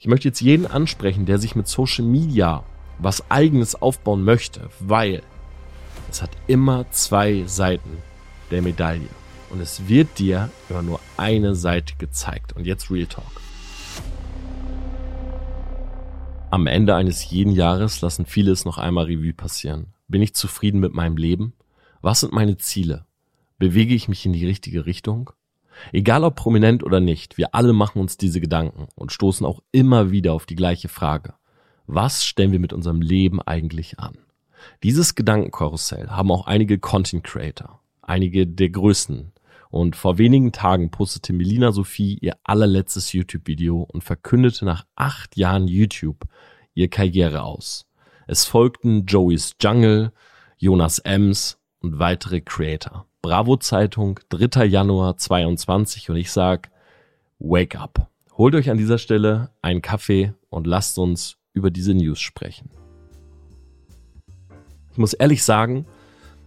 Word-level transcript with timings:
Ich 0.00 0.06
möchte 0.06 0.28
jetzt 0.28 0.40
jeden 0.40 0.64
ansprechen, 0.64 1.26
der 1.26 1.40
sich 1.40 1.56
mit 1.56 1.66
Social 1.66 2.04
Media 2.04 2.62
was 3.00 3.32
eigenes 3.32 3.74
aufbauen 3.74 4.22
möchte, 4.22 4.70
weil 4.78 5.24
es 6.08 6.22
hat 6.22 6.30
immer 6.46 6.88
zwei 6.92 7.42
Seiten 7.46 7.98
der 8.52 8.62
Medaille. 8.62 9.08
Und 9.50 9.60
es 9.60 9.88
wird 9.88 10.20
dir 10.20 10.50
immer 10.68 10.82
nur 10.82 11.00
eine 11.16 11.56
Seite 11.56 11.94
gezeigt. 11.98 12.52
Und 12.52 12.64
jetzt 12.64 12.92
Real 12.92 13.06
Talk. 13.06 13.40
Am 16.52 16.68
Ende 16.68 16.94
eines 16.94 17.28
jeden 17.28 17.50
Jahres 17.50 18.00
lassen 18.00 18.24
viele 18.24 18.52
es 18.52 18.64
noch 18.64 18.78
einmal 18.78 19.06
Revue 19.06 19.34
passieren. 19.34 19.94
Bin 20.06 20.22
ich 20.22 20.32
zufrieden 20.32 20.78
mit 20.78 20.94
meinem 20.94 21.16
Leben? 21.16 21.54
Was 22.02 22.20
sind 22.20 22.32
meine 22.32 22.56
Ziele? 22.56 23.04
Bewege 23.58 23.96
ich 23.96 24.06
mich 24.06 24.24
in 24.24 24.32
die 24.32 24.46
richtige 24.46 24.86
Richtung? 24.86 25.32
Egal 25.92 26.24
ob 26.24 26.36
prominent 26.36 26.82
oder 26.82 27.00
nicht, 27.00 27.38
wir 27.38 27.54
alle 27.54 27.72
machen 27.72 28.00
uns 28.00 28.16
diese 28.16 28.40
Gedanken 28.40 28.88
und 28.94 29.12
stoßen 29.12 29.46
auch 29.46 29.60
immer 29.72 30.10
wieder 30.10 30.32
auf 30.32 30.46
die 30.46 30.56
gleiche 30.56 30.88
Frage. 30.88 31.34
Was 31.86 32.24
stellen 32.24 32.52
wir 32.52 32.60
mit 32.60 32.72
unserem 32.72 33.00
Leben 33.00 33.40
eigentlich 33.40 33.98
an? 33.98 34.18
Dieses 34.82 35.14
Gedankenkarussell 35.14 36.08
haben 36.08 36.30
auch 36.30 36.46
einige 36.46 36.78
Content 36.78 37.24
Creator, 37.24 37.80
einige 38.02 38.46
der 38.46 38.70
größten. 38.70 39.32
Und 39.70 39.96
vor 39.96 40.18
wenigen 40.18 40.52
Tagen 40.52 40.90
postete 40.90 41.32
Melina 41.32 41.72
Sophie 41.72 42.18
ihr 42.20 42.36
allerletztes 42.44 43.12
YouTube-Video 43.12 43.82
und 43.82 44.02
verkündete 44.02 44.64
nach 44.64 44.84
acht 44.96 45.36
Jahren 45.36 45.68
YouTube 45.68 46.24
ihr 46.74 46.88
Karriere 46.88 47.42
aus. 47.42 47.86
Es 48.26 48.44
folgten 48.44 49.06
Joey's 49.06 49.56
Jungle, 49.60 50.12
Jonas 50.58 50.98
Ems 51.00 51.58
und 51.80 51.98
weitere 51.98 52.40
Creator. 52.40 53.07
Bravo 53.20 53.56
Zeitung, 53.56 54.20
3. 54.28 54.64
Januar 54.64 55.16
22 55.16 56.08
und 56.10 56.16
ich 56.16 56.30
sag, 56.30 56.70
wake 57.40 57.74
up. 57.74 58.08
Holt 58.36 58.54
euch 58.54 58.70
an 58.70 58.78
dieser 58.78 58.98
Stelle 58.98 59.50
einen 59.60 59.82
Kaffee 59.82 60.34
und 60.50 60.68
lasst 60.68 60.98
uns 60.98 61.36
über 61.52 61.72
diese 61.72 61.94
News 61.94 62.20
sprechen. 62.20 62.70
Ich 64.92 64.98
muss 64.98 65.14
ehrlich 65.14 65.42
sagen, 65.42 65.84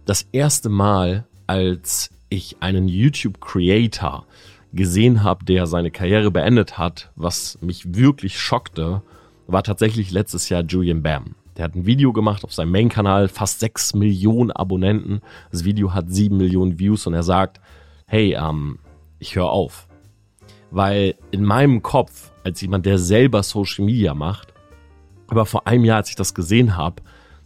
das 0.06 0.22
erste 0.32 0.70
Mal, 0.70 1.26
als 1.46 2.10
ich 2.30 2.56
einen 2.60 2.88
YouTube-Creator 2.88 4.26
gesehen 4.72 5.22
habe, 5.22 5.44
der 5.44 5.66
seine 5.66 5.90
Karriere 5.90 6.30
beendet 6.30 6.78
hat, 6.78 7.12
was 7.16 7.58
mich 7.60 7.94
wirklich 7.94 8.40
schockte, 8.40 9.02
war 9.46 9.62
tatsächlich 9.62 10.10
letztes 10.10 10.48
Jahr 10.48 10.62
Julian 10.62 11.02
Bam. 11.02 11.34
Der 11.56 11.64
hat 11.64 11.74
ein 11.74 11.86
Video 11.86 12.12
gemacht 12.12 12.44
auf 12.44 12.52
seinem 12.52 12.72
Main-Kanal, 12.72 13.28
fast 13.28 13.60
6 13.60 13.94
Millionen 13.94 14.50
Abonnenten. 14.50 15.20
Das 15.50 15.64
Video 15.64 15.92
hat 15.92 16.10
7 16.10 16.36
Millionen 16.36 16.78
Views 16.78 17.06
und 17.06 17.14
er 17.14 17.22
sagt, 17.22 17.60
hey, 18.06 18.34
ähm, 18.34 18.78
ich 19.18 19.36
höre 19.36 19.50
auf. 19.50 19.86
Weil 20.70 21.14
in 21.30 21.44
meinem 21.44 21.82
Kopf, 21.82 22.32
als 22.44 22.60
jemand, 22.60 22.86
der 22.86 22.98
selber 22.98 23.42
Social 23.42 23.84
Media 23.84 24.14
macht, 24.14 24.54
aber 25.28 25.46
vor 25.46 25.66
einem 25.66 25.84
Jahr, 25.84 25.98
als 25.98 26.10
ich 26.10 26.16
das 26.16 26.34
gesehen 26.34 26.76
habe, 26.76 27.02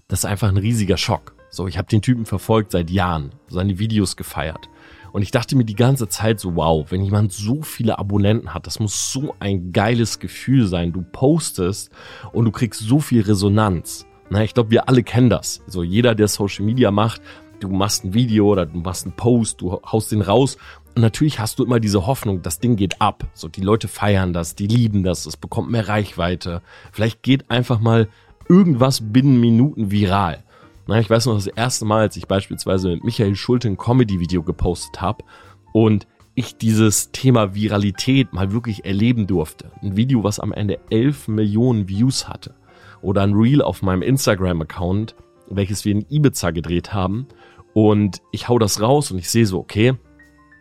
das 0.08 0.20
ist 0.20 0.24
einfach 0.24 0.48
ein 0.48 0.56
riesiger 0.56 0.96
Schock. 0.96 1.34
So, 1.50 1.66
ich 1.66 1.78
habe 1.78 1.88
den 1.88 2.02
Typen 2.02 2.26
verfolgt 2.26 2.72
seit 2.72 2.90
Jahren, 2.90 3.30
seine 3.48 3.78
Videos 3.78 4.16
gefeiert. 4.16 4.68
Und 5.16 5.22
ich 5.22 5.30
dachte 5.30 5.56
mir 5.56 5.64
die 5.64 5.76
ganze 5.76 6.08
Zeit 6.08 6.40
so, 6.40 6.56
wow, 6.56 6.84
wenn 6.90 7.02
jemand 7.02 7.32
so 7.32 7.62
viele 7.62 7.98
Abonnenten 7.98 8.52
hat, 8.52 8.66
das 8.66 8.80
muss 8.80 9.12
so 9.12 9.34
ein 9.40 9.72
geiles 9.72 10.18
Gefühl 10.18 10.66
sein. 10.66 10.92
Du 10.92 11.00
postest 11.00 11.90
und 12.34 12.44
du 12.44 12.50
kriegst 12.50 12.82
so 12.82 13.00
viel 13.00 13.22
Resonanz. 13.22 14.04
Na, 14.28 14.44
ich 14.44 14.52
glaube, 14.52 14.72
wir 14.72 14.90
alle 14.90 15.02
kennen 15.02 15.30
das. 15.30 15.62
So 15.66 15.82
jeder, 15.82 16.14
der 16.14 16.28
Social 16.28 16.66
Media 16.66 16.90
macht, 16.90 17.22
du 17.60 17.70
machst 17.70 18.04
ein 18.04 18.12
Video 18.12 18.52
oder 18.52 18.66
du 18.66 18.78
machst 18.78 19.06
einen 19.06 19.16
Post, 19.16 19.62
du 19.62 19.80
haust 19.90 20.12
den 20.12 20.20
raus 20.20 20.58
und 20.94 21.00
natürlich 21.00 21.40
hast 21.40 21.58
du 21.58 21.64
immer 21.64 21.80
diese 21.80 22.06
Hoffnung, 22.06 22.42
das 22.42 22.60
Ding 22.60 22.76
geht 22.76 23.00
ab. 23.00 23.26
So, 23.32 23.48
die 23.48 23.62
Leute 23.62 23.88
feiern 23.88 24.34
das, 24.34 24.54
die 24.54 24.66
lieben 24.66 25.02
das, 25.02 25.24
es 25.24 25.38
bekommt 25.38 25.70
mehr 25.70 25.88
Reichweite. 25.88 26.60
Vielleicht 26.92 27.22
geht 27.22 27.50
einfach 27.50 27.80
mal 27.80 28.10
irgendwas 28.50 29.00
binnen 29.02 29.40
Minuten 29.40 29.90
viral. 29.90 30.44
Na, 30.88 31.00
ich 31.00 31.10
weiß 31.10 31.26
noch 31.26 31.34
das 31.34 31.48
erste 31.48 31.84
Mal, 31.84 32.02
als 32.02 32.16
ich 32.16 32.28
beispielsweise 32.28 32.90
mit 32.90 33.02
Michael 33.02 33.34
Schulte 33.34 33.66
ein 33.66 33.76
Comedy-Video 33.76 34.44
gepostet 34.44 35.00
habe 35.00 35.24
und 35.72 36.06
ich 36.36 36.56
dieses 36.58 37.10
Thema 37.10 37.54
Viralität 37.54 38.32
mal 38.32 38.52
wirklich 38.52 38.84
erleben 38.84 39.26
durfte. 39.26 39.72
Ein 39.82 39.96
Video, 39.96 40.22
was 40.22 40.38
am 40.38 40.52
Ende 40.52 40.78
11 40.90 41.28
Millionen 41.28 41.88
Views 41.88 42.28
hatte. 42.28 42.54
Oder 43.02 43.22
ein 43.22 43.34
Reel 43.34 43.62
auf 43.62 43.82
meinem 43.82 44.02
Instagram-Account, 44.02 45.16
welches 45.48 45.84
wir 45.84 45.92
in 45.92 46.06
Ibiza 46.08 46.52
gedreht 46.52 46.92
haben. 46.94 47.26
Und 47.74 48.22
ich 48.30 48.48
hau 48.48 48.58
das 48.58 48.80
raus 48.80 49.10
und 49.10 49.18
ich 49.18 49.28
sehe 49.28 49.46
so, 49.46 49.58
okay, 49.58 49.94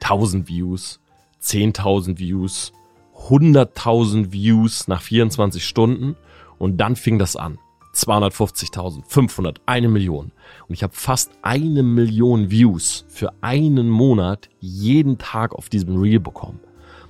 1000 0.01 0.47
Views, 0.47 1.01
10.000 1.41 2.17
Views, 2.17 2.73
100.000 3.27 4.31
Views 4.31 4.87
nach 4.87 5.01
24 5.01 5.63
Stunden. 5.63 6.15
Und 6.57 6.77
dann 6.77 6.95
fing 6.95 7.19
das 7.19 7.35
an. 7.35 7.59
250.000, 7.95 9.03
500, 9.07 9.61
eine 9.65 9.87
Million. 9.87 10.31
Und 10.67 10.73
ich 10.75 10.83
habe 10.83 10.93
fast 10.95 11.31
eine 11.41 11.83
Million 11.83 12.51
Views 12.51 13.05
für 13.07 13.31
einen 13.41 13.89
Monat 13.89 14.49
jeden 14.59 15.17
Tag 15.17 15.53
auf 15.53 15.69
diesem 15.69 15.99
Reel 15.99 16.19
bekommen. 16.19 16.59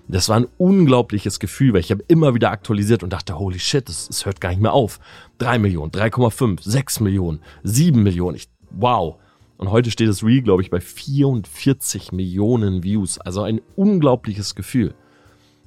Das 0.07 0.29
war 0.29 0.37
ein 0.37 0.47
unglaubliches 0.57 1.39
Gefühl, 1.39 1.73
weil 1.73 1.79
ich 1.79 1.89
habe 1.89 2.03
immer 2.07 2.35
wieder 2.35 2.51
aktualisiert 2.51 3.01
und 3.01 3.11
dachte, 3.11 3.39
holy 3.39 3.57
shit, 3.57 3.89
es, 3.89 4.07
es 4.09 4.25
hört 4.25 4.39
gar 4.39 4.49
nicht 4.49 4.61
mehr 4.61 4.73
auf. 4.73 4.99
3 5.39 5.57
Millionen, 5.57 5.91
3,5, 5.91 6.61
6 6.61 6.99
Millionen, 6.99 7.39
7 7.63 8.01
Millionen. 8.01 8.35
Ich, 8.35 8.47
wow. 8.69 9.15
Und 9.57 9.71
heute 9.71 9.89
steht 9.89 10.09
das 10.09 10.23
Reel, 10.23 10.43
glaube 10.43 10.61
ich, 10.61 10.69
bei 10.69 10.79
44 10.79 12.11
Millionen 12.11 12.83
Views. 12.83 13.17
Also 13.17 13.41
ein 13.41 13.61
unglaubliches 13.75 14.53
Gefühl. 14.53 14.93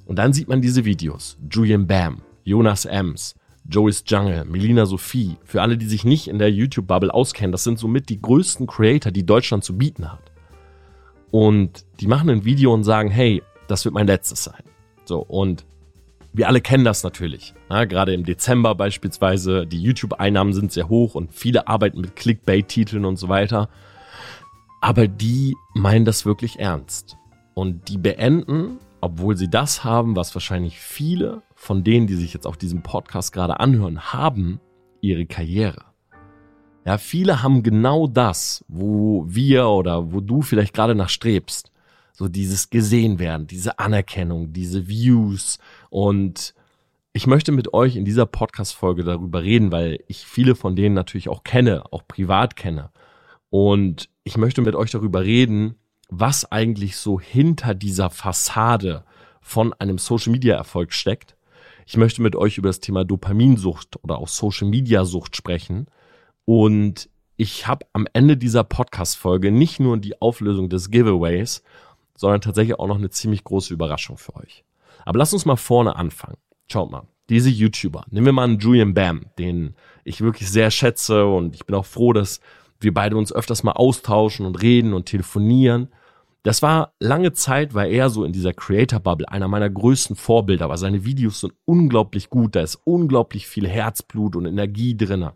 Und 0.05 0.15
dann 0.17 0.31
sieht 0.31 0.47
man 0.47 0.61
diese 0.61 0.85
Videos. 0.85 1.37
Julian 1.51 1.85
Bam, 1.85 2.21
Jonas 2.43 2.85
Ems, 2.85 3.35
Joey's 3.69 4.03
Jungle, 4.05 4.45
Melina 4.45 4.85
Sophie, 4.85 5.37
für 5.43 5.61
alle, 5.61 5.77
die 5.77 5.85
sich 5.85 6.03
nicht 6.03 6.27
in 6.27 6.39
der 6.39 6.51
YouTube-Bubble 6.51 7.13
auskennen, 7.13 7.51
das 7.51 7.63
sind 7.63 7.77
somit 7.77 8.09
die 8.09 8.21
größten 8.21 8.67
Creator, 8.67 9.11
die 9.11 9.25
Deutschland 9.25 9.63
zu 9.63 9.77
bieten 9.77 10.11
hat. 10.11 10.31
Und 11.31 11.85
die 11.99 12.07
machen 12.07 12.29
ein 12.29 12.45
Video 12.45 12.73
und 12.73 12.83
sagen, 12.83 13.11
hey, 13.11 13.43
das 13.67 13.85
wird 13.85 13.93
mein 13.93 14.07
letztes 14.07 14.43
sein. 14.43 14.63
So, 15.05 15.19
und 15.19 15.65
wir 16.33 16.47
alle 16.47 16.61
kennen 16.61 16.83
das 16.83 17.03
natürlich. 17.03 17.53
Ja, 17.69 17.85
gerade 17.85 18.13
im 18.13 18.23
Dezember 18.23 18.75
beispielsweise, 18.75 19.67
die 19.67 19.81
YouTube-Einnahmen 19.81 20.53
sind 20.53 20.71
sehr 20.71 20.89
hoch 20.89 21.15
und 21.15 21.33
viele 21.33 21.67
arbeiten 21.67 22.01
mit 22.01 22.15
Clickbait-Titeln 22.15 23.05
und 23.05 23.17
so 23.17 23.29
weiter. 23.29 23.69
Aber 24.81 25.07
die 25.07 25.55
meinen 25.73 26.05
das 26.05 26.25
wirklich 26.25 26.59
ernst. 26.59 27.17
Und 27.53 27.89
die 27.89 27.97
beenden, 27.97 28.79
obwohl 29.01 29.37
sie 29.37 29.49
das 29.49 29.83
haben, 29.83 30.15
was 30.15 30.35
wahrscheinlich 30.35 30.79
viele 30.79 31.41
von 31.55 31.83
denen, 31.83 32.07
die 32.07 32.15
sich 32.15 32.33
jetzt 32.33 32.47
auf 32.47 32.57
diesem 32.57 32.83
Podcast 32.83 33.33
gerade 33.33 33.59
anhören, 33.59 34.13
haben 34.13 34.59
ihre 35.01 35.25
Karriere. 35.25 35.85
Ja, 36.85 36.97
viele 36.97 37.43
haben 37.43 37.63
genau 37.63 38.07
das, 38.07 38.63
wo 38.67 39.25
wir 39.27 39.67
oder 39.67 40.11
wo 40.11 40.21
du 40.21 40.41
vielleicht 40.41 40.73
gerade 40.73 40.95
nach 40.95 41.09
strebst. 41.09 41.71
So 42.13 42.27
dieses 42.27 42.69
gesehen 42.69 43.19
werden, 43.19 43.47
diese 43.47 43.79
Anerkennung, 43.79 44.51
diese 44.51 44.87
Views. 44.87 45.59
Und 45.89 46.53
ich 47.13 47.27
möchte 47.27 47.51
mit 47.51 47.73
euch 47.73 47.95
in 47.95 48.05
dieser 48.05 48.25
Podcast-Folge 48.25 49.03
darüber 49.03 49.41
reden, 49.43 49.71
weil 49.71 50.03
ich 50.07 50.25
viele 50.25 50.55
von 50.55 50.75
denen 50.75 50.95
natürlich 50.95 51.29
auch 51.29 51.43
kenne, 51.43 51.83
auch 51.91 52.07
privat 52.07 52.55
kenne. 52.55 52.91
Und 53.49 54.09
ich 54.23 54.37
möchte 54.37 54.61
mit 54.61 54.75
euch 54.75 54.91
darüber 54.91 55.23
reden, 55.23 55.75
was 56.09 56.51
eigentlich 56.51 56.97
so 56.97 57.19
hinter 57.19 57.73
dieser 57.73 58.09
Fassade 58.09 59.03
von 59.41 59.73
einem 59.73 59.97
Social-Media-Erfolg 59.97 60.93
steckt 60.93 61.35
ich 61.89 61.97
möchte 61.97 62.21
mit 62.21 62.35
euch 62.35 62.59
über 62.59 62.69
das 62.69 62.81
Thema 62.81 63.03
Dopaminsucht 63.03 63.97
oder 64.03 64.19
auch 64.19 64.27
Social 64.27 64.67
Media 64.67 65.05
Sucht 65.05 65.35
sprechen. 65.35 65.87
Und 66.45 67.09
ich 67.35 67.65
habe 67.65 67.87
am 67.93 68.05
Ende 68.13 68.37
dieser 68.37 68.63
Podcast-Folge 68.63 69.51
nicht 69.51 69.79
nur 69.79 69.97
die 69.97 70.21
Auflösung 70.21 70.69
des 70.69 70.91
Giveaways, 70.91 71.63
sondern 72.15 72.41
tatsächlich 72.41 72.77
auch 72.77 72.85
noch 72.85 72.99
eine 72.99 73.09
ziemlich 73.09 73.43
große 73.43 73.73
Überraschung 73.73 74.19
für 74.19 74.35
euch. 74.35 74.63
Aber 75.03 75.17
lasst 75.17 75.33
uns 75.33 75.45
mal 75.45 75.55
vorne 75.55 75.95
anfangen. 75.95 76.37
Schaut 76.71 76.91
mal, 76.91 77.07
diese 77.27 77.49
YouTuber, 77.49 78.05
nehmen 78.11 78.27
wir 78.27 78.33
mal 78.33 78.43
einen 78.43 78.59
Julian 78.59 78.93
Bam, 78.93 79.25
den 79.39 79.73
ich 80.03 80.21
wirklich 80.21 80.47
sehr 80.51 80.69
schätze 80.69 81.25
und 81.25 81.55
ich 81.55 81.65
bin 81.65 81.75
auch 81.75 81.87
froh, 81.87 82.13
dass 82.13 82.39
wir 82.79 82.93
beide 82.93 83.17
uns 83.17 83.33
öfters 83.33 83.63
mal 83.63 83.71
austauschen 83.71 84.45
und 84.45 84.61
reden 84.61 84.93
und 84.93 85.07
telefonieren. 85.07 85.89
Das 86.43 86.61
war 86.61 86.93
lange 86.99 87.33
Zeit, 87.33 87.73
war 87.73 87.85
er 87.85 88.09
so 88.09 88.23
in 88.23 88.31
dieser 88.31 88.53
Creator-Bubble 88.53 89.27
einer 89.29 89.49
meiner 89.49 89.69
größten 89.69 90.15
Vorbilder, 90.15 90.65
aber 90.65 90.77
seine 90.77 91.03
Videos 91.03 91.41
sind 91.41 91.53
unglaublich 91.65 92.29
gut, 92.29 92.55
da 92.55 92.61
ist 92.61 92.79
unglaublich 92.85 93.47
viel 93.47 93.67
Herzblut 93.67 94.35
und 94.37 94.45
Energie 94.45 94.95
drinne. 94.95 95.33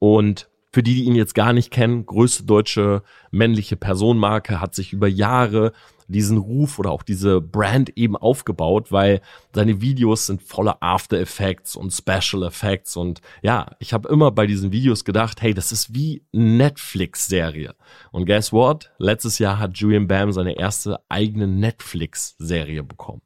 Und 0.00 0.48
für 0.72 0.82
die, 0.82 0.94
die 0.94 1.04
ihn 1.04 1.14
jetzt 1.14 1.34
gar 1.34 1.52
nicht 1.52 1.70
kennen, 1.70 2.06
größte 2.06 2.44
deutsche 2.44 3.02
männliche 3.30 3.76
Personenmarke, 3.76 4.60
hat 4.60 4.74
sich 4.74 4.92
über 4.92 5.06
Jahre 5.06 5.72
diesen 6.08 6.38
Ruf 6.38 6.78
oder 6.78 6.90
auch 6.90 7.02
diese 7.02 7.40
Brand 7.40 7.96
eben 7.96 8.16
aufgebaut, 8.16 8.92
weil 8.92 9.20
seine 9.54 9.80
Videos 9.80 10.26
sind 10.26 10.42
voller 10.42 10.78
After 10.80 11.18
Effects 11.18 11.76
und 11.76 11.92
Special 11.92 12.42
Effects 12.44 12.96
und 12.96 13.20
ja, 13.42 13.66
ich 13.78 13.92
habe 13.92 14.08
immer 14.08 14.30
bei 14.30 14.46
diesen 14.46 14.72
Videos 14.72 15.04
gedacht, 15.04 15.42
hey, 15.42 15.54
das 15.54 15.72
ist 15.72 15.94
wie 15.94 16.22
Netflix-Serie. 16.32 17.74
Und 18.12 18.26
guess 18.26 18.52
what? 18.52 18.90
Letztes 18.98 19.38
Jahr 19.38 19.58
hat 19.58 19.76
Julian 19.76 20.08
Bam 20.08 20.32
seine 20.32 20.58
erste 20.58 21.00
eigene 21.08 21.46
Netflix-Serie 21.46 22.82
bekommen. 22.82 23.22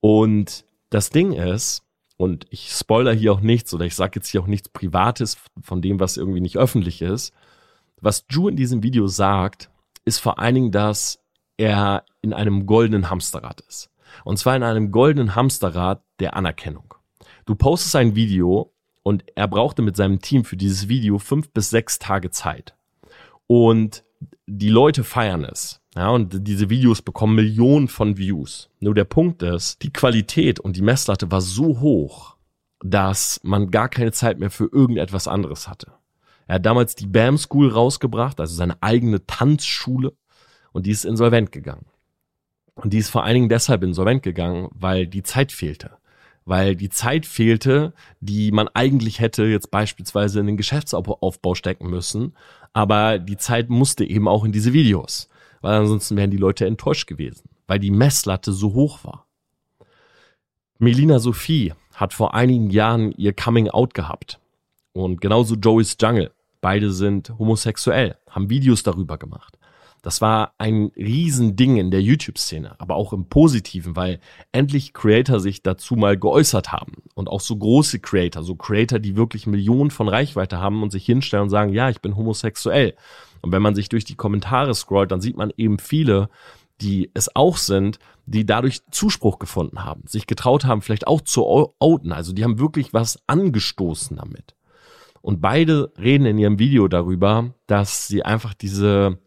Und 0.00 0.64
das 0.90 1.10
Ding 1.10 1.32
ist, 1.32 1.82
und 2.16 2.46
ich 2.50 2.70
spoiler 2.72 3.12
hier 3.12 3.32
auch 3.32 3.40
nichts 3.40 3.72
oder 3.72 3.84
ich 3.84 3.94
sage 3.94 4.12
jetzt 4.16 4.28
hier 4.28 4.42
auch 4.42 4.46
nichts 4.48 4.68
Privates 4.68 5.38
von 5.62 5.80
dem, 5.80 6.00
was 6.00 6.16
irgendwie 6.16 6.40
nicht 6.40 6.58
öffentlich 6.58 7.00
ist. 7.00 7.32
Was 8.00 8.24
Ju 8.28 8.48
in 8.48 8.56
diesem 8.56 8.82
Video 8.82 9.06
sagt, 9.06 9.70
ist 10.04 10.18
vor 10.18 10.38
allen 10.40 10.54
Dingen, 10.56 10.72
dass 10.72 11.20
er 11.58 12.04
in 12.22 12.32
einem 12.32 12.64
goldenen 12.64 13.10
Hamsterrad 13.10 13.60
ist. 13.62 13.90
Und 14.24 14.38
zwar 14.38 14.56
in 14.56 14.62
einem 14.62 14.90
goldenen 14.90 15.34
Hamsterrad 15.34 16.02
der 16.18 16.34
Anerkennung. 16.34 16.94
Du 17.44 17.54
postest 17.54 17.94
ein 17.96 18.14
Video 18.14 18.72
und 19.02 19.24
er 19.34 19.48
brauchte 19.48 19.82
mit 19.82 19.96
seinem 19.96 20.20
Team 20.20 20.44
für 20.44 20.56
dieses 20.56 20.88
Video 20.88 21.18
fünf 21.18 21.50
bis 21.50 21.70
sechs 21.70 21.98
Tage 21.98 22.30
Zeit. 22.30 22.74
Und 23.46 24.04
die 24.46 24.70
Leute 24.70 25.04
feiern 25.04 25.44
es. 25.44 25.80
Ja, 25.94 26.10
und 26.10 26.46
diese 26.46 26.70
Videos 26.70 27.02
bekommen 27.02 27.34
Millionen 27.34 27.88
von 27.88 28.16
Views. 28.16 28.70
Nur 28.80 28.94
der 28.94 29.04
Punkt 29.04 29.42
ist, 29.42 29.82
die 29.82 29.92
Qualität 29.92 30.60
und 30.60 30.76
die 30.76 30.82
Messlatte 30.82 31.30
war 31.30 31.40
so 31.40 31.80
hoch, 31.80 32.36
dass 32.80 33.40
man 33.42 33.70
gar 33.70 33.88
keine 33.88 34.12
Zeit 34.12 34.38
mehr 34.38 34.50
für 34.50 34.68
irgendetwas 34.70 35.26
anderes 35.26 35.68
hatte. 35.68 35.92
Er 36.46 36.56
hat 36.56 36.66
damals 36.66 36.94
die 36.94 37.06
BAM 37.06 37.36
School 37.36 37.68
rausgebracht, 37.68 38.40
also 38.40 38.54
seine 38.54 38.82
eigene 38.82 39.26
Tanzschule, 39.26 40.14
und 40.72 40.86
die 40.86 40.90
ist 40.90 41.04
insolvent 41.04 41.52
gegangen. 41.52 41.86
Und 42.74 42.92
die 42.92 42.98
ist 42.98 43.10
vor 43.10 43.24
allen 43.24 43.34
Dingen 43.34 43.48
deshalb 43.48 43.82
insolvent 43.82 44.22
gegangen, 44.22 44.68
weil 44.72 45.06
die 45.06 45.22
Zeit 45.22 45.50
fehlte. 45.52 45.96
Weil 46.44 46.76
die 46.76 46.88
Zeit 46.88 47.26
fehlte, 47.26 47.92
die 48.20 48.52
man 48.52 48.68
eigentlich 48.72 49.20
hätte 49.20 49.44
jetzt 49.44 49.70
beispielsweise 49.70 50.40
in 50.40 50.46
den 50.46 50.56
Geschäftsaufbau 50.56 51.54
stecken 51.54 51.90
müssen. 51.90 52.34
Aber 52.72 53.18
die 53.18 53.36
Zeit 53.36 53.68
musste 53.68 54.04
eben 54.04 54.28
auch 54.28 54.44
in 54.44 54.52
diese 54.52 54.72
Videos. 54.72 55.28
Weil 55.60 55.74
ansonsten 55.74 56.16
wären 56.16 56.30
die 56.30 56.36
Leute 56.36 56.66
enttäuscht 56.66 57.06
gewesen. 57.06 57.50
Weil 57.66 57.80
die 57.80 57.90
Messlatte 57.90 58.52
so 58.52 58.72
hoch 58.74 59.04
war. 59.04 59.26
Melina 60.78 61.18
Sophie 61.18 61.74
hat 61.94 62.14
vor 62.14 62.34
einigen 62.34 62.70
Jahren 62.70 63.12
ihr 63.12 63.32
Coming 63.32 63.68
Out 63.68 63.92
gehabt. 63.92 64.38
Und 64.92 65.20
genauso 65.20 65.56
Joey's 65.56 65.96
Jungle. 66.00 66.30
Beide 66.60 66.92
sind 66.92 67.36
homosexuell, 67.38 68.16
haben 68.30 68.50
Videos 68.50 68.84
darüber 68.84 69.18
gemacht. 69.18 69.57
Das 70.08 70.22
war 70.22 70.54
ein 70.56 70.90
Riesending 70.96 71.76
in 71.76 71.90
der 71.90 72.00
YouTube-Szene, 72.00 72.80
aber 72.80 72.94
auch 72.94 73.12
im 73.12 73.26
Positiven, 73.26 73.94
weil 73.94 74.20
endlich 74.52 74.94
Creator 74.94 75.38
sich 75.38 75.62
dazu 75.62 75.96
mal 75.96 76.16
geäußert 76.16 76.72
haben. 76.72 77.02
Und 77.14 77.28
auch 77.28 77.42
so 77.42 77.54
große 77.54 77.98
Creator, 77.98 78.42
so 78.42 78.54
Creator, 78.54 79.00
die 79.00 79.16
wirklich 79.16 79.46
Millionen 79.46 79.90
von 79.90 80.08
Reichweite 80.08 80.60
haben 80.60 80.82
und 80.82 80.92
sich 80.92 81.04
hinstellen 81.04 81.42
und 81.42 81.50
sagen, 81.50 81.74
ja, 81.74 81.90
ich 81.90 82.00
bin 82.00 82.16
homosexuell. 82.16 82.94
Und 83.42 83.52
wenn 83.52 83.60
man 83.60 83.74
sich 83.74 83.90
durch 83.90 84.06
die 84.06 84.14
Kommentare 84.14 84.74
scrollt, 84.74 85.10
dann 85.10 85.20
sieht 85.20 85.36
man 85.36 85.52
eben 85.58 85.78
viele, 85.78 86.30
die 86.80 87.10
es 87.12 87.36
auch 87.36 87.58
sind, 87.58 87.98
die 88.24 88.46
dadurch 88.46 88.80
Zuspruch 88.90 89.38
gefunden 89.38 89.84
haben, 89.84 90.04
sich 90.06 90.26
getraut 90.26 90.64
haben, 90.64 90.80
vielleicht 90.80 91.06
auch 91.06 91.20
zu 91.20 91.44
outen. 91.46 92.12
Also 92.12 92.32
die 92.32 92.44
haben 92.44 92.58
wirklich 92.58 92.94
was 92.94 93.22
angestoßen 93.26 94.16
damit. 94.16 94.54
Und 95.20 95.42
beide 95.42 95.92
reden 95.98 96.24
in 96.24 96.38
ihrem 96.38 96.58
Video 96.58 96.88
darüber, 96.88 97.52
dass 97.66 98.06
sie 98.06 98.22
einfach 98.22 98.54
diese 98.54 99.18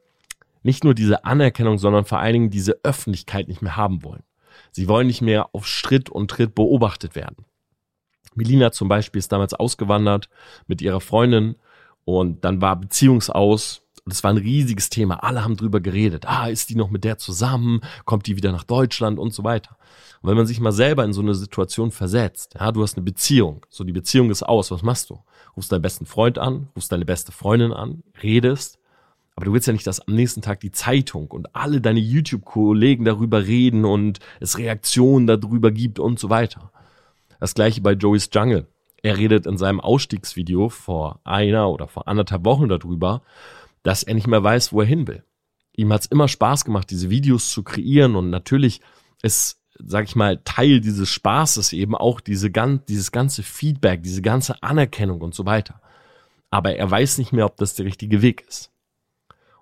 nicht 0.63 0.83
nur 0.83 0.93
diese 0.93 1.25
Anerkennung, 1.25 1.77
sondern 1.77 2.05
vor 2.05 2.19
allen 2.19 2.33
Dingen 2.33 2.49
diese 2.49 2.79
Öffentlichkeit 2.83 3.47
nicht 3.47 3.61
mehr 3.61 3.75
haben 3.75 4.03
wollen. 4.03 4.23
Sie 4.71 4.87
wollen 4.87 5.07
nicht 5.07 5.21
mehr 5.21 5.53
auf 5.53 5.67
Schritt 5.67 6.09
und 6.09 6.29
Tritt 6.29 6.55
beobachtet 6.55 7.15
werden. 7.15 7.45
Melina 8.35 8.71
zum 8.71 8.87
Beispiel 8.87 9.19
ist 9.19 9.31
damals 9.31 9.53
ausgewandert 9.53 10.29
mit 10.67 10.81
ihrer 10.81 11.01
Freundin 11.01 11.55
und 12.05 12.43
dann 12.45 12.61
war 12.61 12.75
Beziehungsaus. 12.77 13.81
Das 14.05 14.23
war 14.23 14.31
ein 14.31 14.37
riesiges 14.37 14.89
Thema. 14.89 15.23
Alle 15.23 15.43
haben 15.43 15.57
drüber 15.57 15.79
geredet. 15.79 16.25
Ah, 16.27 16.47
ist 16.47 16.69
die 16.69 16.75
noch 16.75 16.89
mit 16.89 17.03
der 17.03 17.17
zusammen? 17.17 17.81
Kommt 18.05 18.25
die 18.27 18.35
wieder 18.35 18.51
nach 18.51 18.63
Deutschland 18.63 19.19
und 19.19 19.33
so 19.33 19.43
weiter? 19.43 19.77
Und 20.21 20.29
wenn 20.29 20.37
man 20.37 20.47
sich 20.47 20.59
mal 20.59 20.71
selber 20.71 21.03
in 21.03 21.13
so 21.13 21.21
eine 21.21 21.35
Situation 21.35 21.91
versetzt, 21.91 22.55
ja, 22.59 22.71
du 22.71 22.81
hast 22.81 22.95
eine 22.95 23.03
Beziehung, 23.03 23.65
so 23.69 23.83
die 23.83 23.91
Beziehung 23.91 24.31
ist 24.31 24.43
aus, 24.43 24.71
was 24.71 24.81
machst 24.81 25.09
du? 25.09 25.19
Rufst 25.55 25.71
deinen 25.71 25.81
besten 25.81 26.05
Freund 26.05 26.39
an, 26.39 26.69
rufst 26.75 26.91
deine 26.91 27.05
beste 27.05 27.31
Freundin 27.31 27.73
an, 27.73 28.03
redest, 28.23 28.79
aber 29.35 29.45
du 29.45 29.53
willst 29.53 29.67
ja 29.67 29.73
nicht, 29.73 29.87
dass 29.87 30.07
am 30.07 30.15
nächsten 30.15 30.41
Tag 30.41 30.59
die 30.59 30.71
Zeitung 30.71 31.27
und 31.27 31.55
alle 31.55 31.81
deine 31.81 31.99
YouTube-Kollegen 31.99 33.05
darüber 33.05 33.45
reden 33.45 33.85
und 33.85 34.19
es 34.39 34.57
Reaktionen 34.57 35.27
darüber 35.27 35.71
gibt 35.71 35.99
und 35.99 36.19
so 36.19 36.29
weiter. 36.29 36.71
Das 37.39 37.53
gleiche 37.55 37.81
bei 37.81 37.93
Joey's 37.93 38.29
Jungle. 38.31 38.67
Er 39.01 39.17
redet 39.17 39.47
in 39.47 39.57
seinem 39.57 39.79
Ausstiegsvideo 39.79 40.69
vor 40.69 41.21
einer 41.23 41.69
oder 41.69 41.87
vor 41.87 42.07
anderthalb 42.07 42.45
Wochen 42.45 42.69
darüber, 42.69 43.23
dass 43.83 44.03
er 44.03 44.13
nicht 44.13 44.27
mehr 44.27 44.43
weiß, 44.43 44.73
wo 44.73 44.81
er 44.81 44.87
hin 44.87 45.07
will. 45.07 45.23
Ihm 45.75 45.91
hat's 45.91 46.05
immer 46.05 46.27
Spaß 46.27 46.65
gemacht, 46.65 46.91
diese 46.91 47.09
Videos 47.09 47.49
zu 47.49 47.63
kreieren 47.63 48.15
und 48.15 48.29
natürlich 48.29 48.81
ist, 49.23 49.59
sag 49.79 50.05
ich 50.05 50.15
mal, 50.15 50.37
Teil 50.43 50.81
dieses 50.81 51.09
Spaßes 51.09 51.73
eben 51.73 51.95
auch 51.95 52.19
diese, 52.19 52.51
dieses 52.51 53.11
ganze 53.11 53.41
Feedback, 53.41 54.03
diese 54.03 54.21
ganze 54.21 54.61
Anerkennung 54.61 55.21
und 55.21 55.33
so 55.33 55.45
weiter. 55.45 55.81
Aber 56.51 56.75
er 56.75 56.91
weiß 56.91 57.17
nicht 57.17 57.31
mehr, 57.31 57.45
ob 57.45 57.57
das 57.57 57.75
der 57.75 57.85
richtige 57.85 58.21
Weg 58.21 58.45
ist. 58.47 58.71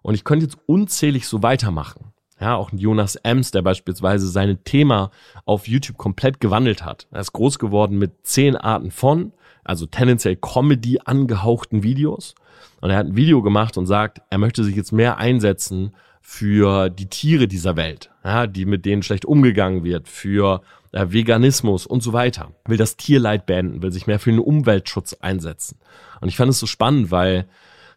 Und 0.01 0.15
ich 0.15 0.23
könnte 0.23 0.45
jetzt 0.45 0.57
unzählig 0.65 1.27
so 1.27 1.43
weitermachen. 1.43 2.13
Ja, 2.39 2.55
auch 2.55 2.71
Jonas 2.71 3.15
Ems, 3.17 3.51
der 3.51 3.61
beispielsweise 3.61 4.27
sein 4.27 4.63
Thema 4.63 5.11
auf 5.45 5.67
YouTube 5.67 5.97
komplett 5.97 6.39
gewandelt 6.39 6.85
hat. 6.85 7.07
Er 7.11 7.19
ist 7.19 7.33
groß 7.33 7.59
geworden 7.59 7.97
mit 7.97 8.25
zehn 8.25 8.55
Arten 8.55 8.91
von, 8.91 9.33
also 9.65 9.85
tendenziell 9.85 10.37
Comedy 10.37 10.99
angehauchten 11.03 11.83
Videos. 11.83 12.35
Und 12.79 12.91
er 12.91 12.97
hat 12.97 13.07
ein 13.07 13.17
Video 13.17 13.41
gemacht 13.41 13.77
und 13.77 13.87
sagt, 13.87 14.21
er 14.29 14.37
möchte 14.37 14.63
sich 14.63 14.75
jetzt 14.75 14.93
mehr 14.93 15.17
einsetzen 15.17 15.93
für 16.21 16.89
die 16.89 17.07
Tiere 17.07 17.47
dieser 17.47 17.75
Welt, 17.75 18.11
ja, 18.23 18.47
die 18.47 18.65
mit 18.65 18.85
denen 18.85 19.03
schlecht 19.03 19.25
umgegangen 19.25 19.83
wird, 19.83 20.07
für 20.07 20.61
äh, 20.91 21.07
Veganismus 21.09 21.85
und 21.85 22.03
so 22.03 22.13
weiter. 22.13 22.51
Will 22.65 22.77
das 22.77 22.97
Tierleid 22.97 23.45
beenden, 23.45 23.81
will 23.81 23.91
sich 23.91 24.07
mehr 24.07 24.19
für 24.19 24.31
den 24.31 24.39
Umweltschutz 24.39 25.13
einsetzen. 25.13 25.77
Und 26.21 26.29
ich 26.29 26.37
fand 26.37 26.51
es 26.51 26.59
so 26.59 26.67
spannend, 26.67 27.11
weil 27.11 27.47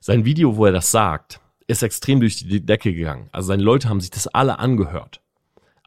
sein 0.00 0.24
Video, 0.24 0.56
wo 0.56 0.66
er 0.66 0.72
das 0.72 0.90
sagt, 0.90 1.40
ist 1.72 1.82
extrem 1.82 2.20
durch 2.20 2.36
die 2.36 2.64
Decke 2.64 2.94
gegangen. 2.94 3.28
Also 3.32 3.48
seine 3.48 3.62
Leute 3.62 3.88
haben 3.88 4.00
sich 4.00 4.10
das 4.10 4.28
alle 4.28 4.58
angehört. 4.58 5.20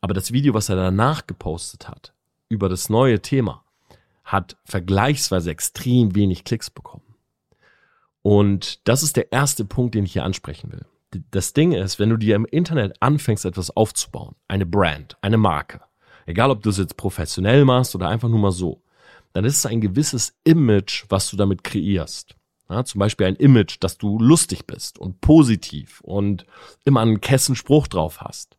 Aber 0.01 0.13
das 0.13 0.31
Video, 0.31 0.53
was 0.53 0.69
er 0.69 0.75
danach 0.75 1.25
gepostet 1.25 1.87
hat, 1.87 2.13
über 2.49 2.69
das 2.69 2.89
neue 2.89 3.21
Thema, 3.21 3.63
hat 4.23 4.57
vergleichsweise 4.65 5.51
extrem 5.51 6.15
wenig 6.15 6.43
Klicks 6.43 6.69
bekommen. 6.69 7.15
Und 8.21 8.87
das 8.87 9.03
ist 9.03 9.17
der 9.17 9.31
erste 9.31 9.65
Punkt, 9.65 9.95
den 9.95 10.05
ich 10.05 10.13
hier 10.13 10.23
ansprechen 10.23 10.71
will. 10.71 10.85
Das 11.31 11.53
Ding 11.53 11.71
ist, 11.71 11.99
wenn 11.99 12.09
du 12.09 12.17
dir 12.17 12.35
im 12.35 12.45
Internet 12.45 13.01
anfängst, 13.01 13.45
etwas 13.45 13.75
aufzubauen, 13.75 14.35
eine 14.47 14.65
Brand, 14.65 15.15
eine 15.21 15.37
Marke, 15.37 15.81
egal 16.25 16.51
ob 16.51 16.63
du 16.63 16.69
es 16.69 16.77
jetzt 16.77 16.97
professionell 16.97 17.65
machst 17.65 17.95
oder 17.95 18.09
einfach 18.09 18.27
nur 18.27 18.39
mal 18.39 18.51
so, 18.51 18.81
dann 19.33 19.45
ist 19.45 19.57
es 19.57 19.65
ein 19.65 19.81
gewisses 19.81 20.33
Image, 20.43 21.05
was 21.09 21.29
du 21.29 21.37
damit 21.37 21.63
kreierst. 21.63 22.35
Ja, 22.69 22.83
zum 22.83 22.99
Beispiel 22.99 23.27
ein 23.27 23.35
Image, 23.35 23.77
dass 23.79 23.97
du 23.97 24.17
lustig 24.17 24.65
bist 24.65 24.97
und 24.97 25.21
positiv 25.21 26.01
und 26.01 26.45
immer 26.83 27.01
einen 27.01 27.21
Kessenspruch 27.21 27.87
drauf 27.87 28.21
hast. 28.21 28.57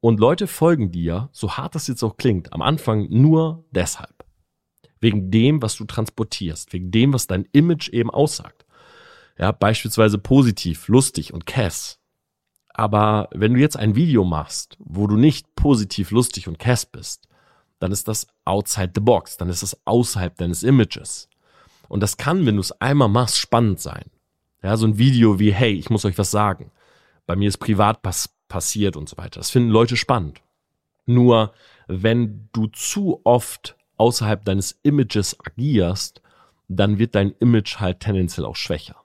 Und 0.00 0.20
Leute 0.20 0.46
folgen 0.46 0.90
dir, 0.90 1.28
so 1.32 1.56
hart 1.56 1.74
das 1.74 1.86
jetzt 1.86 2.02
auch 2.02 2.16
klingt, 2.16 2.52
am 2.52 2.62
Anfang 2.62 3.08
nur 3.08 3.64
deshalb. 3.70 4.24
Wegen 5.00 5.30
dem, 5.30 5.62
was 5.62 5.76
du 5.76 5.84
transportierst, 5.84 6.72
wegen 6.72 6.90
dem, 6.90 7.12
was 7.12 7.26
dein 7.26 7.46
Image 7.52 7.88
eben 7.90 8.10
aussagt. 8.10 8.66
Ja, 9.38 9.52
beispielsweise 9.52 10.18
positiv, 10.18 10.88
lustig 10.88 11.32
und 11.32 11.46
Cass. 11.46 12.00
Aber 12.68 13.28
wenn 13.32 13.54
du 13.54 13.60
jetzt 13.60 13.76
ein 13.76 13.94
Video 13.94 14.24
machst, 14.24 14.76
wo 14.80 15.06
du 15.06 15.16
nicht 15.16 15.54
positiv, 15.54 16.10
lustig 16.10 16.48
und 16.48 16.58
Cass 16.58 16.86
bist, 16.86 17.28
dann 17.78 17.92
ist 17.92 18.08
das 18.08 18.26
outside 18.44 18.92
the 18.94 19.00
box, 19.00 19.36
dann 19.36 19.48
ist 19.48 19.62
das 19.62 19.76
außerhalb 19.86 20.36
deines 20.36 20.62
Images. 20.62 21.28
Und 21.88 22.00
das 22.00 22.16
kann, 22.16 22.46
wenn 22.46 22.56
du 22.56 22.60
es 22.60 22.72
einmal 22.80 23.08
machst, 23.08 23.38
spannend 23.38 23.80
sein. 23.80 24.10
Ja, 24.62 24.76
so 24.76 24.86
ein 24.86 24.98
Video 24.98 25.38
wie, 25.38 25.52
hey, 25.52 25.72
ich 25.72 25.90
muss 25.90 26.04
euch 26.04 26.18
was 26.18 26.30
sagen. 26.30 26.70
Bei 27.26 27.36
mir 27.36 27.48
ist 27.48 27.58
privat 27.58 28.02
pass 28.02 28.30
passiert 28.48 28.96
und 28.96 29.08
so 29.08 29.16
weiter. 29.16 29.40
Das 29.40 29.50
finden 29.50 29.70
Leute 29.70 29.96
spannend. 29.96 30.40
Nur, 31.04 31.52
wenn 31.88 32.48
du 32.52 32.68
zu 32.68 33.20
oft 33.24 33.76
außerhalb 33.96 34.44
deines 34.44 34.78
Images 34.82 35.36
agierst, 35.44 36.22
dann 36.68 36.98
wird 36.98 37.14
dein 37.14 37.32
Image 37.40 37.78
halt 37.78 38.00
tendenziell 38.00 38.46
auch 38.46 38.56
schwächer. 38.56 38.96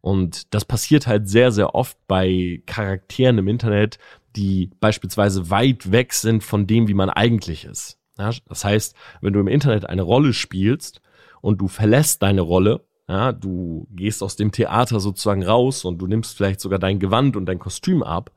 Und 0.00 0.54
das 0.54 0.64
passiert 0.64 1.06
halt 1.06 1.28
sehr, 1.28 1.52
sehr 1.52 1.74
oft 1.74 1.96
bei 2.06 2.62
Charakteren 2.66 3.38
im 3.38 3.48
Internet, 3.48 3.98
die 4.36 4.70
beispielsweise 4.80 5.50
weit 5.50 5.92
weg 5.92 6.12
sind 6.12 6.42
von 6.42 6.66
dem, 6.66 6.88
wie 6.88 6.94
man 6.94 7.10
eigentlich 7.10 7.64
ist. 7.64 7.98
Das 8.16 8.64
heißt, 8.64 8.94
wenn 9.20 9.32
du 9.32 9.40
im 9.40 9.48
Internet 9.48 9.86
eine 9.86 10.02
Rolle 10.02 10.32
spielst, 10.32 11.00
und 11.40 11.60
du 11.60 11.68
verlässt 11.68 12.22
deine 12.22 12.40
Rolle, 12.40 12.84
ja, 13.08 13.32
du 13.32 13.88
gehst 13.90 14.22
aus 14.22 14.36
dem 14.36 14.52
Theater 14.52 15.00
sozusagen 15.00 15.42
raus 15.42 15.84
und 15.84 15.98
du 15.98 16.06
nimmst 16.06 16.36
vielleicht 16.36 16.60
sogar 16.60 16.78
dein 16.78 17.00
Gewand 17.00 17.36
und 17.36 17.46
dein 17.46 17.58
Kostüm 17.58 18.02
ab, 18.02 18.30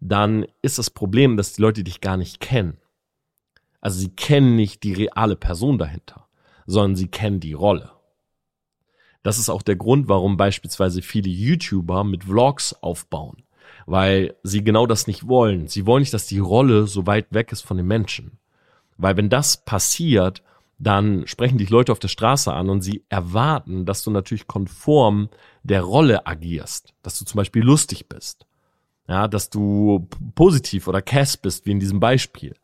dann 0.00 0.46
ist 0.62 0.78
das 0.78 0.90
Problem, 0.90 1.36
dass 1.36 1.52
die 1.52 1.62
Leute 1.62 1.84
dich 1.84 2.00
gar 2.00 2.16
nicht 2.16 2.40
kennen. 2.40 2.78
Also 3.80 3.98
sie 3.98 4.08
kennen 4.08 4.56
nicht 4.56 4.82
die 4.82 4.94
reale 4.94 5.36
Person 5.36 5.76
dahinter, 5.76 6.26
sondern 6.66 6.96
sie 6.96 7.08
kennen 7.08 7.40
die 7.40 7.52
Rolle. 7.52 7.92
Das 9.22 9.38
ist 9.38 9.50
auch 9.50 9.62
der 9.62 9.76
Grund, 9.76 10.08
warum 10.08 10.36
beispielsweise 10.36 11.02
viele 11.02 11.28
YouTuber 11.28 12.04
mit 12.04 12.24
Vlogs 12.24 12.74
aufbauen, 12.74 13.42
weil 13.86 14.36
sie 14.42 14.64
genau 14.64 14.86
das 14.86 15.06
nicht 15.06 15.28
wollen. 15.28 15.66
Sie 15.66 15.86
wollen 15.86 16.00
nicht, 16.00 16.14
dass 16.14 16.26
die 16.26 16.38
Rolle 16.38 16.86
so 16.86 17.06
weit 17.06 17.26
weg 17.30 17.52
ist 17.52 17.62
von 17.62 17.76
den 17.76 17.86
Menschen. 17.86 18.38
Weil 18.96 19.16
wenn 19.16 19.30
das 19.30 19.64
passiert, 19.64 20.42
dann 20.78 21.26
sprechen 21.26 21.58
dich 21.58 21.70
Leute 21.70 21.92
auf 21.92 21.98
der 21.98 22.08
Straße 22.08 22.52
an 22.52 22.68
und 22.68 22.82
sie 22.82 23.04
erwarten, 23.08 23.86
dass 23.86 24.02
du 24.02 24.10
natürlich 24.10 24.46
konform 24.46 25.28
der 25.62 25.82
Rolle 25.82 26.26
agierst, 26.26 26.94
dass 27.02 27.18
du 27.18 27.24
zum 27.24 27.38
Beispiel 27.38 27.62
lustig 27.62 28.08
bist, 28.08 28.46
ja, 29.08 29.28
dass 29.28 29.50
du 29.50 30.08
positiv 30.34 30.88
oder 30.88 31.02
Cass 31.02 31.36
bist, 31.36 31.66
wie 31.66 31.72
in 31.72 31.80
diesem 31.80 32.00
Beispiel, 32.00 32.56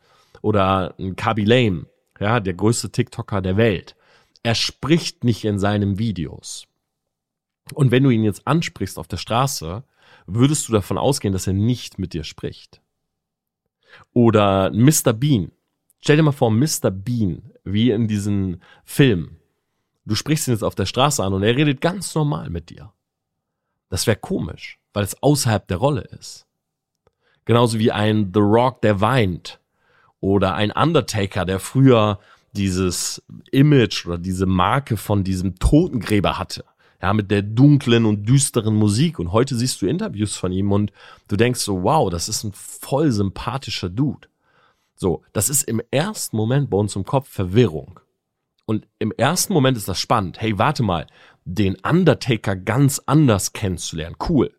oder 0.43 0.95
ein 0.99 1.17
Kaby 1.17 1.45
Lame, 1.45 1.87
ja, 2.19 2.40
der 2.40 2.55
größte 2.55 2.90
TikToker 2.90 3.40
der 3.40 3.57
Welt. 3.57 3.97
Er 4.43 4.55
spricht 4.55 5.25
nicht 5.25 5.45
in 5.45 5.59
seinen 5.59 5.99
Videos. 5.99 6.67
Und 7.75 7.90
wenn 7.90 8.02
du 8.02 8.11
ihn 8.11 8.25
jetzt 8.25 8.47
ansprichst 8.47 8.99
auf 8.99 9.07
der 9.07 9.19
Straße, 9.19 9.85
würdest 10.26 10.69
du 10.69 10.73
davon 10.73 10.99
ausgehen, 10.99 11.33
dass 11.33 11.47
er 11.47 11.52
nicht 11.52 11.99
mit 11.99 12.14
dir 12.14 12.25
spricht. 12.25 12.81
Oder 14.12 14.71
Mr. 14.71 15.12
Bean. 15.12 15.52
Stell 16.00 16.16
dir 16.16 16.23
mal 16.23 16.33
vor, 16.33 16.50
Mr. 16.50 16.90
Bean, 16.90 17.42
wie 17.64 17.90
in 17.90 18.09
diesem 18.09 18.61
Film. 18.85 19.37
Du 20.04 20.14
sprichst 20.14 20.49
ihn 20.49 20.54
jetzt 20.54 20.64
auf 20.64 20.75
der 20.75 20.87
Straße 20.87 21.23
an 21.23 21.35
und 21.35 21.42
er 21.42 21.57
redet 21.57 21.80
ganz 21.80 22.14
normal 22.14 22.50
mit 22.50 22.71
dir. 22.71 22.92
Das 23.90 24.07
wäre 24.07 24.16
komisch, 24.16 24.78
weil 24.92 25.04
es 25.04 25.23
außerhalb 25.23 25.66
der 25.69 25.76
Rolle 25.76 26.02
ist. 26.19 26.47
Genauso 27.45 27.78
wie 27.78 27.92
ein 27.92 28.30
The 28.33 28.40
Rock, 28.40 28.83
der 28.83 29.00
weint. 29.00 29.61
Oder 30.21 30.54
ein 30.54 30.71
Undertaker, 30.71 31.45
der 31.45 31.61
früher 31.61 32.19
dieses 32.52 33.23
Image 33.50 34.07
oder 34.07 34.19
diese 34.19 34.47
Marke 34.47 34.97
von 34.97 35.25
diesem 35.25 35.59
Totengräber 35.59 36.38
hatte 36.38 36.64
ja, 37.02 37.14
mit 37.14 37.30
der 37.30 37.42
dunklen 37.42 38.04
und 38.04 38.28
düsteren 38.28 38.75
Musik. 38.75 39.19
Und 39.19 39.33
heute 39.33 39.57
siehst 39.57 39.80
du 39.80 39.87
Interviews 39.87 40.37
von 40.37 40.52
ihm 40.52 40.73
und 40.73 40.92
du 41.28 41.37
denkst 41.37 41.61
so, 41.61 41.83
wow, 41.83 42.11
das 42.11 42.28
ist 42.28 42.45
ein 42.45 42.52
voll 42.52 43.11
sympathischer 43.11 43.88
Dude. 43.88 44.28
So, 45.00 45.23
das 45.33 45.49
ist 45.49 45.62
im 45.62 45.80
ersten 45.90 46.37
Moment 46.37 46.69
bei 46.69 46.76
uns 46.76 46.95
im 46.95 47.04
Kopf 47.04 47.26
Verwirrung. 47.26 48.00
Und 48.66 48.87
im 48.99 49.12
ersten 49.12 49.54
Moment 49.54 49.78
ist 49.78 49.88
das 49.88 49.99
spannend. 49.99 50.42
Hey, 50.42 50.59
warte 50.59 50.83
mal, 50.83 51.07
den 51.47 51.76
Undertaker 51.76 52.54
ganz 52.54 53.00
anders 53.07 53.54
kennenzulernen. 53.54 54.16
Cool. 54.28 54.54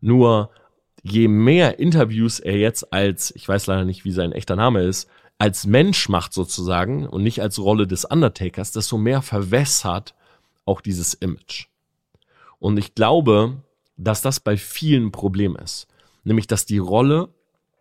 Nur 0.00 0.50
je 1.02 1.26
mehr 1.26 1.80
Interviews 1.80 2.38
er 2.38 2.56
jetzt 2.56 2.92
als, 2.92 3.34
ich 3.34 3.48
weiß 3.48 3.66
leider 3.66 3.84
nicht, 3.84 4.04
wie 4.04 4.12
sein 4.12 4.30
echter 4.30 4.54
Name 4.54 4.82
ist, 4.82 5.10
als 5.36 5.66
Mensch 5.66 6.08
macht 6.08 6.32
sozusagen 6.32 7.04
und 7.04 7.24
nicht 7.24 7.42
als 7.42 7.58
Rolle 7.58 7.88
des 7.88 8.04
Undertakers, 8.04 8.70
desto 8.70 8.98
mehr 8.98 9.20
verwässert 9.20 10.14
auch 10.64 10.80
dieses 10.80 11.12
Image. 11.12 11.66
Und 12.60 12.76
ich 12.76 12.94
glaube, 12.94 13.64
dass 13.96 14.22
das 14.22 14.38
bei 14.38 14.56
vielen 14.56 15.06
ein 15.06 15.12
Problem 15.12 15.56
ist. 15.56 15.88
Nämlich, 16.22 16.46
dass 16.46 16.66
die 16.66 16.78
Rolle 16.78 17.30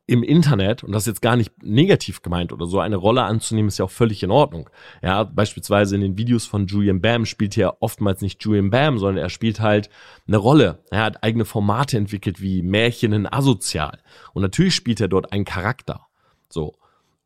im 0.08 0.22
Internet, 0.22 0.84
und 0.84 0.92
das 0.92 1.04
ist 1.04 1.08
jetzt 1.08 1.22
gar 1.22 1.36
nicht 1.36 1.64
negativ 1.64 2.22
gemeint 2.22 2.54
oder 2.54 2.68
so, 2.68 2.80
eine 2.80 2.96
Rolle 2.96 3.24
anzunehmen, 3.24 3.70
ist 3.70 3.80
ja 3.80 3.86
auch 3.86 3.92
völlig 3.92 4.22
in 4.22 4.30
Ordnung. 4.30 4.70
Ja, 5.02 5.24
beispielsweise 5.24 5.96
in 5.96 6.02
den 6.02 6.18
Videos 6.18 6.46
von 6.46 6.68
Julian 6.68 7.02
Bam 7.02 7.26
spielt 7.26 7.58
er 7.58 7.82
oftmals 7.82 8.22
nicht 8.22 8.44
Julian 8.44 8.70
Bam, 8.70 9.00
sondern 9.00 9.24
er 9.24 9.30
spielt 9.30 9.60
halt 9.60 9.90
eine 10.28 10.38
Rolle. 10.38 10.84
Er 10.92 11.04
hat 11.04 11.24
eigene 11.24 11.44
Formate 11.44 11.98
entwickelt 11.98 12.40
wie 12.40 12.62
Märchen 12.62 13.14
in 13.14 13.32
Asozial. 13.32 14.00
Und 14.34 14.44
natürlich 14.44 14.76
spielt 14.76 15.02
er 15.02 15.08
dort 15.08 15.34
einen 15.34 15.46
Charakter. 15.46 16.06
So. 16.50 16.76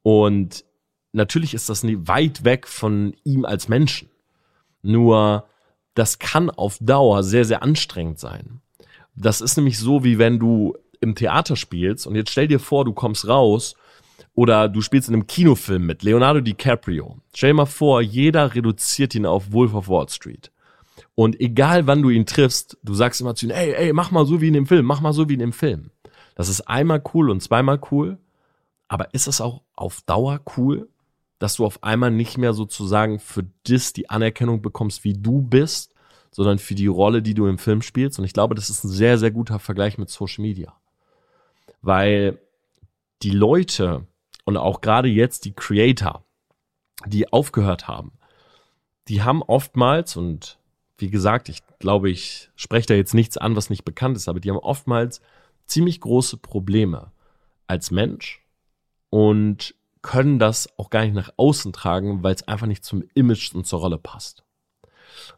Und 0.02 0.64
natürlich 1.12 1.54
ist 1.54 1.68
das 1.68 1.84
weit 1.84 2.46
weg 2.46 2.66
von 2.66 3.14
ihm 3.26 3.44
als 3.44 3.68
Menschen. 3.68 4.10
Nur 4.82 5.50
das 5.96 6.18
kann 6.18 6.50
auf 6.50 6.78
Dauer 6.80 7.24
sehr, 7.24 7.44
sehr 7.44 7.62
anstrengend 7.62 8.20
sein. 8.20 8.62
Das 9.16 9.42
ist 9.42 9.58
nämlich 9.58 9.78
so, 9.78 10.06
wie 10.06 10.18
wenn 10.18 10.40
du 10.40 10.78
im 11.02 11.16
Theater 11.16 11.56
spielst 11.56 12.08
und 12.08 12.16
jetzt 12.16 12.32
stell 12.32 12.48
dir 12.48 12.60
vor, 12.60 12.86
du 12.86 12.94
kommst 12.94 13.28
raus 13.28 13.76
oder 14.34 14.70
du 14.70 14.82
spielst 14.82 15.10
in 15.10 15.16
einem 15.16 15.28
Kinofilm 15.28 15.86
mit 15.86 16.04
Leonardo 16.04 16.42
DiCaprio. 16.42 17.18
Stell 17.34 17.52
dir 17.52 17.56
mal 17.56 17.66
vor, 17.66 18.02
jeder 18.02 18.54
reduziert 18.56 19.16
ihn 19.16 19.26
auf 19.26 19.52
Wolf 19.52 19.74
of 19.74 19.88
Wall 19.90 20.10
Street. 20.10 20.52
Und 21.16 21.40
egal 21.40 21.88
wann 21.88 22.02
du 22.02 22.10
ihn 22.10 22.26
triffst, 22.26 22.78
du 22.84 22.94
sagst 22.94 23.22
immer 23.22 23.36
zu 23.36 23.46
ihm, 23.46 23.52
ey, 23.52 23.74
ey, 23.74 23.94
mach 23.94 24.12
mal 24.12 24.26
so 24.26 24.42
wie 24.42 24.48
in 24.48 24.54
dem 24.54 24.68
Film, 24.68 24.86
mach 24.86 25.02
mal 25.02 25.14
so 25.14 25.30
wie 25.30 25.34
in 25.34 25.40
dem 25.40 25.54
Film. 25.54 25.92
Das 26.36 26.50
ist 26.50 26.62
einmal 26.62 27.02
cool 27.14 27.30
und 27.30 27.42
zweimal 27.42 27.80
cool. 27.92 28.18
Aber 28.88 29.14
ist 29.14 29.28
es 29.28 29.42
auch 29.42 29.62
auf 29.76 30.02
Dauer 30.02 30.42
cool? 30.58 30.88
dass 31.40 31.56
du 31.56 31.66
auf 31.66 31.84
einmal 31.84 32.12
nicht 32.12 32.38
mehr 32.38 32.54
sozusagen 32.54 33.20
für 33.20 33.46
das 33.64 33.94
die 33.94 34.10
Anerkennung 34.10 34.62
bekommst, 34.62 35.04
wie 35.06 35.14
du 35.14 35.42
bist, 35.42 35.94
sondern 36.32 36.60
für 36.60 36.76
die 36.76 36.88
Rolle, 36.88 37.22
die 37.22 37.34
du 37.34 37.48
im 37.48 37.58
Film 37.58 37.82
spielst. 37.82 38.20
Und 38.20 38.26
ich 38.26 38.34
glaube, 38.34 38.56
das 38.56 38.70
ist 38.70 38.84
ein 38.84 38.90
sehr, 38.90 39.18
sehr 39.18 39.32
guter 39.32 39.58
Vergleich 39.58 39.98
mit 39.98 40.10
Social 40.10 40.42
Media. 40.42 40.74
Weil 41.82 42.40
die 43.22 43.32
Leute 43.32 44.06
und 44.46 44.58
auch 44.58 44.82
gerade 44.82 45.08
jetzt 45.08 45.46
die 45.46 45.54
Creator, 45.54 46.24
die 47.06 47.32
aufgehört 47.32 47.88
haben, 47.88 48.12
die 49.08 49.22
haben 49.24 49.42
oftmals, 49.42 50.16
und 50.16 50.60
wie 50.98 51.10
gesagt, 51.10 51.50
ich 51.50 51.62
glaube, 51.80 52.10
ich 52.10 52.50
spreche 52.56 52.88
da 52.88 52.94
jetzt 52.94 53.14
nichts 53.14 53.38
an, 53.38 53.56
was 53.56 53.70
nicht 53.70 53.86
bekannt 53.86 54.18
ist, 54.18 54.28
aber 54.28 54.40
die 54.40 54.50
haben 54.50 54.58
oftmals 54.58 55.22
ziemlich 55.66 56.02
große 56.02 56.38
Probleme 56.38 57.12
als 57.68 57.92
Mensch 57.92 58.42
und 59.10 59.76
können 60.02 60.40
das 60.40 60.70
auch 60.78 60.90
gar 60.90 61.04
nicht 61.04 61.14
nach 61.14 61.32
außen 61.38 61.74
tragen, 61.74 62.24
weil 62.24 62.34
es 62.34 62.48
einfach 62.48 62.68
nicht 62.68 62.86
zum 62.86 63.04
Image 63.14 63.54
und 63.54 63.68
zur 63.68 63.80
Rolle 63.80 63.98
passt. 63.98 64.44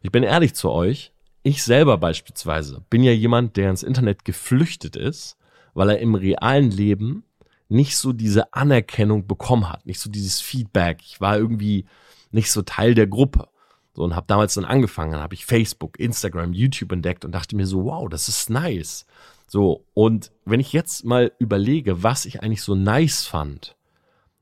Ich 0.02 0.12
bin 0.12 0.22
ehrlich 0.22 0.54
zu 0.54 0.70
euch, 0.70 1.12
ich 1.42 1.62
selber 1.64 1.98
beispielsweise 1.98 2.84
bin 2.88 3.02
ja 3.02 3.12
jemand, 3.12 3.56
der 3.56 3.70
ins 3.70 3.82
Internet 3.82 4.24
geflüchtet 4.24 4.96
ist, 4.96 5.36
weil 5.74 5.90
er 5.90 5.98
im 5.98 6.14
realen 6.14 6.70
Leben 6.70 7.24
nicht 7.68 7.96
so 7.96 8.12
diese 8.12 8.52
Anerkennung 8.52 9.26
bekommen 9.26 9.70
hat, 9.70 9.86
nicht 9.86 10.00
so 10.00 10.10
dieses 10.10 10.40
Feedback. 10.40 11.00
Ich 11.02 11.20
war 11.20 11.38
irgendwie 11.38 11.86
nicht 12.30 12.50
so 12.50 12.62
Teil 12.62 12.94
der 12.94 13.06
Gruppe. 13.06 13.48
So 13.94 14.04
und 14.04 14.16
habe 14.16 14.26
damals 14.26 14.54
dann 14.54 14.64
angefangen, 14.64 15.12
dann 15.12 15.20
habe 15.20 15.34
ich 15.34 15.44
Facebook, 15.44 15.98
Instagram, 15.98 16.52
YouTube 16.52 16.92
entdeckt 16.92 17.24
und 17.24 17.32
dachte 17.32 17.56
mir 17.56 17.66
so, 17.66 17.84
wow, 17.84 18.08
das 18.08 18.28
ist 18.28 18.48
nice. 18.48 19.06
So 19.46 19.84
und 19.92 20.32
wenn 20.44 20.60
ich 20.60 20.72
jetzt 20.72 21.04
mal 21.04 21.32
überlege, 21.38 22.02
was 22.02 22.24
ich 22.24 22.42
eigentlich 22.42 22.62
so 22.62 22.74
nice 22.74 23.26
fand, 23.26 23.76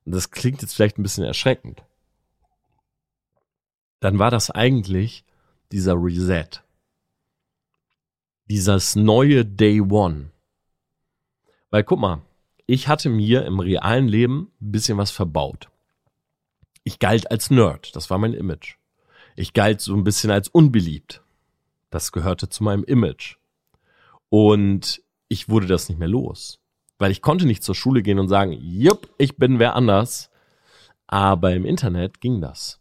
das 0.05 0.31
klingt 0.31 0.63
jetzt 0.63 0.75
vielleicht 0.75 0.99
ein 0.99 1.03
bisschen 1.03 1.25
erschreckend, 1.25 1.83
dann 4.01 4.19
war 4.19 4.31
das 4.31 4.51
eigentlich 4.51 5.25
dieser 5.73 5.95
Reset. 5.95 6.63
Dieses 8.49 8.97
neue 8.97 9.45
Day 9.45 9.81
One. 9.81 10.31
Weil 11.71 11.85
guck 11.85 12.01
mal, 12.01 12.23
ich 12.67 12.89
hatte 12.89 13.09
mir 13.09 13.45
im 13.47 13.61
realen 13.61 14.09
Leben 14.09 14.53
ein 14.61 14.73
bisschen 14.73 14.99
was 14.99 15.11
verbaut. 15.11 15.71
Ich 16.85 16.99
galt 16.99 17.31
als 17.31 17.51
Nerd, 17.51 17.95
das 17.97 18.11
war 18.11 18.19
mein 18.19 18.35
Image. 18.35 18.77
Ich 19.37 19.53
galt 19.53 19.81
so 19.81 19.95
ein 19.95 20.05
bisschen 20.05 20.31
als 20.31 20.49
unbeliebt. 20.49 21.23
Das 21.91 22.13
gehörte 22.13 22.49
zu 22.49 22.65
meinem 22.65 22.85
Image. 22.85 23.37
Und 24.29 25.03
ich 25.29 25.49
wurde 25.49 25.67
das 25.67 25.89
nicht 25.89 25.99
mehr 25.99 26.09
los 26.09 26.61
weil 27.01 27.11
ich 27.11 27.23
konnte 27.23 27.47
nicht 27.47 27.65
zur 27.65 27.75
Schule 27.75 28.03
gehen 28.03 28.19
und 28.19 28.29
sagen, 28.29 28.53
jupp, 28.53 29.09
ich 29.17 29.37
bin 29.39 29.59
wer 29.59 29.75
anders. 29.75 30.31
Aber 31.07 31.53
im 31.55 31.65
Internet 31.65 32.21
ging 32.21 32.41
das. 32.41 32.79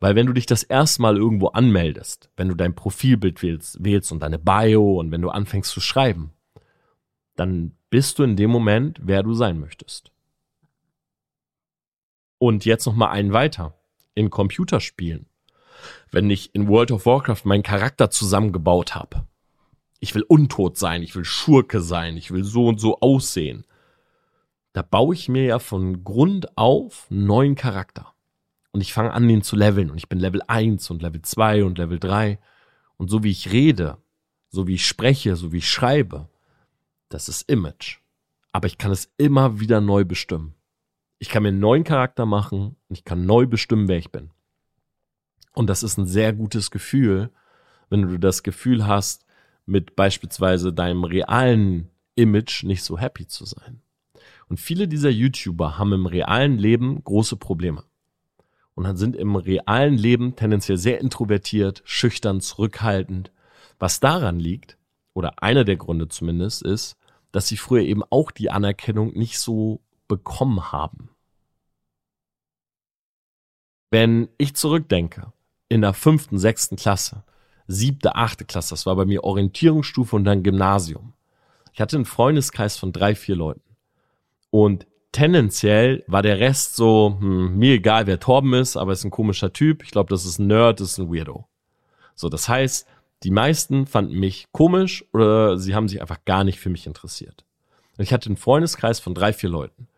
Weil 0.00 0.16
wenn 0.16 0.26
du 0.26 0.34
dich 0.34 0.44
das 0.44 0.64
erste 0.64 1.00
Mal 1.00 1.16
irgendwo 1.16 1.46
anmeldest, 1.46 2.30
wenn 2.36 2.48
du 2.48 2.56
dein 2.56 2.74
Profilbild 2.74 3.42
wählst, 3.42 3.82
wählst 3.82 4.12
und 4.12 4.20
deine 4.20 4.40
Bio 4.40 4.98
und 4.98 5.12
wenn 5.12 5.22
du 5.22 5.30
anfängst 5.30 5.70
zu 5.70 5.80
schreiben, 5.80 6.32
dann 7.36 7.76
bist 7.94 8.18
du 8.18 8.24
in 8.24 8.34
dem 8.34 8.50
Moment, 8.50 8.98
wer 9.04 9.22
du 9.22 9.34
sein 9.34 9.60
möchtest. 9.60 10.10
Und 12.38 12.64
jetzt 12.64 12.86
noch 12.86 12.96
mal 12.96 13.10
einen 13.10 13.32
weiter. 13.32 13.78
In 14.16 14.30
Computerspielen. 14.30 15.26
Wenn 16.10 16.28
ich 16.28 16.56
in 16.56 16.66
World 16.66 16.90
of 16.90 17.06
Warcraft 17.06 17.42
meinen 17.44 17.62
Charakter 17.62 18.10
zusammengebaut 18.10 18.96
habe, 18.96 19.28
ich 20.00 20.12
will 20.12 20.24
untot 20.26 20.76
sein, 20.76 21.04
ich 21.04 21.14
will 21.14 21.24
Schurke 21.24 21.80
sein, 21.80 22.16
ich 22.16 22.32
will 22.32 22.42
so 22.42 22.66
und 22.66 22.80
so 22.80 22.98
aussehen. 22.98 23.64
Da 24.72 24.82
baue 24.82 25.14
ich 25.14 25.28
mir 25.28 25.44
ja 25.44 25.60
von 25.60 26.02
Grund 26.02 26.58
auf 26.58 27.06
einen 27.12 27.26
neuen 27.26 27.54
Charakter. 27.54 28.12
Und 28.72 28.80
ich 28.80 28.92
fange 28.92 29.12
an, 29.12 29.28
den 29.28 29.42
zu 29.42 29.54
leveln. 29.54 29.92
Und 29.92 29.98
ich 29.98 30.08
bin 30.08 30.18
Level 30.18 30.42
1 30.48 30.90
und 30.90 31.00
Level 31.00 31.22
2 31.22 31.62
und 31.62 31.78
Level 31.78 32.00
3. 32.00 32.40
Und 32.96 33.08
so 33.08 33.22
wie 33.22 33.30
ich 33.30 33.52
rede, 33.52 33.98
so 34.48 34.66
wie 34.66 34.74
ich 34.74 34.84
spreche, 34.84 35.36
so 35.36 35.52
wie 35.52 35.58
ich 35.58 35.70
schreibe, 35.70 36.28
das 37.14 37.28
ist 37.28 37.48
Image. 37.48 37.98
Aber 38.52 38.66
ich 38.66 38.76
kann 38.76 38.90
es 38.90 39.10
immer 39.16 39.60
wieder 39.60 39.80
neu 39.80 40.04
bestimmen. 40.04 40.54
Ich 41.18 41.28
kann 41.28 41.44
mir 41.44 41.50
einen 41.50 41.60
neuen 41.60 41.84
Charakter 41.84 42.26
machen 42.26 42.76
und 42.88 42.98
ich 42.98 43.04
kann 43.04 43.24
neu 43.24 43.46
bestimmen, 43.46 43.88
wer 43.88 43.98
ich 43.98 44.10
bin. 44.10 44.30
Und 45.52 45.70
das 45.70 45.84
ist 45.84 45.96
ein 45.96 46.06
sehr 46.06 46.32
gutes 46.32 46.72
Gefühl, 46.72 47.30
wenn 47.88 48.02
du 48.02 48.18
das 48.18 48.42
Gefühl 48.42 48.86
hast, 48.86 49.24
mit 49.64 49.94
beispielsweise 49.96 50.72
deinem 50.72 51.04
realen 51.04 51.88
Image 52.16 52.64
nicht 52.64 52.82
so 52.82 52.98
happy 52.98 53.26
zu 53.26 53.44
sein. 53.44 53.80
Und 54.48 54.58
viele 54.58 54.88
dieser 54.88 55.10
YouTuber 55.10 55.78
haben 55.78 55.92
im 55.92 56.06
realen 56.06 56.58
Leben 56.58 57.02
große 57.02 57.36
Probleme. 57.36 57.84
Und 58.74 58.84
dann 58.84 58.96
sind 58.96 59.14
im 59.14 59.36
realen 59.36 59.96
Leben 59.96 60.34
tendenziell 60.34 60.78
sehr 60.78 61.00
introvertiert, 61.00 61.82
schüchtern, 61.84 62.40
zurückhaltend. 62.40 63.30
Was 63.78 64.00
daran 64.00 64.40
liegt, 64.40 64.76
oder 65.12 65.42
einer 65.42 65.64
der 65.64 65.76
Gründe 65.76 66.08
zumindest, 66.08 66.62
ist, 66.62 66.96
dass 67.34 67.48
sie 67.48 67.56
früher 67.56 67.82
eben 67.82 68.04
auch 68.10 68.30
die 68.30 68.52
Anerkennung 68.52 69.12
nicht 69.14 69.40
so 69.40 69.80
bekommen 70.06 70.70
haben. 70.70 71.08
Wenn 73.90 74.28
ich 74.38 74.54
zurückdenke, 74.54 75.32
in 75.68 75.80
der 75.80 75.94
fünften, 75.94 76.38
sechsten 76.38 76.76
Klasse, 76.76 77.24
siebte, 77.66 78.14
achte 78.14 78.44
Klasse, 78.44 78.70
das 78.70 78.86
war 78.86 78.94
bei 78.94 79.04
mir 79.04 79.24
Orientierungsstufe 79.24 80.14
und 80.14 80.24
dann 80.24 80.44
Gymnasium. 80.44 81.12
Ich 81.72 81.80
hatte 81.80 81.96
einen 81.96 82.04
Freundeskreis 82.04 82.76
von 82.76 82.92
drei, 82.92 83.16
vier 83.16 83.34
Leuten. 83.34 83.76
Und 84.50 84.86
tendenziell 85.10 86.04
war 86.06 86.22
der 86.22 86.38
Rest 86.38 86.76
so, 86.76 87.16
hm, 87.18 87.58
mir 87.58 87.74
egal, 87.74 88.06
wer 88.06 88.20
Torben 88.20 88.54
ist, 88.54 88.76
aber 88.76 88.92
ist 88.92 89.02
ein 89.02 89.10
komischer 89.10 89.52
Typ. 89.52 89.82
Ich 89.82 89.90
glaube, 89.90 90.10
das 90.10 90.24
ist 90.24 90.38
ein 90.38 90.46
Nerd, 90.46 90.78
das 90.78 90.92
ist 90.92 90.98
ein 90.98 91.12
Weirdo. 91.12 91.48
So, 92.14 92.28
das 92.28 92.48
heißt, 92.48 92.86
die 93.24 93.30
meisten 93.30 93.86
fanden 93.86 94.20
mich 94.20 94.46
komisch 94.52 95.04
oder 95.12 95.56
sie 95.56 95.74
haben 95.74 95.88
sich 95.88 96.00
einfach 96.02 96.24
gar 96.26 96.44
nicht 96.44 96.60
für 96.60 96.68
mich 96.68 96.86
interessiert. 96.86 97.44
Ich 97.96 98.12
hatte 98.12 98.26
einen 98.26 98.36
Freundeskreis 98.36 99.00
von 99.00 99.14
drei, 99.14 99.32
vier 99.32 99.48
Leuten. 99.48 99.88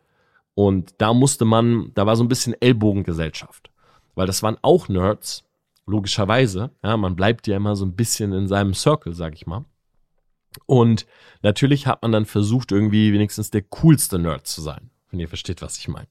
Und 0.55 0.95
da 0.99 1.13
musste 1.13 1.45
man, 1.45 1.91
da 1.95 2.07
war 2.07 2.17
so 2.17 2.25
ein 2.25 2.29
bisschen 2.29 2.55
Ellbogengesellschaft. 2.61 3.71
Weil 4.15 4.27
das 4.27 4.43
waren 4.43 4.57
auch 4.63 4.89
Nerds, 4.89 5.45
logischerweise. 5.87 6.71
Ja, 6.83 6.97
man 6.97 7.17
bleibt 7.17 7.47
ja 7.47 7.57
immer 7.57 7.77
so 7.77 7.85
ein 7.85 7.97
bisschen 7.97 8.33
in 8.33 8.47
seinem 8.47 8.75
Circle, 8.75 9.15
sag 9.15 9.35
ich 9.35 9.47
mal. 9.47 9.65
Und 10.67 11.07
natürlich 11.43 11.87
hat 11.87 12.03
man 12.03 12.13
dann 12.13 12.27
versucht, 12.27 12.73
irgendwie 12.73 13.13
wenigstens 13.13 13.51
der 13.51 13.63
coolste 13.63 14.19
Nerd 14.19 14.47
zu 14.47 14.63
sein, 14.63 14.91
wenn 15.11 15.21
ihr 15.21 15.29
versteht, 15.29 15.63
was 15.63 15.77
ich 15.79 15.89
meine. 15.89 16.09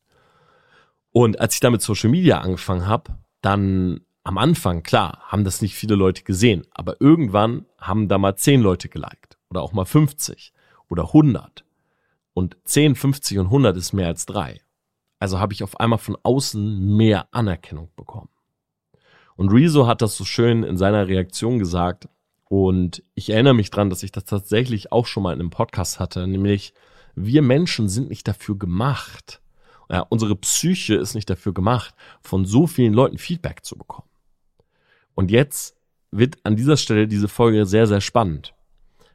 Und 1.12 1.40
als 1.40 1.56
ich 1.56 1.60
damit 1.62 1.82
Social 1.82 2.10
Media 2.10 2.40
angefangen 2.40 2.88
habe, 2.88 3.18
dann 3.42 4.02
am 4.26 4.40
Anfang, 4.40 4.82
klar, 4.82 5.20
haben 5.28 5.44
das 5.44 5.62
nicht 5.62 5.76
viele 5.76 5.94
Leute 5.94 6.24
gesehen, 6.24 6.66
aber 6.72 7.00
irgendwann 7.00 7.68
haben 7.78 8.08
da 8.08 8.18
mal 8.18 8.36
10 8.36 8.60
Leute 8.60 8.90
geliked 8.90 9.38
oder 9.52 9.62
auch 9.62 9.72
mal 9.72 9.86
50 9.86 10.52
oder 10.90 11.04
100. 11.04 11.64
Und 12.34 12.58
10, 12.66 12.96
50 12.96 13.38
und 13.38 13.46
100 13.46 13.78
ist 13.78 13.94
mehr 13.94 14.08
als 14.08 14.26
drei. 14.26 14.60
Also 15.20 15.40
habe 15.40 15.54
ich 15.54 15.64
auf 15.64 15.80
einmal 15.80 16.00
von 16.00 16.18
außen 16.24 16.98
mehr 16.98 17.28
Anerkennung 17.32 17.92
bekommen. 17.96 18.30
Und 19.36 19.50
Rezo 19.50 19.86
hat 19.86 20.02
das 20.02 20.18
so 20.18 20.26
schön 20.26 20.64
in 20.64 20.76
seiner 20.76 21.08
Reaktion 21.08 21.60
gesagt. 21.60 22.10
Und 22.50 23.04
ich 23.14 23.30
erinnere 23.30 23.54
mich 23.54 23.70
dran, 23.70 23.92
dass 23.92 24.02
ich 24.02 24.12
das 24.12 24.26
tatsächlich 24.26 24.92
auch 24.92 25.06
schon 25.06 25.22
mal 25.22 25.34
in 25.34 25.40
einem 25.40 25.52
Podcast 25.52 26.00
hatte, 26.00 26.26
nämlich 26.26 26.74
wir 27.14 27.44
Menschen 27.44 27.90
sind 27.90 28.10
nicht 28.10 28.28
dafür 28.28 28.58
gemacht. 28.58 29.40
Ja, 29.88 30.00
unsere 30.00 30.36
Psyche 30.36 30.96
ist 30.96 31.14
nicht 31.14 31.30
dafür 31.30 31.54
gemacht, 31.54 31.94
von 32.22 32.46
so 32.46 32.66
vielen 32.66 32.94
Leuten 32.94 33.20
Feedback 33.20 33.64
zu 33.64 33.78
bekommen. 33.78 34.10
Und 35.16 35.32
jetzt 35.32 35.78
wird 36.12 36.38
an 36.44 36.56
dieser 36.56 36.78
Stelle 36.78 37.08
diese 37.08 37.28
Folge 37.28 37.66
sehr, 37.66 37.88
sehr 37.88 38.02
spannend. 38.02 38.54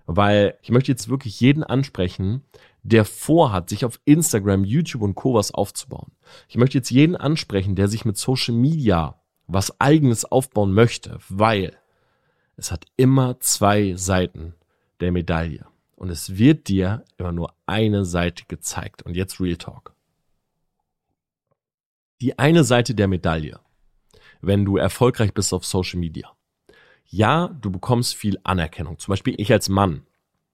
Weil 0.07 0.59
ich 0.63 0.71
möchte 0.71 0.91
jetzt 0.91 1.09
wirklich 1.09 1.41
jeden 1.41 1.63
ansprechen, 1.63 2.43
der 2.83 3.05
vorhat, 3.05 3.69
sich 3.69 3.85
auf 3.85 4.01
Instagram, 4.05 4.65
YouTube 4.65 5.03
und 5.03 5.15
Co. 5.15 5.35
was 5.35 5.53
aufzubauen. 5.53 6.13
Ich 6.49 6.57
möchte 6.57 6.79
jetzt 6.79 6.91
jeden 6.91 7.15
ansprechen, 7.15 7.77
der 7.77 7.89
sich 7.89 8.05
mit 8.05 8.17
Social 8.17 8.55
Media 8.55 9.21
was 9.47 9.81
eigenes 9.81 10.25
aufbauen 10.25 10.73
möchte, 10.73 11.19
weil 11.29 11.77
es 12.57 12.73
hat 12.73 12.87
immer 12.97 13.41
zwei 13.41 13.95
Seiten 13.97 14.55
der 15.01 15.13
Medaille. 15.13 15.67
Und 15.97 16.11
es 16.11 16.39
wird 16.39 16.69
dir 16.69 17.05
immer 17.19 17.33
nur 17.33 17.55
eine 17.67 18.05
Seite 18.05 18.45
gezeigt. 18.49 19.03
Und 19.03 19.17
jetzt 19.17 19.41
Real 19.41 19.57
Talk. 19.57 19.95
Die 22.21 22.39
eine 22.39 22.65
Seite 22.65 22.95
der 22.95 23.09
Medaille 23.09 23.61
wenn 24.41 24.65
du 24.65 24.77
erfolgreich 24.77 25.35
bist 25.35 25.53
auf 25.53 25.65
Social 25.65 26.01
Media. 26.01 26.31
Ja, 27.07 27.49
du 27.49 27.71
bekommst 27.71 28.15
viel 28.15 28.39
Anerkennung. 28.45 28.99
Zum 28.99 29.13
Beispiel 29.13 29.35
ich 29.39 29.53
als 29.53 29.69
Mann. 29.69 30.03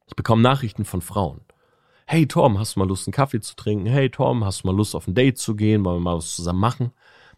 Ich 0.06 0.16
bekomme 0.16 0.42
Nachrichten 0.42 0.84
von 0.84 1.02
Frauen. 1.02 1.40
Hey 2.06 2.26
Tom, 2.26 2.58
hast 2.58 2.76
du 2.76 2.80
mal 2.80 2.88
Lust, 2.88 3.06
einen 3.06 3.12
Kaffee 3.12 3.40
zu 3.40 3.56
trinken? 3.56 3.86
Hey 3.86 4.10
Tom, 4.10 4.44
hast 4.44 4.62
du 4.62 4.68
mal 4.68 4.76
Lust, 4.76 4.94
auf 4.94 5.08
ein 5.08 5.14
Date 5.14 5.38
zu 5.38 5.56
gehen? 5.56 5.84
Wollen 5.84 5.96
wir 5.96 6.10
mal 6.10 6.16
was 6.16 6.36
zusammen 6.36 6.60
machen? 6.60 6.92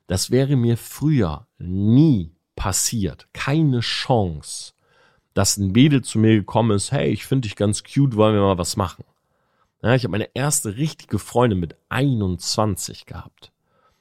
Das 0.06 0.30
wäre 0.30 0.56
mir 0.56 0.76
früher 0.76 1.46
nie 1.58 2.32
passiert. 2.54 3.28
Keine 3.32 3.80
Chance, 3.80 4.74
dass 5.34 5.56
ein 5.56 5.72
Mädel 5.72 6.02
zu 6.02 6.18
mir 6.18 6.34
gekommen 6.34 6.72
ist. 6.72 6.92
Hey, 6.92 7.10
ich 7.10 7.24
finde 7.24 7.48
dich 7.48 7.56
ganz 7.56 7.82
cute, 7.82 8.16
wollen 8.16 8.34
wir 8.34 8.42
mal 8.42 8.58
was 8.58 8.76
machen? 8.76 9.04
Ja, 9.82 9.94
ich 9.94 10.04
habe 10.04 10.12
meine 10.12 10.34
erste 10.34 10.76
richtige 10.76 11.18
Freundin 11.18 11.60
mit 11.60 11.76
21 11.88 13.06
gehabt. 13.06 13.52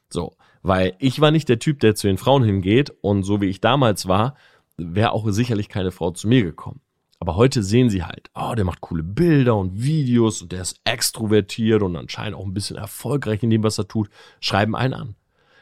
So, 0.09 0.35
weil 0.61 0.95
ich 0.99 1.21
war 1.21 1.31
nicht 1.31 1.49
der 1.49 1.59
Typ, 1.59 1.79
der 1.79 1.95
zu 1.95 2.07
den 2.07 2.17
Frauen 2.17 2.43
hingeht 2.43 2.91
und 3.01 3.23
so 3.23 3.41
wie 3.41 3.47
ich 3.47 3.61
damals 3.61 4.07
war, 4.07 4.35
wäre 4.77 5.11
auch 5.11 5.27
sicherlich 5.29 5.69
keine 5.69 5.91
Frau 5.91 6.11
zu 6.11 6.27
mir 6.27 6.43
gekommen. 6.43 6.81
Aber 7.19 7.35
heute 7.35 7.63
sehen 7.63 7.89
sie 7.89 8.03
halt, 8.03 8.29
oh, 8.35 8.53
der 8.55 8.65
macht 8.65 8.81
coole 8.81 9.01
Bilder 9.03 9.55
und 9.55 9.81
Videos 9.81 10.41
und 10.41 10.51
der 10.51 10.61
ist 10.61 10.79
extrovertiert 10.83 11.81
und 11.81 11.95
anscheinend 11.95 12.37
auch 12.37 12.45
ein 12.45 12.53
bisschen 12.53 12.77
erfolgreich 12.77 13.41
in 13.41 13.49
dem, 13.49 13.63
was 13.63 13.79
er 13.79 13.87
tut, 13.87 14.09
schreiben 14.39 14.75
einen 14.75 14.93
an. 14.93 15.15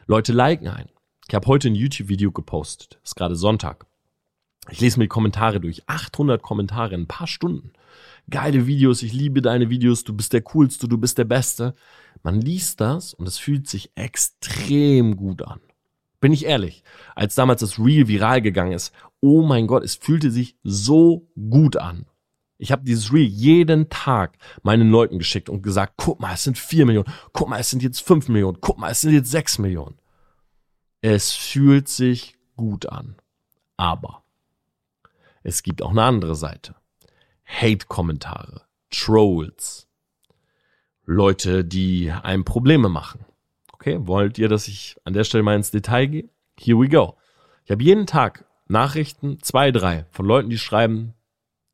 Leute 0.05 0.33
liken 0.33 0.67
einen. 0.67 0.89
Ich 1.27 1.33
habe 1.33 1.47
heute 1.47 1.69
ein 1.69 1.75
YouTube-Video 1.75 2.31
gepostet. 2.31 2.99
Ist 3.03 3.15
gerade 3.15 3.35
Sonntag. 3.35 3.85
Ich 4.69 4.81
lese 4.81 4.99
mir 4.99 5.05
die 5.05 5.09
Kommentare 5.09 5.59
durch. 5.59 5.87
800 5.87 6.41
Kommentare 6.41 6.93
in 6.93 7.01
ein 7.01 7.07
paar 7.07 7.27
Stunden. 7.27 7.71
Geile 8.29 8.67
Videos, 8.67 9.03
ich 9.03 9.13
liebe 9.13 9.41
deine 9.41 9.69
Videos, 9.69 10.03
du 10.03 10.13
bist 10.13 10.33
der 10.33 10.41
Coolste, 10.41 10.87
du 10.87 10.97
bist 10.97 11.17
der 11.17 11.25
Beste. 11.25 11.75
Man 12.23 12.41
liest 12.41 12.81
das 12.81 13.13
und 13.13 13.27
es 13.27 13.37
fühlt 13.37 13.67
sich 13.67 13.91
extrem 13.95 15.15
gut 15.15 15.43
an. 15.43 15.59
Bin 16.19 16.33
ich 16.33 16.45
ehrlich, 16.45 16.83
als 17.15 17.35
damals 17.35 17.61
das 17.61 17.77
Reel 17.77 18.07
viral 18.07 18.41
gegangen 18.41 18.71
ist, 18.71 18.93
oh 19.19 19.43
mein 19.43 19.67
Gott, 19.67 19.83
es 19.83 19.95
fühlte 19.95 20.31
sich 20.31 20.57
so 20.63 21.27
gut 21.49 21.77
an. 21.77 22.05
Ich 22.57 22.71
habe 22.71 22.83
dieses 22.83 23.11
Reel 23.11 23.25
jeden 23.25 23.89
Tag 23.89 24.37
meinen 24.63 24.89
Leuten 24.89 25.19
geschickt 25.19 25.49
und 25.49 25.61
gesagt, 25.61 25.93
guck 25.97 26.19
mal, 26.19 26.33
es 26.33 26.43
sind 26.43 26.57
vier 26.57 26.85
Millionen, 26.85 27.11
guck 27.33 27.49
mal, 27.49 27.59
es 27.59 27.69
sind 27.69 27.83
jetzt 27.83 28.01
fünf 28.01 28.29
Millionen, 28.29 28.59
guck 28.61 28.77
mal, 28.77 28.91
es 28.91 29.01
sind 29.01 29.13
jetzt 29.13 29.29
sechs 29.29 29.59
Millionen. 29.59 29.99
Es 31.01 31.33
fühlt 31.33 31.89
sich 31.89 32.37
gut 32.55 32.87
an. 32.87 33.17
Aber 33.77 34.23
es 35.43 35.63
gibt 35.63 35.81
auch 35.81 35.91
eine 35.91 36.03
andere 36.03 36.35
Seite. 36.35 36.75
Hate-Kommentare, 37.45 38.61
Trolls, 38.89 39.87
Leute, 41.05 41.63
die 41.63 42.11
einem 42.11 42.45
Probleme 42.45 42.89
machen. 42.89 43.25
Okay, 43.71 43.99
wollt 44.01 44.37
ihr, 44.39 44.49
dass 44.49 44.67
ich 44.67 44.97
an 45.03 45.13
der 45.13 45.23
Stelle 45.23 45.43
mal 45.43 45.55
ins 45.55 45.71
Detail 45.71 46.07
gehe? 46.07 46.29
Here 46.59 46.79
we 46.79 46.89
go. 46.89 47.15
Ich 47.65 47.71
habe 47.71 47.83
jeden 47.83 48.07
Tag 48.07 48.45
Nachrichten, 48.67 49.39
zwei, 49.41 49.71
drei, 49.71 50.05
von 50.09 50.25
Leuten, 50.25 50.49
die 50.49 50.57
schreiben, 50.57 51.13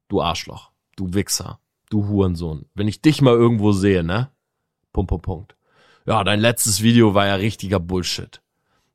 du 0.10 0.22
Arschloch, 0.22 0.72
du 0.98 1.14
Wichser, 1.14 1.60
du 1.90 2.08
Hurensohn. 2.08 2.66
Wenn 2.74 2.90
ich 2.90 3.02
dich 3.02 3.22
mal 3.22 3.34
irgendwo 3.34 3.72
sehe, 3.72 4.04
ne? 4.04 4.30
Punkt, 4.92 5.10
Punkt, 5.10 5.26
Punkt. 5.26 5.56
Ja, 6.06 6.24
dein 6.24 6.42
letztes 6.42 6.82
Video 6.82 7.14
war 7.14 7.28
ja 7.28 7.36
richtiger 7.36 7.80
Bullshit. 7.80 8.42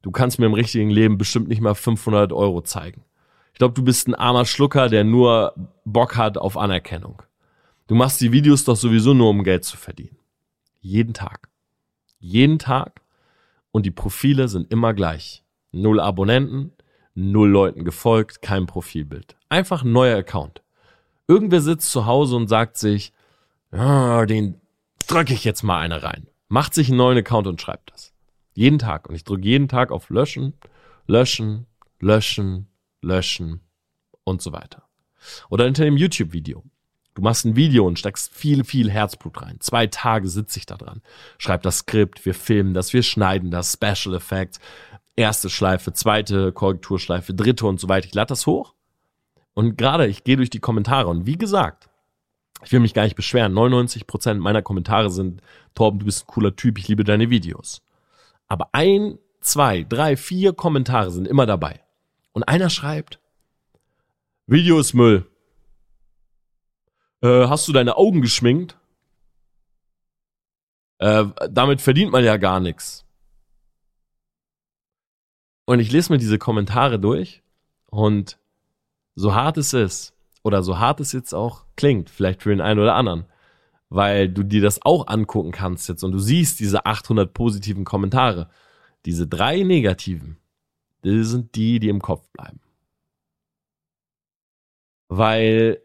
Du 0.03 0.11
kannst 0.11 0.39
mir 0.39 0.47
im 0.47 0.55
richtigen 0.55 0.91
Leben 0.91 1.17
bestimmt 1.17 1.49
nicht 1.49 1.63
mal 1.63 1.75
500 1.75 2.33
Euro 2.33 2.61
zeigen. 2.61 3.05
Ich 3.55 3.59
glaube, 3.59 3.75
du 3.75 3.83
bist 3.83 4.07
ein 4.09 4.15
armer 4.15 4.45
Schlucker, 4.45 4.91
der 4.91 5.05
nur 5.05 5.55
Bock 5.87 6.17
hat 6.17 6.37
auf 6.37 6.59
Anerkennung. 6.59 7.23
Du 7.87 7.95
machst 7.95 8.21
die 8.21 8.33
Videos 8.33 8.65
doch 8.65 8.77
sowieso 8.77 9.15
nur, 9.15 9.31
um 9.31 9.45
Geld 9.45 9.65
zu 9.65 9.79
verdienen. 9.79 10.19
Jeden 10.87 11.15
Tag. 11.15 11.49
Jeden 12.21 12.61
Tag. 12.61 13.03
Und 13.73 13.87
die 13.87 13.91
Profile 13.91 14.47
sind 14.47 14.71
immer 14.71 14.95
gleich. 14.95 15.43
Null 15.73 15.99
Abonnenten, 15.99 16.73
null 17.15 17.49
Leuten 17.49 17.85
gefolgt, 17.85 18.41
kein 18.41 18.67
Profilbild. 18.67 19.37
Einfach 19.49 19.83
ein 19.83 19.91
neuer 19.91 20.17
Account. 20.17 20.63
Irgendwer 21.27 21.61
sitzt 21.61 21.91
zu 21.91 22.07
Hause 22.07 22.37
und 22.37 22.47
sagt 22.47 22.77
sich, 22.77 23.13
ja, 23.73 24.27
den 24.27 24.61
drücke 25.09 25.35
ich 25.35 25.43
jetzt 25.43 25.65
mal 25.65 25.81
eine 25.81 26.05
rein. 26.05 26.29
Macht 26.47 26.73
sich 26.73 26.89
einen 26.89 26.99
neuen 26.99 27.19
Account 27.19 27.49
und 27.49 27.61
schreibt 27.61 27.93
das. 27.93 28.15
Jeden 28.55 28.79
Tag. 28.79 29.09
Und 29.09 29.17
ich 29.17 29.25
drücke 29.25 29.43
jeden 29.43 29.67
Tag 29.67 29.91
auf 29.91 30.09
Löschen, 30.09 30.55
Löschen, 31.09 31.67
Löschen, 31.99 32.69
Löschen 33.03 33.61
und 34.23 34.41
so 34.41 34.53
weiter. 34.53 34.85
Oder 35.51 35.65
hinter 35.65 35.85
dem 35.85 35.97
YouTube-Video. 35.97 36.63
Du 37.17 37.23
machst 37.23 37.47
ein 37.47 37.57
Video 37.57 37.87
und 37.87 37.99
steckst 37.99 38.31
viel, 38.35 38.63
viel 38.63 38.91
Herzblut 38.91 39.41
rein. 39.41 39.57
Zwei 39.61 39.87
Tage 39.87 40.29
sitze 40.29 40.59
ich 40.59 40.67
da 40.67 40.77
dran. 40.77 41.01
Schreib 41.39 41.63
das 41.63 41.79
Skript, 41.79 42.27
wir 42.27 42.35
filmen 42.35 42.75
das, 42.75 42.93
wir 42.93 43.03
schneiden 43.03 43.51
das, 43.51 43.73
Special 43.73 44.15
Effects, 44.15 44.61
erste 45.17 45.49
Schleife, 45.49 45.95
zweite 45.95 46.53
Korrekturschleife, 46.53 47.33
dritte 47.33 47.67
und 47.67 47.81
so 47.81 47.89
weiter. 47.89 48.07
Ich 48.07 48.15
lade 48.15 48.29
das 48.29 48.47
hoch. 48.47 48.75
Und 49.55 49.79
gerade, 49.79 50.07
ich 50.07 50.25
gehe 50.25 50.37
durch 50.37 50.51
die 50.51 50.61
Kommentare 50.61 51.09
und 51.09 51.25
wie 51.25 51.39
gesagt, 51.39 51.89
ich 52.63 52.73
will 52.73 52.81
mich 52.81 52.93
gar 52.93 53.05
nicht 53.05 53.17
beschweren. 53.17 53.55
99% 53.55 54.35
meiner 54.35 54.61
Kommentare 54.61 55.09
sind, 55.09 55.41
Torben, 55.75 55.99
du 55.99 56.05
bist 56.05 56.25
ein 56.25 56.27
cooler 56.27 56.55
Typ, 56.55 56.79
ich 56.79 56.87
liebe 56.87 57.03
deine 57.03 57.31
Videos. 57.31 57.81
Aber 58.47 58.69
ein, 58.73 59.19
zwei, 59.41 59.85
drei, 59.85 60.19
vier 60.19 60.53
Kommentare 60.53 61.11
sind 61.11 61.27
immer 61.27 61.47
dabei. 61.47 61.81
Und 62.33 62.43
einer 62.43 62.69
schreibt, 62.69 63.21
Video 64.47 64.79
ist 64.79 64.93
Müll. 64.93 65.27
Äh, 67.27 67.49
hast 67.49 67.67
du 67.67 67.73
deine 67.73 67.97
Augen 67.97 68.23
geschminkt? 68.23 68.79
Äh, 70.99 71.25
damit 71.51 71.81
verdient 71.81 72.13
man 72.13 72.25
ja 72.25 72.37
gar 72.37 72.61
nichts. 72.61 73.05
Und 75.65 75.81
ich 75.81 75.91
lese 75.91 76.13
mir 76.13 76.19
diese 76.19 76.39
Kommentare 76.39 77.01
durch 77.01 77.43
und 77.87 78.39
so 79.17 79.35
hart 79.35 79.57
es 79.59 79.73
ist, 79.73 80.15
oder 80.45 80.63
so 80.63 80.79
hart 80.79 81.01
es 81.01 81.11
jetzt 81.11 81.35
auch 81.35 81.65
klingt, 81.75 82.11
vielleicht 82.11 82.43
für 82.45 82.51
den 82.51 82.61
einen 82.61 82.79
oder 82.79 82.95
anderen, 82.95 83.25
weil 83.89 84.29
du 84.29 84.45
dir 84.45 84.63
das 84.63 84.81
auch 84.83 85.09
angucken 85.09 85.51
kannst 85.51 85.89
jetzt 85.89 86.05
und 86.05 86.13
du 86.13 86.21
siehst 86.21 86.61
diese 86.61 86.87
800 86.87 87.35
positiven 87.35 87.85
Kommentare, 87.85 88.49
diese 89.05 89.27
drei 89.27 89.65
negativen, 89.65 90.39
die 91.03 91.25
sind 91.25 91.57
die, 91.57 91.81
die 91.81 91.89
im 91.89 92.01
Kopf 92.01 92.29
bleiben. 92.31 92.61
Weil, 95.09 95.81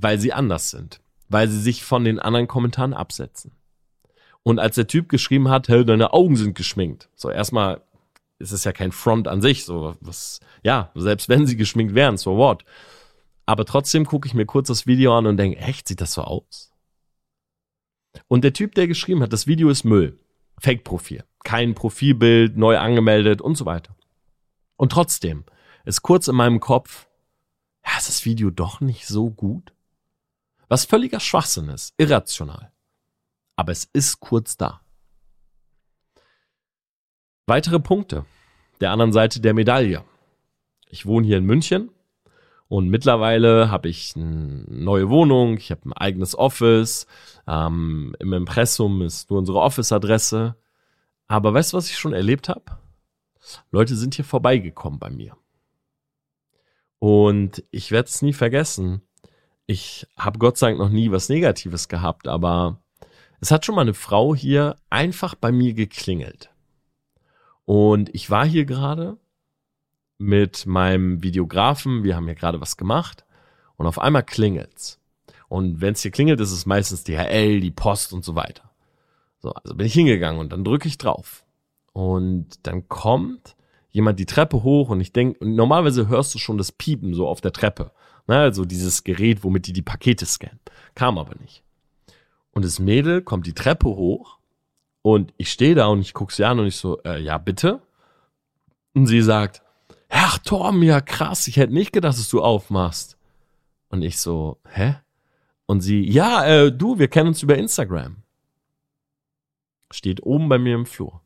weil 0.00 0.18
sie 0.18 0.32
anders 0.32 0.70
sind. 0.70 1.00
Weil 1.28 1.48
sie 1.48 1.60
sich 1.60 1.84
von 1.84 2.04
den 2.04 2.18
anderen 2.18 2.48
Kommentaren 2.48 2.94
absetzen. 2.94 3.52
Und 4.42 4.58
als 4.58 4.74
der 4.74 4.86
Typ 4.86 5.08
geschrieben 5.08 5.48
hat, 5.48 5.68
hey, 5.68 5.84
deine 5.84 6.12
Augen 6.12 6.36
sind 6.36 6.54
geschminkt. 6.56 7.08
So 7.14 7.30
erstmal 7.30 7.82
ist 8.38 8.52
es 8.52 8.64
ja 8.64 8.72
kein 8.72 8.90
Front 8.90 9.28
an 9.28 9.40
sich, 9.40 9.64
so 9.64 9.94
was, 10.00 10.40
ja, 10.64 10.90
selbst 10.94 11.28
wenn 11.28 11.46
sie 11.46 11.56
geschminkt 11.56 11.94
wären, 11.94 12.16
so 12.16 12.36
what. 12.36 12.64
Aber 13.46 13.64
trotzdem 13.64 14.04
gucke 14.04 14.26
ich 14.26 14.34
mir 14.34 14.46
kurz 14.46 14.68
das 14.68 14.86
Video 14.86 15.16
an 15.16 15.26
und 15.26 15.36
denke, 15.36 15.58
echt, 15.58 15.86
sieht 15.86 16.00
das 16.00 16.14
so 16.14 16.22
aus? 16.22 16.72
Und 18.26 18.42
der 18.42 18.52
Typ, 18.52 18.74
der 18.74 18.88
geschrieben 18.88 19.22
hat, 19.22 19.32
das 19.32 19.46
Video 19.46 19.68
ist 19.68 19.84
Müll. 19.84 20.18
Fake-Profil. 20.58 21.24
Kein 21.44 21.74
Profilbild, 21.74 22.56
neu 22.56 22.78
angemeldet 22.78 23.40
und 23.40 23.56
so 23.56 23.64
weiter. 23.64 23.94
Und 24.76 24.92
trotzdem 24.92 25.44
ist 25.84 26.02
kurz 26.02 26.28
in 26.28 26.36
meinem 26.36 26.60
Kopf, 26.60 27.06
ja, 27.84 27.98
ist 27.98 28.08
das 28.08 28.24
Video 28.24 28.50
doch 28.50 28.80
nicht 28.80 29.06
so 29.06 29.30
gut? 29.30 29.72
Was 30.72 30.86
völliger 30.86 31.20
Schwachsinn 31.20 31.68
ist, 31.68 31.92
irrational. 31.98 32.72
Aber 33.56 33.72
es 33.72 33.90
ist 33.92 34.20
kurz 34.20 34.56
da. 34.56 34.80
Weitere 37.44 37.78
Punkte 37.78 38.24
der 38.80 38.90
anderen 38.90 39.12
Seite 39.12 39.42
der 39.42 39.52
Medaille. 39.52 40.02
Ich 40.88 41.04
wohne 41.04 41.26
hier 41.26 41.36
in 41.36 41.44
München 41.44 41.90
und 42.68 42.88
mittlerweile 42.88 43.70
habe 43.70 43.90
ich 43.90 44.16
eine 44.16 44.64
neue 44.66 45.10
Wohnung, 45.10 45.58
ich 45.58 45.70
habe 45.70 45.90
ein 45.90 45.92
eigenes 45.92 46.34
Office. 46.34 47.06
Ähm, 47.46 48.16
Im 48.18 48.32
Impressum 48.32 49.02
ist 49.02 49.28
nur 49.28 49.40
unsere 49.40 49.60
Office-Adresse. 49.60 50.56
Aber 51.26 51.52
weißt 51.52 51.74
du, 51.74 51.76
was 51.76 51.90
ich 51.90 51.98
schon 51.98 52.14
erlebt 52.14 52.48
habe? 52.48 52.78
Leute 53.72 53.94
sind 53.94 54.14
hier 54.14 54.24
vorbeigekommen 54.24 54.98
bei 54.98 55.10
mir. 55.10 55.36
Und 56.98 57.62
ich 57.70 57.90
werde 57.90 58.08
es 58.08 58.22
nie 58.22 58.32
vergessen. 58.32 59.02
Ich 59.66 60.06
habe 60.16 60.38
Gott 60.38 60.58
sei 60.58 60.68
Dank 60.68 60.78
noch 60.78 60.88
nie 60.88 61.10
was 61.10 61.28
Negatives 61.28 61.88
gehabt, 61.88 62.28
aber 62.28 62.80
es 63.40 63.50
hat 63.50 63.64
schon 63.64 63.74
mal 63.74 63.82
eine 63.82 63.94
Frau 63.94 64.34
hier 64.34 64.76
einfach 64.90 65.34
bei 65.34 65.52
mir 65.52 65.74
geklingelt. 65.74 66.50
Und 67.64 68.14
ich 68.14 68.30
war 68.30 68.46
hier 68.46 68.64
gerade 68.64 69.18
mit 70.18 70.66
meinem 70.66 71.22
Videografen, 71.22 72.04
wir 72.04 72.16
haben 72.16 72.26
hier 72.26 72.34
gerade 72.34 72.60
was 72.60 72.76
gemacht 72.76 73.24
und 73.76 73.86
auf 73.86 73.98
einmal 73.98 74.22
klingelt's. 74.22 75.00
Und 75.48 75.80
wenn 75.80 75.92
es 75.92 76.02
hier 76.02 76.10
klingelt, 76.10 76.40
ist 76.40 76.52
es 76.52 76.66
meistens 76.66 77.04
DHL, 77.04 77.60
die 77.60 77.70
Post 77.70 78.12
und 78.12 78.24
so 78.24 78.34
weiter. 78.34 78.70
So, 79.40 79.50
also 79.52 79.74
bin 79.74 79.86
ich 79.86 79.94
hingegangen 79.94 80.40
und 80.40 80.52
dann 80.52 80.64
drücke 80.64 80.88
ich 80.88 80.98
drauf. 80.98 81.44
Und 81.92 82.66
dann 82.66 82.88
kommt 82.88 83.56
jemand 83.90 84.18
die 84.18 84.26
Treppe 84.26 84.62
hoch 84.62 84.88
und 84.88 85.00
ich 85.00 85.12
denke, 85.12 85.46
normalerweise 85.46 86.08
hörst 86.08 86.34
du 86.34 86.38
schon 86.38 86.58
das 86.58 86.72
Piepen 86.72 87.12
so 87.12 87.28
auf 87.28 87.40
der 87.40 87.52
Treppe. 87.52 87.90
Ne, 88.26 88.38
also 88.38 88.64
dieses 88.64 89.04
Gerät, 89.04 89.42
womit 89.42 89.66
die 89.66 89.72
die 89.72 89.82
Pakete 89.82 90.26
scannen. 90.26 90.60
Kam 90.94 91.18
aber 91.18 91.34
nicht. 91.40 91.62
Und 92.52 92.64
das 92.64 92.78
Mädel 92.78 93.22
kommt 93.22 93.46
die 93.46 93.54
Treppe 93.54 93.88
hoch 93.88 94.38
und 95.02 95.32
ich 95.36 95.50
stehe 95.50 95.74
da 95.74 95.86
und 95.86 96.00
ich 96.00 96.14
gucke 96.14 96.32
sie 96.32 96.44
an 96.44 96.60
und 96.60 96.66
ich 96.66 96.76
so, 96.76 97.02
äh, 97.02 97.20
ja, 97.20 97.38
bitte? 97.38 97.80
Und 98.94 99.06
sie 99.06 99.22
sagt, 99.22 99.62
ach, 100.08 100.38
Torben, 100.38 100.82
ja 100.82 101.00
krass, 101.00 101.48
ich 101.48 101.56
hätte 101.56 101.72
nicht 101.72 101.92
gedacht, 101.92 102.16
dass 102.16 102.28
du 102.28 102.42
aufmachst. 102.42 103.16
Und 103.88 104.02
ich 104.02 104.20
so, 104.20 104.58
hä? 104.68 104.96
Und 105.66 105.80
sie, 105.80 106.08
ja, 106.08 106.44
äh, 106.44 106.72
du, 106.72 106.98
wir 106.98 107.08
kennen 107.08 107.28
uns 107.28 107.42
über 107.42 107.56
Instagram. 107.56 108.18
Steht 109.90 110.22
oben 110.22 110.48
bei 110.48 110.58
mir 110.58 110.74
im 110.74 110.86
Flur. 110.86 111.20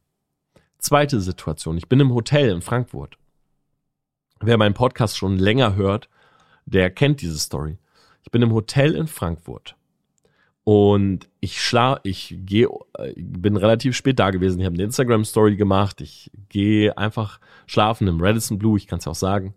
Zweite 0.79 1.21
Situation, 1.21 1.77
ich 1.77 1.89
bin 1.89 2.01
im 2.01 2.15
Hotel 2.15 2.51
in 2.51 2.63
Frankfurt. 2.63 3.19
Wer 4.41 4.59
meinen 4.59 4.75
Podcast 4.75 5.17
schon 5.17 5.37
länger 5.37 5.75
hört, 5.75 6.09
der 6.67 6.91
kennt 6.91 7.23
diese 7.23 7.39
Story. 7.39 7.79
Ich 8.23 8.31
bin 8.31 8.43
im 8.43 8.53
Hotel 8.53 8.95
in 8.95 9.07
Frankfurt 9.07 9.77
und 10.69 11.29
ich 11.39 11.63
schla, 11.63 12.01
ich 12.03 12.37
gehe, 12.45 12.69
äh, 12.99 13.13
bin 13.17 13.57
relativ 13.57 13.95
spät 13.95 14.19
da 14.19 14.31
gewesen. 14.31 14.59
Ich 14.59 14.67
habe 14.67 14.75
eine 14.75 14.83
Instagram 14.83 15.25
Story 15.25 15.55
gemacht. 15.55 16.01
Ich 16.01 16.29
gehe 16.49 16.99
einfach 16.99 17.39
schlafen 17.67 18.09
im 18.09 18.21
Radisson 18.21 18.59
Blue. 18.59 18.77
Ich 18.77 18.89
kann 18.89 18.99
es 18.99 19.05
ja 19.05 19.13
auch 19.13 19.17
sagen. 19.17 19.55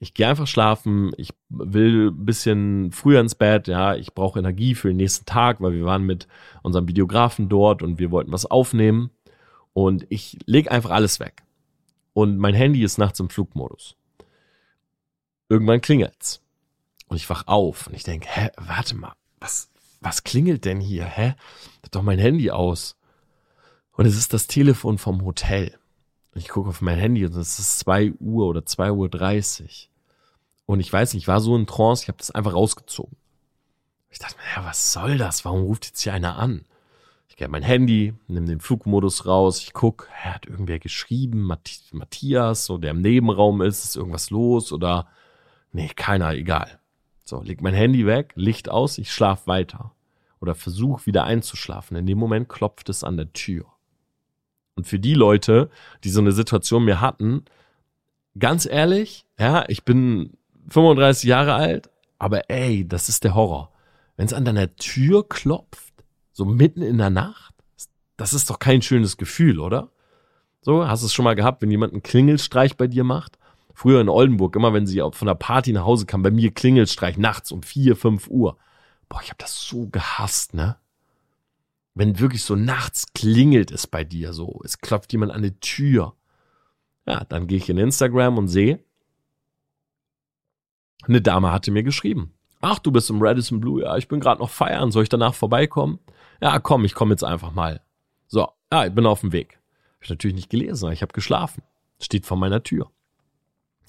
Ich 0.00 0.14
gehe 0.14 0.26
einfach 0.26 0.48
schlafen. 0.48 1.12
Ich 1.16 1.30
will 1.48 2.10
ein 2.10 2.26
bisschen 2.26 2.90
früher 2.90 3.20
ins 3.20 3.36
Bett. 3.36 3.68
Ja, 3.68 3.94
ich 3.94 4.14
brauche 4.14 4.40
Energie 4.40 4.74
für 4.74 4.88
den 4.88 4.96
nächsten 4.96 5.26
Tag, 5.26 5.60
weil 5.60 5.74
wir 5.74 5.84
waren 5.84 6.02
mit 6.02 6.26
unserem 6.64 6.88
Videografen 6.88 7.48
dort 7.48 7.80
und 7.80 8.00
wir 8.00 8.10
wollten 8.10 8.32
was 8.32 8.44
aufnehmen. 8.44 9.10
Und 9.74 10.06
ich 10.08 10.40
lege 10.46 10.72
einfach 10.72 10.90
alles 10.90 11.20
weg. 11.20 11.44
Und 12.14 12.38
mein 12.38 12.54
Handy 12.54 12.82
ist 12.82 12.98
nachts 12.98 13.20
im 13.20 13.28
Flugmodus. 13.28 13.94
Irgendwann 15.52 15.82
klingelt's. 15.82 16.40
Und 17.08 17.18
ich 17.18 17.28
wach 17.28 17.46
auf 17.46 17.86
und 17.86 17.92
ich 17.92 18.04
denke, 18.04 18.26
hä, 18.26 18.48
warte 18.56 18.94
mal, 18.94 19.12
was, 19.38 19.68
was 20.00 20.24
klingelt 20.24 20.64
denn 20.64 20.80
hier? 20.80 21.04
Hä? 21.04 21.34
Hat 21.82 21.94
doch 21.94 22.00
mein 22.00 22.18
Handy 22.18 22.50
aus. 22.50 22.96
Und 23.92 24.06
es 24.06 24.16
ist 24.16 24.32
das 24.32 24.46
Telefon 24.46 24.96
vom 24.96 25.22
Hotel. 25.26 25.78
Ich 26.34 26.48
gucke 26.48 26.70
auf 26.70 26.80
mein 26.80 26.98
Handy 26.98 27.26
und 27.26 27.36
es 27.36 27.58
ist 27.58 27.80
zwei 27.80 28.12
Uhr 28.12 28.46
oder 28.46 28.64
zwei 28.64 28.92
Uhr. 28.92 29.10
dreißig. 29.10 29.90
Und 30.64 30.80
ich 30.80 30.90
weiß 30.90 31.12
nicht, 31.12 31.24
ich 31.24 31.28
war 31.28 31.42
so 31.42 31.54
in 31.54 31.66
Trance, 31.66 32.04
ich 32.04 32.08
habe 32.08 32.16
das 32.16 32.30
einfach 32.30 32.54
rausgezogen. 32.54 33.18
Ich 34.08 34.18
dachte 34.18 34.36
mir, 34.36 34.62
ja, 34.62 34.66
was 34.66 34.94
soll 34.94 35.18
das? 35.18 35.44
Warum 35.44 35.64
ruft 35.64 35.84
jetzt 35.84 36.00
hier 36.00 36.14
einer 36.14 36.38
an? 36.38 36.64
Ich 37.28 37.36
gehe 37.36 37.48
mein 37.48 37.62
Handy, 37.62 38.14
nehme 38.26 38.46
den 38.46 38.60
Flugmodus 38.60 39.26
raus, 39.26 39.60
ich 39.60 39.74
guck, 39.74 40.08
hat 40.12 40.46
irgendwer 40.46 40.78
geschrieben, 40.78 41.42
Matthias, 41.42 42.64
so 42.64 42.78
der 42.78 42.92
im 42.92 43.02
Nebenraum 43.02 43.60
ist, 43.60 43.84
ist 43.84 43.96
irgendwas 43.96 44.30
los 44.30 44.72
oder 44.72 45.08
nee, 45.72 45.90
keiner, 45.94 46.34
egal. 46.34 46.80
So, 47.24 47.42
leg 47.42 47.62
mein 47.62 47.74
Handy 47.74 48.06
weg, 48.06 48.32
Licht 48.34 48.68
aus, 48.68 48.98
ich 48.98 49.12
schlaf 49.12 49.46
weiter. 49.46 49.92
Oder 50.40 50.54
versuch 50.54 51.06
wieder 51.06 51.24
einzuschlafen. 51.24 51.96
In 51.96 52.06
dem 52.06 52.18
Moment 52.18 52.48
klopft 52.48 52.88
es 52.88 53.04
an 53.04 53.16
der 53.16 53.32
Tür. 53.32 53.66
Und 54.74 54.86
für 54.86 54.98
die 54.98 55.14
Leute, 55.14 55.70
die 56.02 56.10
so 56.10 56.20
eine 56.20 56.32
Situation 56.32 56.84
mir 56.84 57.00
hatten, 57.00 57.44
ganz 58.38 58.66
ehrlich, 58.66 59.24
ja, 59.38 59.64
ich 59.68 59.84
bin 59.84 60.36
35 60.68 61.28
Jahre 61.28 61.54
alt, 61.54 61.90
aber 62.18 62.50
ey, 62.50 62.86
das 62.86 63.08
ist 63.08 63.24
der 63.24 63.34
Horror. 63.34 63.72
Wenn 64.16 64.26
es 64.26 64.32
an 64.32 64.44
deiner 64.44 64.74
Tür 64.76 65.28
klopft, 65.28 65.92
so 66.32 66.44
mitten 66.44 66.82
in 66.82 66.98
der 66.98 67.10
Nacht, 67.10 67.54
das 68.16 68.32
ist 68.32 68.50
doch 68.50 68.58
kein 68.58 68.82
schönes 68.82 69.16
Gefühl, 69.16 69.58
oder? 69.58 69.90
So, 70.60 70.86
hast 70.86 71.02
du 71.02 71.06
es 71.06 71.14
schon 71.14 71.24
mal 71.24 71.34
gehabt, 71.34 71.60
wenn 71.60 71.70
jemand 71.70 71.92
einen 71.92 72.02
Klingelstreich 72.02 72.76
bei 72.76 72.86
dir 72.86 73.04
macht? 73.04 73.38
Früher 73.74 74.00
in 74.00 74.08
Oldenburg, 74.08 74.54
immer 74.56 74.72
wenn 74.72 74.86
sie 74.86 75.00
von 75.12 75.26
der 75.26 75.34
Party 75.34 75.72
nach 75.72 75.84
Hause 75.84 76.06
kam, 76.06 76.22
bei 76.22 76.30
mir 76.30 76.52
Klingelstreich 76.52 77.16
nachts 77.16 77.52
um 77.52 77.62
vier, 77.62 77.96
fünf 77.96 78.28
Uhr. 78.28 78.58
Boah, 79.08 79.20
ich 79.22 79.28
habe 79.28 79.38
das 79.38 79.62
so 79.62 79.88
gehasst, 79.88 80.54
ne? 80.54 80.76
Wenn 81.94 82.18
wirklich 82.18 82.44
so 82.44 82.56
nachts 82.56 83.12
klingelt 83.12 83.70
es 83.70 83.86
bei 83.86 84.04
dir 84.04 84.32
so, 84.32 84.60
es 84.64 84.78
klopft 84.78 85.12
jemand 85.12 85.32
an 85.32 85.42
die 85.42 85.58
Tür. 85.60 86.14
Ja, 87.06 87.24
dann 87.24 87.46
gehe 87.46 87.58
ich 87.58 87.68
in 87.68 87.78
Instagram 87.78 88.38
und 88.38 88.48
sehe, 88.48 88.82
eine 91.04 91.20
Dame 91.20 91.52
hatte 91.52 91.70
mir 91.70 91.82
geschrieben. 91.82 92.32
Ach, 92.60 92.78
du 92.78 92.92
bist 92.92 93.10
im 93.10 93.20
Radisson 93.20 93.60
Blue, 93.60 93.82
ja, 93.82 93.96
ich 93.96 94.08
bin 94.08 94.20
gerade 94.20 94.40
noch 94.40 94.50
feiern, 94.50 94.92
soll 94.92 95.02
ich 95.02 95.08
danach 95.08 95.34
vorbeikommen? 95.34 95.98
Ja, 96.40 96.58
komm, 96.60 96.84
ich 96.84 96.94
komme 96.94 97.12
jetzt 97.12 97.24
einfach 97.24 97.52
mal. 97.52 97.82
So, 98.28 98.48
ja, 98.72 98.86
ich 98.86 98.94
bin 98.94 99.04
auf 99.04 99.20
dem 99.20 99.32
Weg. 99.32 99.58
Hab 99.96 100.04
ich 100.04 100.10
natürlich 100.10 100.36
nicht 100.36 100.50
gelesen, 100.50 100.90
ich 100.92 101.02
habe 101.02 101.12
geschlafen. 101.12 101.62
Steht 102.00 102.24
vor 102.24 102.36
meiner 102.36 102.62
Tür. 102.62 102.90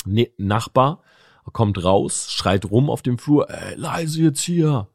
Ne 0.06 0.30
Nachbar 0.38 1.02
kommt 1.52 1.84
raus, 1.84 2.32
schreit 2.32 2.66
rum 2.72 2.90
auf 2.90 3.02
dem 3.02 3.18
Flur, 3.18 3.50
ey, 3.50 3.76
leise 3.76 4.22
jetzt 4.22 4.42
hier. 4.42 4.88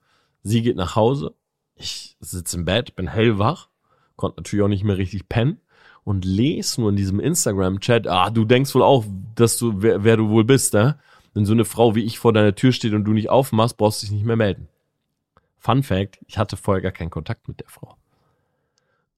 Sie 0.43 0.63
geht 0.63 0.77
nach 0.77 0.97
Hause. 0.97 1.35
Ich 1.75 2.17
sitze 2.21 2.57
im 2.57 2.65
Bett, 2.65 2.97
bin 2.97 3.07
hellwach, 3.07 3.69
konnte 4.17 4.41
natürlich 4.41 4.65
auch 4.65 4.69
nicht 4.69 4.85
mehr 4.85 4.97
richtig 4.97 5.29
pennen 5.29 5.61
und 6.05 6.25
lese 6.25 6.81
nur 6.81 6.91
in 6.91 6.97
diesem 6.97 7.21
Instagram-Chat, 7.21 8.07
ah, 8.07 8.31
du 8.31 8.45
denkst 8.45 8.75
wohl 8.75 8.83
auch, 8.83 9.05
dass 9.35 9.59
du, 9.59 9.83
wer, 9.83 10.05
wer 10.05 10.17
du 10.17 10.31
wohl 10.31 10.45
bist, 10.45 10.73
ne? 10.75 10.99
Wenn 11.35 11.45
so 11.45 11.53
eine 11.53 11.67
Frau 11.67 11.95
wie 11.95 12.03
ich 12.03 12.19
vor 12.19 12.33
deiner 12.33 12.55
Tür 12.55 12.73
steht 12.73 12.95
und 12.95 13.05
du 13.05 13.13
nicht 13.13 13.29
aufmachst, 13.29 13.77
brauchst 13.77 14.03
du 14.03 14.07
dich 14.07 14.15
nicht 14.15 14.25
mehr 14.25 14.37
melden. 14.37 14.69
Fun 15.59 15.83
Fact, 15.83 16.19
ich 16.27 16.39
hatte 16.39 16.57
vorher 16.57 16.81
gar 16.81 16.93
keinen 16.93 17.11
Kontakt 17.11 17.47
mit 17.47 17.61
der 17.61 17.69
Frau. 17.69 17.97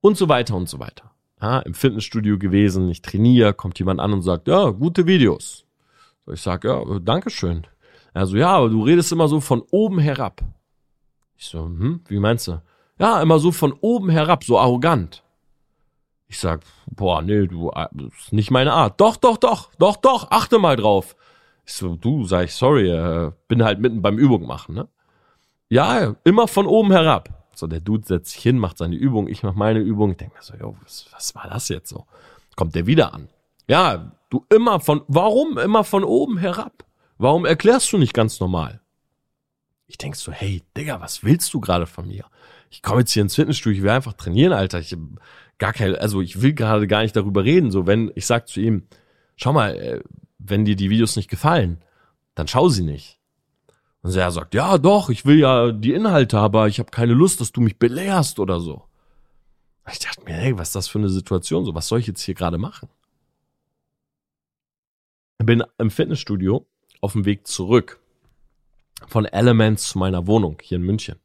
Und 0.01 0.17
so 0.17 0.29
weiter 0.29 0.57
und 0.57 0.69
so 0.69 0.81
weiter. 0.81 1.13
Ja, 1.41 1.61
Im 1.61 1.75
Fitnessstudio 1.75 2.39
gewesen, 2.39 2.91
ich 2.91 3.01
trainiere, 3.01 3.55
kommt 3.55 3.79
jemand 3.79 4.01
an 4.01 4.13
und 4.13 4.23
sagt, 4.23 4.49
ja, 4.49 4.71
gute 4.71 5.07
Videos. 5.07 5.65
So, 6.27 6.33
ich 6.33 6.41
sag, 6.41 6.65
ja, 6.65 6.83
Dankeschön. 7.01 7.67
Also 8.13 8.37
ja, 8.37 8.51
aber 8.57 8.69
du 8.69 8.83
redest 8.83 9.13
immer 9.13 9.29
so 9.29 9.41
von 9.41 9.63
oben 9.71 9.99
herab. 9.99 10.43
Ich 11.37 11.47
so, 11.47 11.65
hm, 11.65 12.03
wie 12.09 12.19
meinst 12.19 12.49
du? 12.49 12.61
Ja, 12.99 13.23
immer 13.23 13.39
so 13.39 13.53
von 13.53 13.73
oben 13.81 14.11
herab, 14.11 14.45
so 14.45 14.59
arrogant. 14.59 15.23
Ich 16.29 16.39
sag, 16.39 16.61
boah, 16.91 17.23
nee, 17.23 17.47
du, 17.47 17.71
das 17.71 18.13
ist 18.19 18.33
nicht 18.33 18.51
meine 18.51 18.73
Art. 18.73 19.01
Doch, 19.01 19.17
doch, 19.17 19.37
doch, 19.37 19.71
doch, 19.79 19.97
doch, 19.97 20.31
achte 20.31 20.59
mal 20.59 20.77
drauf. 20.77 21.17
Ich 21.65 21.73
so, 21.73 21.97
du, 21.97 22.25
sag 22.25 22.45
ich, 22.45 22.55
sorry, 22.55 22.91
äh, 22.91 23.33
bin 23.49 23.65
halt 23.65 23.81
mitten 23.81 24.03
beim 24.03 24.19
Übung 24.19 24.47
machen, 24.47 24.75
ne? 24.75 24.89
Ja, 25.69 26.17
immer 26.25 26.49
von 26.49 26.67
oben 26.67 26.91
herab. 26.91 27.29
So, 27.55 27.67
der 27.67 27.81
Dude 27.81 28.07
setzt 28.07 28.33
sich 28.33 28.43
hin, 28.43 28.59
macht 28.59 28.79
seine 28.79 28.97
Übung, 28.97 29.29
ich 29.29 29.43
mach 29.43 29.55
meine 29.55 29.81
Übung. 29.81 30.13
Ich 30.13 30.17
denke 30.19 30.37
mir 30.37 30.43
so, 30.43 30.55
jo, 30.55 30.77
was, 30.83 31.07
was 31.13 31.35
war 31.35 31.49
das 31.49 31.69
jetzt 31.69 31.89
so? 31.89 32.07
Kommt 32.57 32.75
der 32.75 32.87
wieder 32.87 33.15
an. 33.15 33.29
Ja, 33.69 34.13
du 34.31 34.47
immer 34.49 34.81
von, 34.81 35.03
warum 35.09 35.59
immer 35.59 35.85
von 35.85 36.05
oben 36.05 36.39
herab? 36.39 36.85
Warum 37.19 37.45
erklärst 37.45 37.93
du 37.93 37.99
nicht 37.99 38.15
ganz 38.15 38.41
normal? 38.41 38.81
Ich 39.87 39.99
denk 39.99 40.17
so, 40.17 40.33
hey, 40.33 40.63
Digga, 40.77 41.01
was 41.01 41.23
willst 41.25 41.53
du 41.53 41.61
gerade 41.61 41.87
von 41.87 42.07
mir? 42.07 42.25
Ich 42.71 42.81
komme 42.81 43.01
jetzt 43.01 43.13
hier 43.13 43.23
ins 43.23 43.35
Fitnessstudio, 43.35 43.79
ich 43.79 43.83
will 43.83 43.91
einfach 43.91 44.15
trainieren, 44.15 44.53
Alter. 44.53 44.79
Ich 44.79 44.97
gar 45.59 45.73
kein, 45.73 45.95
also 45.97 46.21
ich 46.21 46.41
will 46.41 46.55
gerade 46.55 46.87
gar 46.87 47.03
nicht 47.03 47.15
darüber 47.15 47.45
reden. 47.45 47.71
So, 47.71 47.87
wenn 47.87 48.11
ich 48.15 48.27
sag 48.27 48.49
zu 48.49 48.61
ihm, 48.61 48.87
schau 49.37 49.53
mal, 49.53 49.77
äh, 49.77 50.03
wenn 50.39 50.65
dir 50.65 50.77
die 50.77 50.91
Videos 50.91 51.17
nicht 51.17 51.29
gefallen, 51.29 51.85
dann 52.35 52.49
schau 52.49 52.69
sie 52.69 52.85
nicht. 52.85 53.19
Und 54.03 54.17
er 54.17 54.31
sagt, 54.31 54.55
ja, 54.55 54.79
doch, 54.79 55.11
ich 55.11 55.27
will 55.27 55.39
ja 55.39 55.73
die 55.73 55.93
Inhalte, 55.93 56.39
aber 56.39 56.69
ich 56.69 56.79
habe 56.79 56.91
keine 56.91 57.13
Lust, 57.13 57.41
dass 57.41 57.53
du 57.53 57.61
mich 57.61 57.79
belehrst 57.79 58.39
oder 58.39 58.61
so. 58.61 58.85
Ich 59.93 59.99
dachte 59.99 60.25
mir, 60.25 60.35
hey, 60.35 60.57
was 60.57 60.69
ist 60.69 60.77
das 60.77 60.89
für 60.89 60.99
eine 60.99 61.11
Situation? 61.11 61.65
So, 61.65 61.75
was 61.75 61.89
soll 61.89 61.99
ich 61.99 62.07
jetzt 62.07 62.23
hier 62.23 62.35
gerade 62.35 62.57
machen? 62.57 62.89
Bin 65.45 65.65
im 65.79 65.91
Fitnessstudio 65.91 66.67
auf 67.01 67.13
dem 67.13 67.25
Weg 67.25 67.47
zurück 67.47 68.01
von 69.09 69.25
Elements 69.25 69.89
zu 69.89 69.99
meiner 69.99 70.27
Wohnung 70.27 70.59
hier 70.63 70.77
in 70.77 70.83
München. 70.83 71.19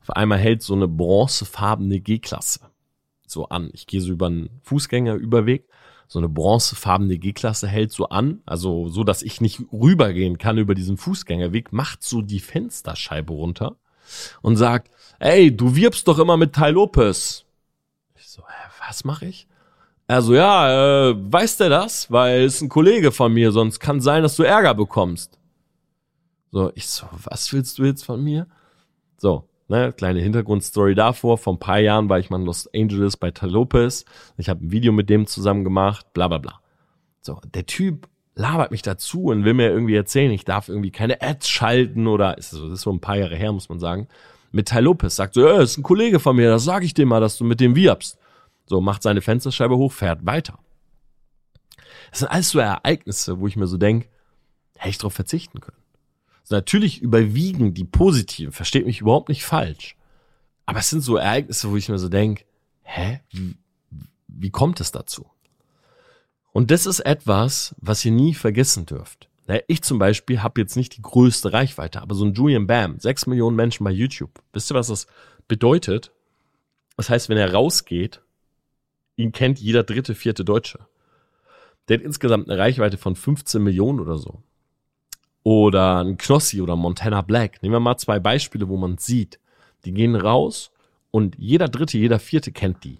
Auf 0.00 0.10
einmal 0.10 0.38
hält 0.38 0.62
so 0.62 0.74
eine 0.74 0.88
bronzefarbene 0.88 2.00
G-Klasse 2.00 2.60
so 3.34 3.48
an. 3.48 3.70
Ich 3.74 3.86
gehe 3.86 4.00
so 4.00 4.12
über 4.12 4.26
einen 4.26 4.48
Fußgängerüberweg, 4.62 5.68
so 6.06 6.18
eine 6.18 6.28
bronzefarbene 6.28 7.18
G-Klasse 7.18 7.68
hält 7.68 7.92
so 7.92 8.08
an, 8.08 8.42
also 8.46 8.88
so, 8.88 9.04
dass 9.04 9.22
ich 9.22 9.42
nicht 9.42 9.60
rübergehen 9.72 10.38
kann 10.38 10.56
über 10.56 10.74
diesen 10.74 10.96
Fußgängerweg, 10.96 11.72
macht 11.72 12.02
so 12.02 12.22
die 12.22 12.40
Fensterscheibe 12.40 13.32
runter 13.32 13.76
und 14.40 14.56
sagt, 14.56 14.90
ey, 15.18 15.54
du 15.54 15.76
wirbst 15.76 16.08
doch 16.08 16.18
immer 16.18 16.36
mit 16.36 16.54
Ty 16.54 16.70
Lopez. 16.70 17.44
Ich 18.16 18.28
so, 18.28 18.42
hä, 18.42 18.70
was 18.86 19.04
mache 19.04 19.26
ich? 19.26 19.46
Also 20.06 20.34
ja, 20.34 21.10
äh, 21.10 21.14
weiß 21.16 21.56
der 21.58 21.70
das? 21.70 22.10
Weil 22.10 22.42
es 22.42 22.60
ein 22.60 22.68
Kollege 22.68 23.10
von 23.12 23.32
mir, 23.32 23.52
sonst 23.52 23.80
kann 23.80 24.00
sein, 24.00 24.22
dass 24.22 24.36
du 24.36 24.42
Ärger 24.42 24.74
bekommst. 24.74 25.38
So, 26.50 26.70
ich 26.74 26.86
so, 26.86 27.06
was 27.24 27.52
willst 27.52 27.78
du 27.78 27.84
jetzt 27.84 28.04
von 28.04 28.22
mir? 28.22 28.46
So, 29.16 29.48
Ne, 29.68 29.92
kleine 29.92 30.20
Hintergrundstory 30.20 30.94
davor. 30.94 31.38
Vor 31.38 31.54
ein 31.54 31.58
paar 31.58 31.78
Jahren 31.78 32.08
war 32.08 32.18
ich 32.18 32.28
mal 32.28 32.38
in 32.38 32.46
Los 32.46 32.68
Angeles 32.74 33.16
bei 33.16 33.30
Talopez. 33.30 34.04
Ich 34.36 34.48
habe 34.48 34.64
ein 34.64 34.70
Video 34.70 34.92
mit 34.92 35.08
dem 35.08 35.26
zusammen 35.26 35.64
gemacht, 35.64 36.12
bla 36.12 36.28
bla 36.28 36.38
bla. 36.38 36.60
So, 37.22 37.40
der 37.54 37.64
Typ 37.64 38.06
labert 38.34 38.70
mich 38.70 38.82
dazu 38.82 39.26
und 39.26 39.44
will 39.44 39.54
mir 39.54 39.70
irgendwie 39.70 39.94
erzählen, 39.94 40.32
ich 40.32 40.44
darf 40.44 40.68
irgendwie 40.68 40.90
keine 40.90 41.22
Ads 41.22 41.48
schalten 41.48 42.06
oder 42.06 42.36
ist 42.36 42.50
so, 42.50 42.64
das 42.64 42.80
ist 42.80 42.82
so 42.82 42.92
ein 42.92 43.00
paar 43.00 43.16
Jahre 43.16 43.36
her, 43.36 43.52
muss 43.52 43.68
man 43.68 43.78
sagen. 43.80 44.08
Mit 44.52 44.68
Ty 44.68 44.80
Lopez 44.80 45.16
sagt 45.16 45.34
so, 45.34 45.46
ja, 45.46 45.62
ist 45.62 45.78
ein 45.78 45.82
Kollege 45.82 46.20
von 46.20 46.36
mir, 46.36 46.50
das 46.50 46.64
sag 46.64 46.84
ich 46.84 46.92
dir 46.92 47.06
mal, 47.06 47.20
dass 47.20 47.38
du 47.38 47.44
mit 47.44 47.60
dem 47.60 47.74
wirbst. 47.74 48.18
So, 48.66 48.80
macht 48.80 49.02
seine 49.02 49.20
Fensterscheibe 49.20 49.76
hoch, 49.76 49.92
fährt 49.92 50.24
weiter. 50.24 50.58
Das 52.10 52.20
sind 52.20 52.28
alles 52.28 52.50
so 52.50 52.58
Ereignisse, 52.58 53.40
wo 53.40 53.46
ich 53.46 53.56
mir 53.56 53.66
so 53.66 53.76
denk, 53.76 54.08
hätte 54.76 54.90
ich 54.90 54.98
drauf 54.98 55.14
verzichten 55.14 55.60
können. 55.60 55.82
Natürlich 56.50 57.00
überwiegen 57.00 57.74
die 57.74 57.84
positiven, 57.84 58.52
versteht 58.52 58.86
mich 58.86 59.00
überhaupt 59.00 59.28
nicht 59.28 59.44
falsch. 59.44 59.96
Aber 60.66 60.78
es 60.78 60.90
sind 60.90 61.00
so 61.00 61.16
Ereignisse, 61.16 61.70
wo 61.70 61.76
ich 61.76 61.88
mir 61.88 61.98
so 61.98 62.08
denke, 62.08 62.44
hä, 62.82 63.20
wie, 63.30 63.56
wie 64.28 64.50
kommt 64.50 64.80
es 64.80 64.92
dazu? 64.92 65.26
Und 66.52 66.70
das 66.70 66.86
ist 66.86 67.00
etwas, 67.00 67.74
was 67.80 68.04
ihr 68.04 68.12
nie 68.12 68.34
vergessen 68.34 68.86
dürft. 68.86 69.28
Ich 69.66 69.82
zum 69.82 69.98
Beispiel 69.98 70.42
habe 70.42 70.60
jetzt 70.60 70.76
nicht 70.76 70.96
die 70.96 71.02
größte 71.02 71.52
Reichweite, 71.52 72.00
aber 72.00 72.14
so 72.14 72.24
ein 72.24 72.32
Julian 72.32 72.66
Bam, 72.66 72.98
sechs 72.98 73.26
Millionen 73.26 73.56
Menschen 73.56 73.84
bei 73.84 73.90
YouTube. 73.90 74.42
Wisst 74.52 74.70
ihr, 74.70 74.74
was 74.74 74.86
das 74.86 75.06
bedeutet? 75.48 76.12
Das 76.96 77.10
heißt, 77.10 77.28
wenn 77.28 77.36
er 77.36 77.52
rausgeht, 77.52 78.22
ihn 79.16 79.32
kennt 79.32 79.58
jeder 79.60 79.82
dritte, 79.82 80.14
vierte 80.14 80.44
Deutsche. 80.44 80.80
Der 81.88 81.98
hat 81.98 82.04
insgesamt 82.04 82.48
eine 82.48 82.58
Reichweite 82.58 82.96
von 82.96 83.16
15 83.16 83.62
Millionen 83.62 84.00
oder 84.00 84.18
so 84.18 84.42
oder 85.44 86.00
ein 86.00 86.16
Knossi 86.16 86.60
oder 86.60 86.74
Montana 86.74 87.22
Black. 87.22 87.62
Nehmen 87.62 87.74
wir 87.74 87.80
mal 87.80 87.98
zwei 87.98 88.18
Beispiele, 88.18 88.68
wo 88.68 88.76
man 88.76 88.98
sieht, 88.98 89.38
die 89.84 89.92
gehen 89.92 90.16
raus 90.16 90.72
und 91.12 91.36
jeder 91.38 91.68
Dritte, 91.68 91.98
jeder 91.98 92.18
Vierte 92.18 92.50
kennt 92.50 92.82
die. 92.82 92.98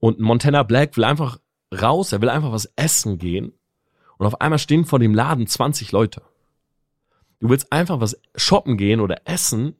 Und 0.00 0.18
Montana 0.18 0.62
Black 0.64 0.96
will 0.96 1.04
einfach 1.04 1.38
raus, 1.72 2.12
er 2.12 2.22
will 2.22 2.30
einfach 2.30 2.52
was 2.52 2.72
essen 2.74 3.18
gehen 3.18 3.52
und 4.16 4.26
auf 4.26 4.40
einmal 4.40 4.58
stehen 4.58 4.86
vor 4.86 4.98
dem 4.98 5.14
Laden 5.14 5.46
20 5.46 5.92
Leute. 5.92 6.22
Du 7.38 7.50
willst 7.50 7.70
einfach 7.70 8.00
was 8.00 8.18
shoppen 8.34 8.78
gehen 8.78 9.00
oder 9.00 9.20
essen 9.26 9.76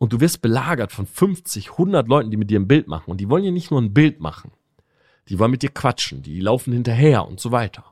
und 0.00 0.14
du 0.14 0.20
wirst 0.20 0.40
belagert 0.40 0.92
von 0.92 1.04
50, 1.04 1.72
100 1.72 2.08
Leuten, 2.08 2.30
die 2.30 2.38
mit 2.38 2.48
dir 2.48 2.58
ein 2.58 2.66
Bild 2.66 2.88
machen. 2.88 3.10
Und 3.10 3.20
die 3.20 3.28
wollen 3.28 3.44
ja 3.44 3.50
nicht 3.50 3.70
nur 3.70 3.82
ein 3.82 3.92
Bild 3.92 4.18
machen. 4.18 4.50
Die 5.28 5.38
wollen 5.38 5.50
mit 5.50 5.60
dir 5.60 5.68
quatschen, 5.68 6.22
die 6.22 6.40
laufen 6.40 6.72
hinterher 6.72 7.28
und 7.28 7.38
so 7.38 7.52
weiter. 7.52 7.84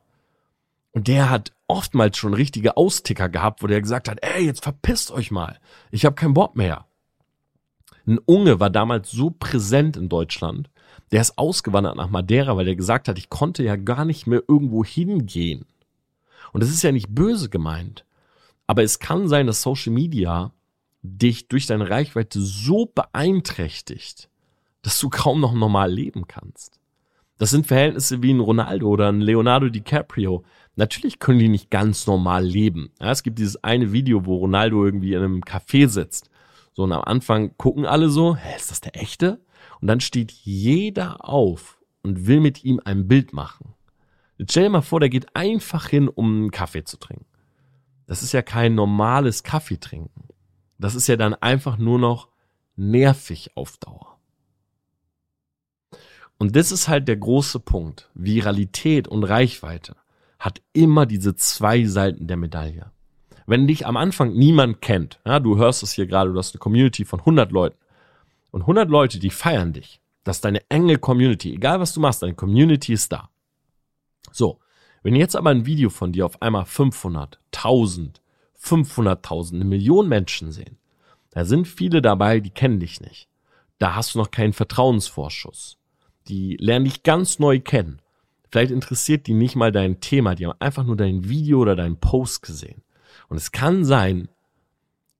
Und 0.92 1.06
der 1.06 1.28
hat 1.28 1.52
oftmals 1.66 2.16
schon 2.16 2.32
richtige 2.32 2.78
Austicker 2.78 3.28
gehabt, 3.28 3.62
wo 3.62 3.66
der 3.66 3.82
gesagt 3.82 4.08
hat, 4.08 4.20
ey, 4.22 4.42
jetzt 4.42 4.62
verpisst 4.62 5.10
euch 5.10 5.30
mal. 5.30 5.58
Ich 5.90 6.06
habe 6.06 6.16
keinen 6.16 6.32
Bock 6.32 6.56
mehr. 6.56 6.86
Ein 8.06 8.18
Unge 8.24 8.58
war 8.58 8.70
damals 8.70 9.10
so 9.10 9.28
präsent 9.28 9.98
in 9.98 10.08
Deutschland, 10.08 10.70
der 11.12 11.20
ist 11.20 11.36
ausgewandert 11.36 11.96
nach 11.96 12.08
Madeira, 12.08 12.56
weil 12.56 12.64
der 12.64 12.74
gesagt 12.76 13.08
hat, 13.08 13.18
ich 13.18 13.28
konnte 13.28 13.62
ja 13.62 13.76
gar 13.76 14.06
nicht 14.06 14.26
mehr 14.26 14.42
irgendwo 14.48 14.82
hingehen. 14.82 15.66
Und 16.54 16.62
das 16.62 16.70
ist 16.70 16.82
ja 16.82 16.90
nicht 16.90 17.14
böse 17.14 17.50
gemeint. 17.50 18.06
Aber 18.66 18.82
es 18.82 18.98
kann 18.98 19.28
sein, 19.28 19.46
dass 19.46 19.60
Social 19.60 19.92
Media 19.92 20.52
dich 21.02 21.48
durch 21.48 21.66
deine 21.66 21.90
Reichweite 21.90 22.40
so 22.40 22.86
beeinträchtigt, 22.86 24.28
dass 24.82 24.98
du 24.98 25.08
kaum 25.08 25.40
noch 25.40 25.54
normal 25.54 25.92
leben 25.92 26.26
kannst. 26.26 26.80
Das 27.38 27.50
sind 27.50 27.68
Verhältnisse 27.68 28.20
wie 28.22 28.32
ein 28.32 28.40
Ronaldo 28.40 28.88
oder 28.88 29.08
ein 29.08 29.20
Leonardo 29.20 29.68
DiCaprio. 29.68 30.44
Natürlich 30.74 31.20
können 31.20 31.38
die 31.38 31.48
nicht 31.48 31.70
ganz 31.70 32.06
normal 32.06 32.44
leben. 32.44 32.90
Ja, 33.00 33.12
es 33.12 33.22
gibt 33.22 33.38
dieses 33.38 33.62
eine 33.62 33.92
Video, 33.92 34.26
wo 34.26 34.36
Ronaldo 34.36 34.84
irgendwie 34.84 35.14
in 35.14 35.22
einem 35.22 35.40
Café 35.42 35.88
sitzt. 35.88 36.30
So, 36.72 36.82
und 36.82 36.92
am 36.92 37.02
Anfang 37.02 37.56
gucken 37.56 37.86
alle 37.86 38.08
so, 38.08 38.36
hä, 38.36 38.56
ist 38.56 38.72
das 38.72 38.80
der 38.80 39.00
echte? 39.00 39.40
Und 39.80 39.86
dann 39.86 40.00
steht 40.00 40.32
jeder 40.32 41.28
auf 41.28 41.78
und 42.02 42.26
will 42.26 42.40
mit 42.40 42.64
ihm 42.64 42.80
ein 42.84 43.06
Bild 43.06 43.32
machen. 43.32 43.74
Jetzt 44.36 44.52
stell 44.52 44.64
dir 44.64 44.70
mal 44.70 44.82
vor, 44.82 45.00
der 45.00 45.08
geht 45.08 45.34
einfach 45.34 45.88
hin, 45.88 46.08
um 46.08 46.26
einen 46.26 46.50
Kaffee 46.50 46.84
zu 46.84 46.96
trinken. 46.96 47.26
Das 48.06 48.22
ist 48.22 48.32
ja 48.32 48.42
kein 48.42 48.74
normales 48.74 49.42
Kaffee 49.42 49.78
trinken. 49.78 50.28
Das 50.78 50.94
ist 50.94 51.08
ja 51.08 51.16
dann 51.16 51.34
einfach 51.34 51.76
nur 51.76 51.98
noch 51.98 52.28
nervig 52.76 53.50
auf 53.56 53.76
Dauer. 53.78 54.18
Und 56.38 56.54
das 56.54 56.70
ist 56.70 56.88
halt 56.88 57.08
der 57.08 57.16
große 57.16 57.60
Punkt. 57.60 58.08
Viralität 58.14 59.08
und 59.08 59.24
Reichweite 59.24 59.96
hat 60.38 60.62
immer 60.72 61.04
diese 61.04 61.34
zwei 61.34 61.84
Seiten 61.84 62.28
der 62.28 62.36
Medaille. 62.36 62.92
Wenn 63.46 63.66
dich 63.66 63.86
am 63.86 63.96
Anfang 63.96 64.34
niemand 64.34 64.80
kennt, 64.80 65.20
ja, 65.26 65.40
du 65.40 65.56
hörst 65.56 65.82
es 65.82 65.92
hier 65.92 66.06
gerade, 66.06 66.32
du 66.32 66.38
hast 66.38 66.54
eine 66.54 66.60
Community 66.60 67.04
von 67.04 67.20
100 67.20 67.50
Leuten 67.50 67.78
und 68.50 68.60
100 68.60 68.88
Leute, 68.88 69.18
die 69.18 69.30
feiern 69.30 69.72
dich. 69.72 70.00
Das 70.22 70.36
ist 70.36 70.44
deine 70.44 70.62
enge 70.68 70.98
Community. 70.98 71.54
Egal 71.54 71.80
was 71.80 71.94
du 71.94 72.00
machst, 72.00 72.22
deine 72.22 72.34
Community 72.34 72.92
ist 72.92 73.10
da. 73.10 73.30
So. 74.30 74.60
Wenn 75.02 75.14
jetzt 75.16 75.36
aber 75.36 75.50
ein 75.50 75.64
Video 75.64 75.90
von 75.90 76.12
dir 76.12 76.26
auf 76.26 76.42
einmal 76.42 76.66
500, 76.66 77.40
1000, 77.54 78.20
500.000, 78.62 79.54
eine 79.54 79.64
Million 79.64 80.08
Menschen 80.08 80.52
sehen, 80.52 80.78
da 81.30 81.44
sind 81.44 81.68
viele 81.68 82.02
dabei, 82.02 82.40
die 82.40 82.50
kennen 82.50 82.80
dich 82.80 83.00
nicht. 83.00 83.28
Da 83.78 83.94
hast 83.94 84.14
du 84.14 84.18
noch 84.18 84.30
keinen 84.30 84.52
Vertrauensvorschuss. 84.52 85.78
Die 86.26 86.56
lernen 86.58 86.86
dich 86.86 87.02
ganz 87.02 87.38
neu 87.38 87.60
kennen. 87.60 88.00
Vielleicht 88.50 88.72
interessiert 88.72 89.26
die 89.26 89.34
nicht 89.34 89.56
mal 89.56 89.72
dein 89.72 90.00
Thema, 90.00 90.34
die 90.34 90.46
haben 90.46 90.56
einfach 90.58 90.84
nur 90.84 90.96
dein 90.96 91.28
Video 91.28 91.60
oder 91.60 91.76
deinen 91.76 91.98
Post 91.98 92.42
gesehen. 92.42 92.82
Und 93.28 93.36
es 93.36 93.52
kann 93.52 93.84
sein, 93.84 94.28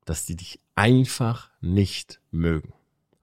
dass 0.07 0.25
die 0.25 0.37
dich 0.37 0.59
einfach 0.75 1.51
nicht 1.61 2.21
mögen. 2.31 2.73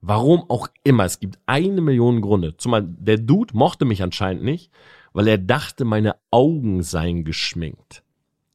Warum 0.00 0.48
auch 0.48 0.68
immer. 0.84 1.04
Es 1.04 1.18
gibt 1.18 1.38
eine 1.46 1.80
Million 1.80 2.20
Gründe. 2.20 2.56
Zumal 2.56 2.82
der 2.86 3.18
Dude 3.18 3.56
mochte 3.56 3.84
mich 3.84 4.02
anscheinend 4.02 4.44
nicht, 4.44 4.70
weil 5.12 5.26
er 5.26 5.38
dachte, 5.38 5.84
meine 5.84 6.14
Augen 6.30 6.82
seien 6.82 7.24
geschminkt. 7.24 8.04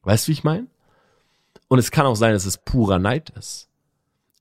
Weißt 0.04 0.28
du, 0.28 0.30
wie 0.30 0.34
ich 0.34 0.43
meine? 0.43 0.67
Und 1.72 1.80
es 1.80 1.90
kann 1.90 2.06
auch 2.06 2.16
sein, 2.16 2.34
dass 2.34 2.46
es 2.46 2.58
purer 2.58 3.00
Neid 3.00 3.30
ist. 3.30 3.70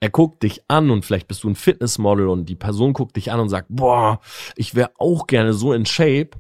Er 0.01 0.11
guckt 0.11 0.43
dich 0.43 0.63
an 0.67 0.91
und 0.91 1.05
vielleicht 1.05 1.29
bist 1.29 1.45
du 1.45 1.49
ein 1.49 1.55
Fitnessmodel 1.55 2.27
und 2.27 2.47
die 2.47 2.57
Person 2.57 2.93
guckt 2.93 3.15
dich 3.15 3.31
an 3.31 3.39
und 3.39 3.51
sagt, 3.51 3.69
boah, 3.69 4.19
ich 4.57 4.75
wäre 4.75 4.91
auch 4.99 5.29
gerne 5.29 5.53
so 5.53 5.73
in 5.73 5.87
Shape 5.87 6.31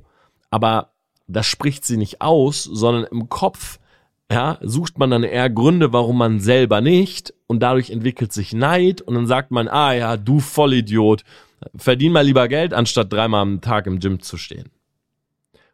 aber 0.50 0.92
das 1.28 1.46
spricht 1.46 1.84
sie 1.84 1.96
nicht 1.96 2.20
aus, 2.20 2.64
sondern 2.64 3.04
im 3.04 3.28
Kopf 3.28 3.78
ja, 4.30 4.58
sucht 4.60 4.98
man 4.98 5.10
dann 5.10 5.24
eher 5.24 5.50
Gründe, 5.50 5.92
warum 5.92 6.18
man 6.18 6.38
selber 6.38 6.80
nicht 6.80 7.34
und 7.46 7.60
dadurch 7.60 7.90
entwickelt 7.90 8.32
sich 8.32 8.52
Neid 8.52 9.00
und 9.00 9.14
dann 9.14 9.26
sagt 9.26 9.50
man, 9.50 9.66
ah 9.66 9.92
ja, 9.92 10.16
du 10.16 10.38
Vollidiot, 10.38 11.24
verdien 11.74 12.12
mal 12.12 12.24
lieber 12.24 12.46
Geld, 12.46 12.72
anstatt 12.72 13.12
dreimal 13.12 13.42
am 13.42 13.60
Tag 13.60 13.86
im 13.86 13.98
Gym 13.98 14.20
zu 14.20 14.36
stehen. 14.36 14.70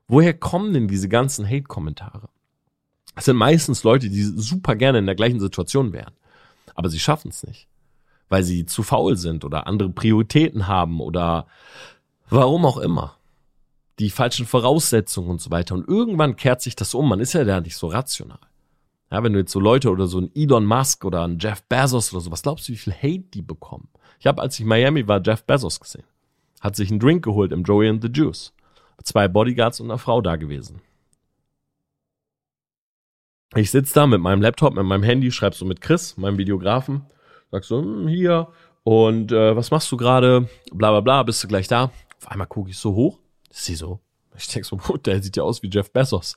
Woher 0.08 0.32
kommen 0.32 0.72
denn 0.72 0.88
diese 0.88 1.08
ganzen 1.08 1.46
Hate-Kommentare? 1.46 2.28
Es 3.16 3.24
sind 3.24 3.36
meistens 3.36 3.82
Leute, 3.82 4.08
die 4.08 4.22
super 4.22 4.76
gerne 4.76 4.98
in 4.98 5.06
der 5.06 5.14
gleichen 5.16 5.40
Situation 5.40 5.92
wären, 5.92 6.12
aber 6.74 6.88
sie 6.88 7.00
schaffen 7.00 7.30
es 7.30 7.44
nicht, 7.44 7.66
weil 8.28 8.44
sie 8.44 8.66
zu 8.66 8.82
faul 8.84 9.16
sind 9.16 9.44
oder 9.44 9.66
andere 9.66 9.88
Prioritäten 9.90 10.68
haben 10.68 11.00
oder 11.00 11.46
warum 12.28 12.64
auch 12.64 12.78
immer. 12.78 13.16
die 13.98 14.10
falschen 14.10 14.46
Voraussetzungen 14.46 15.30
und 15.30 15.40
so 15.40 15.50
weiter. 15.50 15.74
Und 15.74 15.88
irgendwann 15.88 16.36
kehrt 16.36 16.60
sich 16.60 16.76
das 16.76 16.94
um. 16.94 17.08
Man 17.08 17.20
ist 17.20 17.32
ja 17.32 17.44
da 17.44 17.60
nicht 17.60 17.76
so 17.76 17.86
rational. 17.88 18.38
Ja, 19.10 19.22
wenn 19.22 19.32
du 19.32 19.38
jetzt 19.38 19.52
so 19.52 19.60
Leute 19.60 19.90
oder 19.90 20.06
so 20.06 20.20
ein 20.20 20.30
Elon 20.34 20.66
Musk 20.66 21.04
oder 21.04 21.26
ein 21.26 21.38
Jeff 21.38 21.62
Bezos 21.62 22.12
oder 22.12 22.20
so, 22.20 22.30
was 22.30 22.42
glaubst 22.42 22.68
du, 22.68 22.72
wie 22.72 22.76
viel 22.76 22.92
Hate 22.92 23.24
die 23.32 23.42
bekommen? 23.42 23.88
Ich 24.18 24.26
habe, 24.26 24.42
als 24.42 24.56
ich 24.56 24.62
in 24.62 24.68
Miami 24.68 25.06
war, 25.06 25.22
Jeff 25.22 25.44
Bezos 25.44 25.80
gesehen. 25.80 26.04
Hat 26.60 26.76
sich 26.76 26.90
einen 26.90 27.00
Drink 27.00 27.24
geholt 27.24 27.52
im 27.52 27.62
Joey 27.62 27.88
and 27.88 28.02
the 28.02 28.08
Juice. 28.12 28.52
Zwei 29.02 29.28
Bodyguards 29.28 29.80
und 29.80 29.90
eine 29.90 29.98
Frau 29.98 30.20
da 30.20 30.36
gewesen. 30.36 30.80
Ich 33.54 33.70
sitze 33.70 33.94
da 33.94 34.06
mit 34.06 34.20
meinem 34.20 34.42
Laptop, 34.42 34.74
mit 34.74 34.84
meinem 34.84 35.04
Handy, 35.04 35.30
schreib 35.30 35.54
so 35.54 35.64
mit 35.64 35.80
Chris, 35.80 36.16
meinem 36.16 36.36
Videografen, 36.36 37.06
sag 37.50 37.64
so, 37.64 37.80
hm, 37.80 38.08
hier, 38.08 38.48
und 38.82 39.32
äh, 39.32 39.56
was 39.56 39.70
machst 39.70 39.90
du 39.90 39.96
gerade? 39.96 40.48
Bla 40.72 40.90
bla 40.90 41.00
bla, 41.00 41.22
bist 41.22 41.42
du 41.42 41.48
gleich 41.48 41.68
da? 41.68 41.90
Auf 42.18 42.28
einmal 42.28 42.46
gucke 42.46 42.70
ich 42.70 42.78
so 42.78 42.94
hoch, 42.94 43.18
sie 43.50 43.74
so. 43.74 44.00
Ich 44.36 44.48
denke 44.48 44.66
so, 44.66 44.76
der 45.04 45.22
sieht 45.22 45.36
ja 45.36 45.42
aus 45.42 45.62
wie 45.62 45.70
Jeff 45.70 45.92
Bezos. 45.92 46.36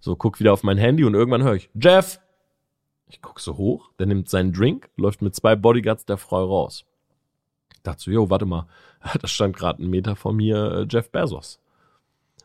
So, 0.00 0.16
guck 0.16 0.40
wieder 0.40 0.52
auf 0.52 0.62
mein 0.62 0.78
Handy 0.78 1.04
und 1.04 1.14
irgendwann 1.14 1.42
höre 1.42 1.56
ich, 1.56 1.70
Jeff! 1.74 2.20
Ich 3.08 3.20
guck 3.20 3.40
so 3.40 3.56
hoch, 3.56 3.90
der 3.98 4.06
nimmt 4.06 4.28
seinen 4.28 4.52
Drink, 4.52 4.88
läuft 4.96 5.20
mit 5.20 5.34
zwei 5.34 5.56
Bodyguards 5.56 6.04
der 6.04 6.16
Frau 6.16 6.44
raus. 6.44 6.84
Ich 7.74 7.82
dachte 7.82 8.02
so, 8.02 8.10
jo, 8.10 8.30
warte 8.30 8.46
mal, 8.46 8.66
da 9.20 9.26
stand 9.26 9.56
gerade 9.56 9.82
ein 9.82 9.90
Meter 9.90 10.14
vor 10.14 10.32
mir 10.32 10.72
äh, 10.72 10.86
Jeff 10.88 11.10
Bezos. 11.10 11.58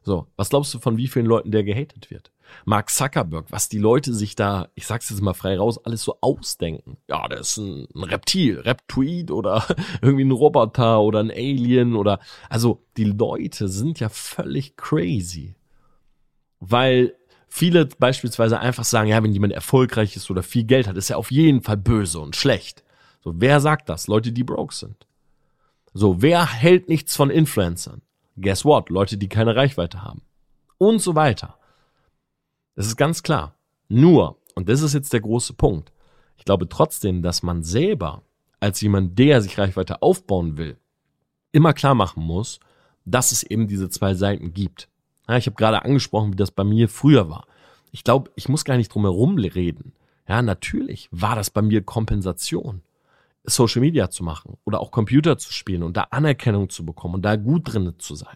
So, 0.04 0.28
was 0.36 0.50
glaubst 0.50 0.74
du, 0.74 0.80
von 0.80 0.98
wie 0.98 1.08
vielen 1.08 1.26
Leuten 1.26 1.52
der 1.52 1.64
gehatet 1.64 2.12
wird? 2.12 2.32
Mark 2.66 2.90
Zuckerberg, 2.90 3.52
was 3.52 3.70
die 3.70 3.78
Leute 3.78 4.14
sich 4.14 4.36
da, 4.36 4.70
ich 4.76 4.88
sag's 4.88 5.10
jetzt 5.10 5.22
mal 5.22 5.34
frei 5.34 5.58
raus, 5.58 5.80
alles 5.84 6.04
so 6.04 6.18
ausdenken. 6.22 6.98
Ja, 7.08 7.28
der 7.28 7.40
ist 7.40 7.58
ein, 7.58 7.88
ein 7.94 8.04
Reptil, 8.04 8.60
Reptoid 8.60 9.32
oder 9.32 9.66
irgendwie 10.02 10.26
ein 10.26 10.32
Roboter 10.32 11.02
oder 11.02 11.20
ein 11.20 11.32
Alien 11.32 11.96
oder, 11.96 12.20
also 12.50 12.84
die 12.98 13.06
Leute 13.06 13.68
sind 13.68 14.00
ja 14.00 14.10
völlig 14.10 14.78
crazy. 14.78 15.56
Weil 16.60 17.16
viele 17.48 17.86
beispielsweise 17.86 18.60
einfach 18.60 18.84
sagen, 18.86 19.10
ja, 19.10 19.22
wenn 19.22 19.34
jemand 19.34 19.54
erfolgreich 19.54 20.16
ist 20.16 20.30
oder 20.32 20.44
viel 20.44 20.64
Geld 20.64 20.88
hat, 20.88 20.98
ist 20.98 21.10
er 21.10 21.18
auf 21.18 21.32
jeden 21.32 21.62
Fall 21.62 21.78
böse 21.78 22.20
und 22.20 22.36
schlecht. 22.36 22.84
So, 23.24 23.34
wer 23.38 23.60
sagt 23.60 23.90
das? 23.90 24.08
Leute, 24.08 24.32
die 24.32 24.44
broke 24.44 24.74
sind. 24.74 25.08
So, 25.94 26.22
wer 26.22 26.52
hält 26.52 26.90
nichts 26.90 27.16
von 27.16 27.30
Influencern? 27.30 28.02
Guess 28.38 28.66
what? 28.66 28.90
Leute, 28.90 29.18
die 29.18 29.30
keine 29.30 29.56
Reichweite 29.56 30.04
haben. 30.04 30.22
Und 30.78 31.02
so 31.02 31.16
weiter. 31.16 31.58
Das 32.76 32.88
ist 32.88 32.98
ganz 32.98 33.24
klar. 33.24 33.56
Nur, 33.88 34.38
und 34.56 34.70
das 34.70 34.82
ist 34.82 34.94
jetzt 34.94 35.14
der 35.14 35.22
große 35.22 35.54
Punkt, 35.54 35.92
ich 36.38 36.46
glaube 36.46 36.68
trotzdem, 36.68 37.22
dass 37.22 37.44
man 37.44 37.64
selber 37.64 38.24
als 38.60 38.82
jemand, 38.82 39.18
der 39.18 39.42
sich 39.42 39.58
Reichweite 39.58 40.02
aufbauen 40.02 40.58
will, 40.58 40.78
immer 41.52 41.74
klar 41.74 41.96
machen 41.96 42.24
muss, 42.24 42.60
dass 43.06 43.32
es 43.32 43.44
eben 43.44 43.68
diese 43.68 43.90
zwei 43.90 44.14
Seiten 44.14 44.54
gibt. 44.54 44.90
Ja, 45.28 45.38
ich 45.38 45.46
habe 45.46 45.56
gerade 45.56 45.84
angesprochen, 45.84 46.34
wie 46.34 46.38
das 46.38 46.52
bei 46.52 46.64
mir 46.64 46.90
früher 46.90 47.30
war. 47.30 47.48
Ich 47.92 48.04
glaube, 48.04 48.32
ich 48.36 48.50
muss 48.50 48.66
gar 48.66 48.78
nicht 48.78 48.94
drum 48.94 49.04
herum 49.04 49.38
reden. 49.38 49.94
Ja, 50.28 50.42
natürlich 50.42 51.08
war 51.12 51.36
das 51.36 51.50
bei 51.50 51.62
mir 51.62 51.84
Kompensation. 51.84 52.82
Social 53.44 53.82
Media 53.82 54.10
zu 54.10 54.24
machen 54.24 54.58
oder 54.66 54.80
auch 54.80 54.92
Computer 54.92 55.38
zu 55.38 55.54
spielen 55.54 55.84
und 55.84 55.96
da 55.96 56.08
Anerkennung 56.10 56.70
zu 56.70 56.84
bekommen 56.84 57.16
und 57.16 57.22
da 57.22 57.36
gut 57.36 57.74
drin 57.74 57.94
zu 58.00 58.16
sein. 58.16 58.36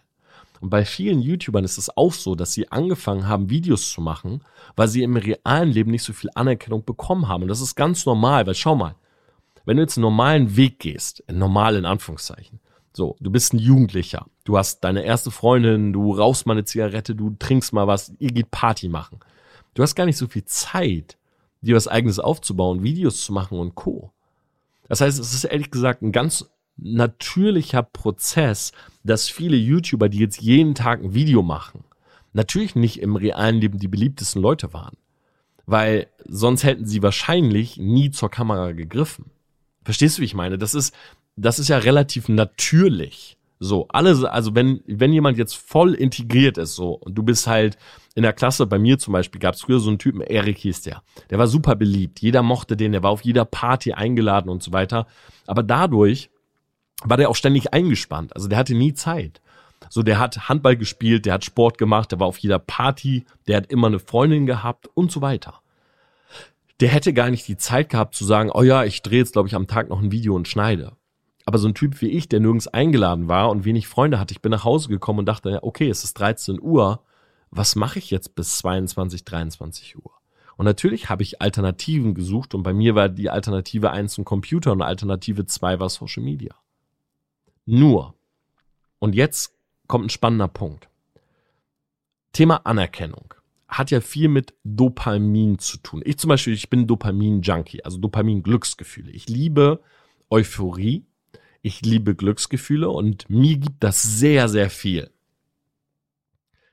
Und 0.60 0.68
bei 0.68 0.84
vielen 0.84 1.22
YouTubern 1.22 1.64
ist 1.64 1.78
es 1.78 1.96
auch 1.96 2.12
so, 2.12 2.34
dass 2.34 2.52
sie 2.52 2.70
angefangen 2.70 3.26
haben, 3.26 3.48
Videos 3.48 3.90
zu 3.90 4.02
machen, 4.02 4.44
weil 4.76 4.88
sie 4.88 5.02
im 5.02 5.16
realen 5.16 5.70
Leben 5.70 5.90
nicht 5.90 6.02
so 6.02 6.12
viel 6.12 6.30
Anerkennung 6.34 6.84
bekommen 6.84 7.28
haben. 7.28 7.42
Und 7.42 7.48
das 7.48 7.62
ist 7.62 7.74
ganz 7.74 8.04
normal, 8.04 8.46
weil 8.46 8.54
schau 8.54 8.76
mal, 8.76 8.94
wenn 9.64 9.76
du 9.76 9.82
jetzt 9.82 9.96
einen 9.96 10.02
normalen 10.02 10.56
Weg 10.56 10.78
gehst, 10.78 11.24
normal 11.30 11.76
in 11.76 11.86
Anführungszeichen, 11.86 12.60
so, 12.92 13.16
du 13.20 13.30
bist 13.30 13.54
ein 13.54 13.58
Jugendlicher, 13.58 14.26
du 14.44 14.58
hast 14.58 14.80
deine 14.80 15.02
erste 15.02 15.30
Freundin, 15.30 15.92
du 15.92 16.12
rauchst 16.12 16.44
mal 16.44 16.54
eine 16.54 16.64
Zigarette, 16.64 17.14
du 17.14 17.36
trinkst 17.38 17.72
mal 17.72 17.86
was, 17.86 18.12
ihr 18.18 18.32
geht 18.32 18.50
Party 18.50 18.88
machen. 18.88 19.20
Du 19.74 19.82
hast 19.82 19.94
gar 19.94 20.06
nicht 20.06 20.16
so 20.16 20.26
viel 20.26 20.44
Zeit, 20.44 21.16
dir 21.62 21.76
was 21.76 21.88
eigenes 21.88 22.18
aufzubauen, 22.18 22.82
Videos 22.82 23.22
zu 23.22 23.32
machen 23.32 23.58
und 23.58 23.76
Co. 23.76 24.12
Das 24.88 25.00
heißt, 25.00 25.18
es 25.18 25.32
ist 25.32 25.44
ehrlich 25.44 25.70
gesagt 25.70 26.02
ein 26.02 26.12
ganz 26.12 26.50
natürlicher 26.76 27.82
Prozess, 27.82 28.72
dass 29.02 29.28
viele 29.28 29.56
YouTuber, 29.56 30.08
die 30.08 30.18
jetzt 30.18 30.40
jeden 30.40 30.74
Tag 30.74 31.02
ein 31.02 31.14
Video 31.14 31.42
machen, 31.42 31.84
natürlich 32.32 32.74
nicht 32.74 33.00
im 33.00 33.16
realen 33.16 33.60
Leben 33.60 33.78
die 33.78 33.88
beliebtesten 33.88 34.42
Leute 34.42 34.72
waren. 34.72 34.96
Weil 35.66 36.08
sonst 36.26 36.64
hätten 36.64 36.86
sie 36.86 37.02
wahrscheinlich 37.02 37.76
nie 37.76 38.10
zur 38.10 38.30
Kamera 38.30 38.72
gegriffen. 38.72 39.26
Verstehst 39.84 40.18
du, 40.18 40.22
wie 40.22 40.26
ich 40.26 40.34
meine? 40.34 40.58
Das 40.58 40.74
ist, 40.74 40.94
das 41.36 41.58
ist 41.58 41.68
ja 41.68 41.78
relativ 41.78 42.28
natürlich. 42.28 43.36
So, 43.62 43.86
alles, 43.88 44.24
also 44.24 44.54
wenn, 44.54 44.80
wenn 44.86 45.12
jemand 45.12 45.36
jetzt 45.36 45.54
voll 45.54 45.92
integriert 45.92 46.56
ist, 46.56 46.74
so, 46.74 46.92
und 46.94 47.14
du 47.14 47.22
bist 47.22 47.46
halt 47.46 47.76
in 48.14 48.22
der 48.22 48.32
Klasse, 48.32 48.66
bei 48.66 48.78
mir 48.78 48.98
zum 48.98 49.12
Beispiel, 49.12 49.38
gab 49.38 49.54
es 49.54 49.60
früher 49.60 49.80
so 49.80 49.90
einen 49.90 49.98
Typen, 49.98 50.22
Erik 50.22 50.56
hieß 50.58 50.80
der, 50.80 51.02
der 51.28 51.38
war 51.38 51.46
super 51.46 51.76
beliebt, 51.76 52.20
jeder 52.20 52.42
mochte 52.42 52.74
den, 52.74 52.92
der 52.92 53.02
war 53.02 53.10
auf 53.10 53.20
jeder 53.20 53.44
Party 53.44 53.92
eingeladen 53.92 54.48
und 54.48 54.62
so 54.62 54.72
weiter. 54.72 55.06
Aber 55.46 55.62
dadurch 55.62 56.30
war 57.04 57.16
der 57.16 57.30
auch 57.30 57.36
ständig 57.36 57.72
eingespannt, 57.72 58.34
also 58.34 58.48
der 58.48 58.58
hatte 58.58 58.74
nie 58.74 58.94
Zeit. 58.94 59.40
So, 59.88 60.02
der 60.02 60.18
hat 60.18 60.48
Handball 60.48 60.76
gespielt, 60.76 61.26
der 61.26 61.34
hat 61.34 61.44
Sport 61.44 61.78
gemacht, 61.78 62.12
der 62.12 62.20
war 62.20 62.26
auf 62.26 62.38
jeder 62.38 62.58
Party, 62.58 63.24
der 63.46 63.56
hat 63.56 63.70
immer 63.70 63.86
eine 63.86 63.98
Freundin 63.98 64.46
gehabt 64.46 64.88
und 64.94 65.10
so 65.10 65.22
weiter. 65.22 65.60
Der 66.80 66.88
hätte 66.88 67.12
gar 67.12 67.30
nicht 67.30 67.48
die 67.48 67.56
Zeit 67.56 67.88
gehabt 67.90 68.14
zu 68.14 68.24
sagen, 68.24 68.50
oh 68.52 68.62
ja, 68.62 68.84
ich 68.84 69.02
drehe 69.02 69.18
jetzt, 69.18 69.32
glaube 69.32 69.48
ich, 69.48 69.54
am 69.54 69.66
Tag 69.66 69.88
noch 69.88 70.00
ein 70.00 70.12
Video 70.12 70.34
und 70.34 70.48
schneide. 70.48 70.92
Aber 71.44 71.58
so 71.58 71.66
ein 71.66 71.74
Typ 71.74 72.00
wie 72.00 72.10
ich, 72.10 72.28
der 72.28 72.40
nirgends 72.40 72.68
eingeladen 72.68 73.28
war 73.28 73.50
und 73.50 73.64
wenig 73.64 73.88
Freunde 73.88 74.20
hatte, 74.20 74.32
ich 74.32 74.42
bin 74.42 74.52
nach 74.52 74.64
Hause 74.64 74.88
gekommen 74.88 75.20
und 75.20 75.26
dachte, 75.26 75.60
okay, 75.62 75.88
es 75.88 76.04
ist 76.04 76.14
13 76.14 76.60
Uhr, 76.60 77.02
was 77.50 77.74
mache 77.74 77.98
ich 77.98 78.10
jetzt 78.10 78.34
bis 78.34 78.58
22, 78.58 79.24
23 79.24 79.96
Uhr? 79.96 80.12
Und 80.56 80.66
natürlich 80.66 81.08
habe 81.08 81.22
ich 81.22 81.40
Alternativen 81.40 82.14
gesucht 82.14 82.54
und 82.54 82.62
bei 82.62 82.72
mir 82.72 82.94
war 82.94 83.08
die 83.08 83.30
Alternative 83.30 83.90
1 83.90 84.18
ein 84.18 84.24
Computer 84.24 84.72
und 84.72 84.82
Alternative 84.82 85.46
2 85.46 85.80
war 85.80 85.88
Social 85.88 86.22
Media. 86.22 86.54
Nur, 87.70 88.14
und 88.98 89.14
jetzt 89.14 89.54
kommt 89.86 90.06
ein 90.06 90.10
spannender 90.10 90.48
Punkt. 90.48 90.88
Thema 92.32 92.66
Anerkennung 92.66 93.34
hat 93.68 93.90
ja 93.90 94.00
viel 94.00 94.28
mit 94.28 94.54
Dopamin 94.64 95.58
zu 95.58 95.78
tun. 95.78 96.02
Ich 96.04 96.18
zum 96.18 96.28
Beispiel, 96.28 96.52
ich 96.54 96.70
bin 96.70 96.86
Dopamin-Junkie, 96.86 97.84
also 97.84 97.98
Dopamin-Glücksgefühle. 97.98 99.10
Ich 99.10 99.28
liebe 99.28 99.80
Euphorie 100.28 101.04
ich 101.62 101.82
liebe 101.82 102.14
Glücksgefühle 102.14 102.88
und 102.88 103.28
mir 103.28 103.58
gibt 103.58 103.82
das 103.82 104.02
sehr, 104.02 104.48
sehr 104.48 104.70
viel. 104.70 105.10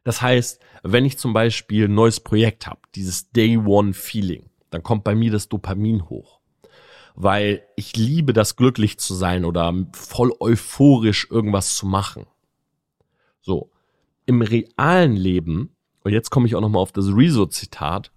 Das 0.03 0.21
heißt, 0.21 0.61
wenn 0.83 1.05
ich 1.05 1.17
zum 1.17 1.33
Beispiel 1.33 1.85
ein 1.85 1.93
neues 1.93 2.21
Projekt 2.21 2.67
habe, 2.67 2.79
dieses 2.95 3.29
Day 3.31 3.57
One 3.57 3.93
Feeling, 3.93 4.49
dann 4.69 4.83
kommt 4.83 5.03
bei 5.03 5.15
mir 5.15 5.31
das 5.31 5.49
Dopamin 5.49 6.09
hoch. 6.09 6.36
Weil 7.19 7.63
ich 7.75 7.97
liebe 7.97 8.31
das 8.31 8.55
glücklich 8.55 8.99
zu 8.99 9.15
sein 9.15 9.43
oder 9.43 9.73
voll 9.93 10.31
euphorisch 10.39 11.27
irgendwas 11.31 11.75
zu 11.75 11.87
machen. 11.87 12.27
So. 13.41 13.71
Im 14.27 14.43
realen 14.43 15.15
Leben, 15.15 15.75
und 16.03 16.11
jetzt 16.13 16.29
komme 16.29 16.45
ich 16.45 16.55
auch 16.55 16.61
nochmal 16.61 16.83
auf 16.83 16.91
das 16.91 17.07
Rezo-Zitat, 17.07 18.11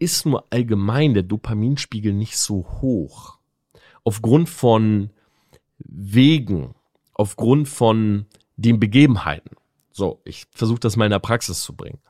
ist 0.00 0.26
nur 0.26 0.46
allgemein 0.50 1.14
der 1.14 1.22
Dopaminspiegel 1.22 2.12
nicht 2.12 2.38
so 2.38 2.66
hoch. 2.80 3.38
Aufgrund 4.02 4.48
von 4.48 5.10
wegen, 5.78 6.74
aufgrund 7.14 7.68
von 7.68 8.26
den 8.56 8.80
Begebenheiten. 8.80 9.56
So, 9.92 10.22
ich 10.24 10.46
versuche 10.50 10.80
das 10.80 10.96
mal 10.96 11.04
in 11.04 11.12
der 11.12 11.20
Praxis 11.20 11.62
zu 11.62 11.76
bringen. 11.76 12.00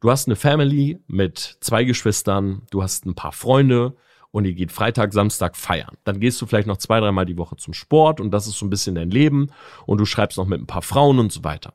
Du 0.00 0.10
hast 0.10 0.26
eine 0.26 0.36
Family 0.36 0.98
mit 1.06 1.58
zwei 1.60 1.84
Geschwistern, 1.84 2.62
du 2.70 2.82
hast 2.82 3.06
ein 3.06 3.14
paar 3.14 3.32
Freunde 3.32 3.94
und 4.36 4.44
ihr 4.44 4.52
geht 4.52 4.70
Freitag, 4.70 5.14
Samstag 5.14 5.56
feiern. 5.56 5.96
Dann 6.04 6.20
gehst 6.20 6.42
du 6.42 6.44
vielleicht 6.44 6.66
noch 6.66 6.76
zwei, 6.76 7.00
dreimal 7.00 7.24
die 7.24 7.38
Woche 7.38 7.56
zum 7.56 7.72
Sport 7.72 8.20
und 8.20 8.32
das 8.32 8.46
ist 8.46 8.58
so 8.58 8.66
ein 8.66 8.70
bisschen 8.70 8.94
dein 8.94 9.10
Leben 9.10 9.48
und 9.86 9.96
du 9.96 10.04
schreibst 10.04 10.36
noch 10.36 10.44
mit 10.44 10.60
ein 10.60 10.66
paar 10.66 10.82
Frauen 10.82 11.18
und 11.18 11.32
so 11.32 11.42
weiter. 11.42 11.72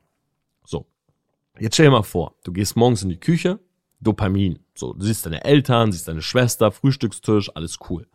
So. 0.64 0.86
Jetzt 1.60 1.74
stell 1.74 1.88
dir 1.88 1.92
mal 1.92 2.04
vor, 2.04 2.36
du 2.44 2.54
gehst 2.54 2.76
morgens 2.76 3.02
in 3.02 3.10
die 3.10 3.20
Küche, 3.20 3.60
Dopamin. 4.00 4.60
So, 4.76 4.94
du 4.94 5.04
siehst 5.04 5.26
deine 5.26 5.44
Eltern, 5.44 5.92
siehst 5.92 6.08
deine 6.08 6.22
Schwester, 6.22 6.72
Frühstückstisch, 6.72 7.50
alles 7.56 7.80
cool. 7.90 8.06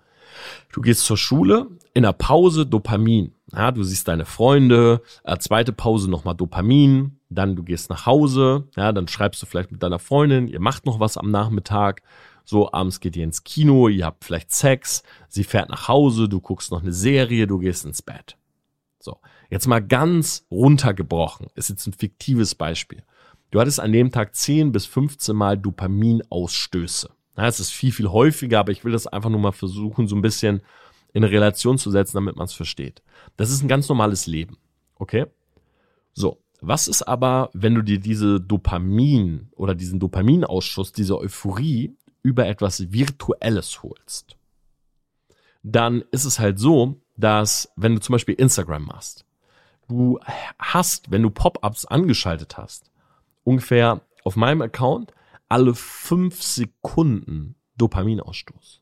Du 0.72 0.80
gehst 0.80 1.04
zur 1.04 1.16
Schule, 1.16 1.66
in 1.92 2.04
der 2.04 2.12
Pause 2.12 2.66
Dopamin. 2.66 3.34
Ja, 3.52 3.72
du 3.72 3.82
siehst 3.82 4.06
deine 4.06 4.26
Freunde, 4.26 5.02
äh, 5.24 5.38
zweite 5.38 5.72
Pause 5.72 6.08
nochmal 6.08 6.36
Dopamin, 6.36 7.18
dann 7.30 7.56
du 7.56 7.64
gehst 7.64 7.90
nach 7.90 8.06
Hause, 8.06 8.68
ja, 8.76 8.92
dann 8.92 9.08
schreibst 9.08 9.42
du 9.42 9.46
vielleicht 9.46 9.72
mit 9.72 9.82
deiner 9.82 9.98
Freundin, 9.98 10.46
ihr 10.46 10.60
macht 10.60 10.86
noch 10.86 11.00
was 11.00 11.16
am 11.16 11.32
Nachmittag, 11.32 12.02
so 12.46 12.72
abends 12.72 13.00
geht 13.00 13.16
ihr 13.16 13.24
ins 13.24 13.44
Kino, 13.44 13.88
ihr 13.88 14.06
habt 14.06 14.24
vielleicht 14.24 14.52
Sex, 14.52 15.02
sie 15.28 15.44
fährt 15.44 15.68
nach 15.68 15.88
Hause, 15.88 16.28
du 16.28 16.40
guckst 16.40 16.70
noch 16.70 16.80
eine 16.80 16.92
Serie, 16.92 17.46
du 17.46 17.58
gehst 17.58 17.84
ins 17.84 18.02
Bett. 18.02 18.38
So, 19.00 19.18
jetzt 19.50 19.66
mal 19.66 19.80
ganz 19.80 20.46
runtergebrochen, 20.50 21.48
ist 21.56 21.68
jetzt 21.68 21.86
ein 21.86 21.92
fiktives 21.92 22.54
Beispiel. 22.54 23.02
Du 23.50 23.60
hattest 23.60 23.80
an 23.80 23.92
dem 23.92 24.12
Tag 24.12 24.34
10 24.34 24.72
bis 24.72 24.86
15 24.86 25.34
Mal 25.34 25.58
Dopaminausstöße. 25.58 27.10
Ja, 27.36 27.46
es 27.46 27.60
ist 27.60 27.72
viel, 27.72 27.92
viel 27.92 28.08
häufiger, 28.08 28.60
aber 28.60 28.72
ich 28.72 28.84
will 28.84 28.92
das 28.92 29.06
einfach 29.06 29.30
nur 29.30 29.40
mal 29.40 29.52
versuchen, 29.52 30.08
so 30.08 30.16
ein 30.16 30.22
bisschen 30.22 30.62
in 31.12 31.24
Relation 31.24 31.78
zu 31.78 31.90
setzen, 31.90 32.16
damit 32.16 32.36
man 32.36 32.46
es 32.46 32.52
versteht. 32.52 33.02
Das 33.36 33.50
ist 33.50 33.62
ein 33.62 33.68
ganz 33.68 33.88
normales 33.88 34.26
Leben. 34.26 34.58
Okay? 34.96 35.26
So, 36.12 36.40
was 36.60 36.88
ist 36.88 37.02
aber, 37.02 37.50
wenn 37.52 37.74
du 37.74 37.82
dir 37.82 37.98
diese 37.98 38.40
Dopamin 38.40 39.48
oder 39.52 39.74
diesen 39.74 39.98
Dopaminausschuss, 39.98 40.92
diese 40.92 41.18
Euphorie 41.18 41.96
über 42.26 42.46
etwas 42.46 42.92
Virtuelles 42.92 43.82
holst? 43.82 44.36
Dann 45.62 46.02
ist 46.10 46.24
es 46.24 46.38
halt 46.40 46.58
so, 46.58 47.00
dass 47.16 47.70
wenn 47.76 47.94
du 47.94 48.00
zum 48.00 48.14
Beispiel 48.14 48.34
Instagram 48.34 48.84
machst, 48.84 49.24
du 49.88 50.18
hast, 50.58 51.10
wenn 51.10 51.22
du 51.22 51.30
Pop-ups 51.30 51.86
angeschaltet 51.86 52.56
hast, 52.56 52.90
ungefähr 53.44 54.00
auf 54.24 54.34
meinem 54.34 54.62
Account 54.62 55.12
alle 55.48 55.74
fünf 55.74 56.42
Sekunden 56.42 57.54
Dopaminausstoß. 57.76 58.80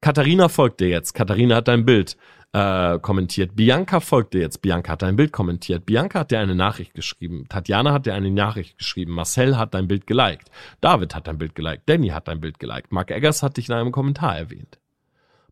Katharina 0.00 0.48
folgt 0.48 0.80
dir 0.80 0.88
jetzt. 0.88 1.14
Katharina 1.14 1.56
hat 1.56 1.68
dein 1.68 1.84
Bild 1.84 2.16
äh, 2.52 2.98
kommentiert. 2.98 3.56
Bianca 3.56 4.00
folgt 4.00 4.34
dir 4.34 4.40
jetzt. 4.42 4.62
Bianca 4.62 4.92
hat 4.92 5.02
dein 5.02 5.16
Bild 5.16 5.32
kommentiert. 5.32 5.86
Bianca 5.86 6.20
hat 6.20 6.30
dir 6.30 6.40
eine 6.40 6.54
Nachricht 6.54 6.94
geschrieben. 6.94 7.46
Tatjana 7.48 7.92
hat 7.92 8.06
dir 8.06 8.14
eine 8.14 8.30
Nachricht 8.30 8.78
geschrieben. 8.78 9.12
Marcel 9.12 9.56
hat 9.56 9.74
dein 9.74 9.88
Bild 9.88 10.06
geliked. 10.06 10.50
David 10.80 11.14
hat 11.14 11.26
dein 11.26 11.38
Bild 11.38 11.54
geliked. 11.54 11.88
Danny 11.88 12.08
hat 12.08 12.28
dein 12.28 12.40
Bild 12.40 12.58
geliked. 12.58 12.92
Mark 12.92 13.10
Eggers 13.10 13.42
hat 13.42 13.56
dich 13.56 13.68
in 13.68 13.74
einem 13.74 13.92
Kommentar 13.92 14.36
erwähnt. 14.36 14.78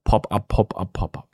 Pop-up, 0.04 0.48
Pop-up, 0.48 0.92
Pop-up. 0.92 1.28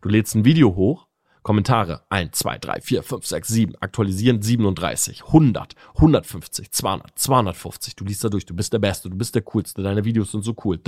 Du 0.00 0.08
lädst 0.08 0.34
ein 0.34 0.44
Video 0.44 0.74
hoch 0.74 1.08
Kommentare 1.48 2.02
1, 2.10 2.36
2, 2.40 2.58
3, 2.58 2.80
4, 2.82 3.02
5, 3.02 3.26
6, 3.26 3.48
7, 3.48 3.74
aktualisieren 3.80 4.42
37, 4.42 5.24
100, 5.28 5.76
150, 5.94 6.70
200, 6.70 7.18
250. 7.18 7.96
Du 7.96 8.04
liest 8.04 8.22
da 8.22 8.28
durch, 8.28 8.44
du 8.44 8.54
bist 8.54 8.74
der 8.74 8.80
Beste, 8.80 9.08
du 9.08 9.16
bist 9.16 9.34
der 9.34 9.40
Coolste, 9.40 9.82
deine 9.82 10.04
Videos 10.04 10.32
sind 10.32 10.44
so 10.44 10.54
cool. 10.64 10.78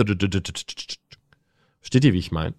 Versteht 1.80 2.04
ihr, 2.04 2.12
wie 2.12 2.18
ich 2.18 2.30
meine? 2.30 2.54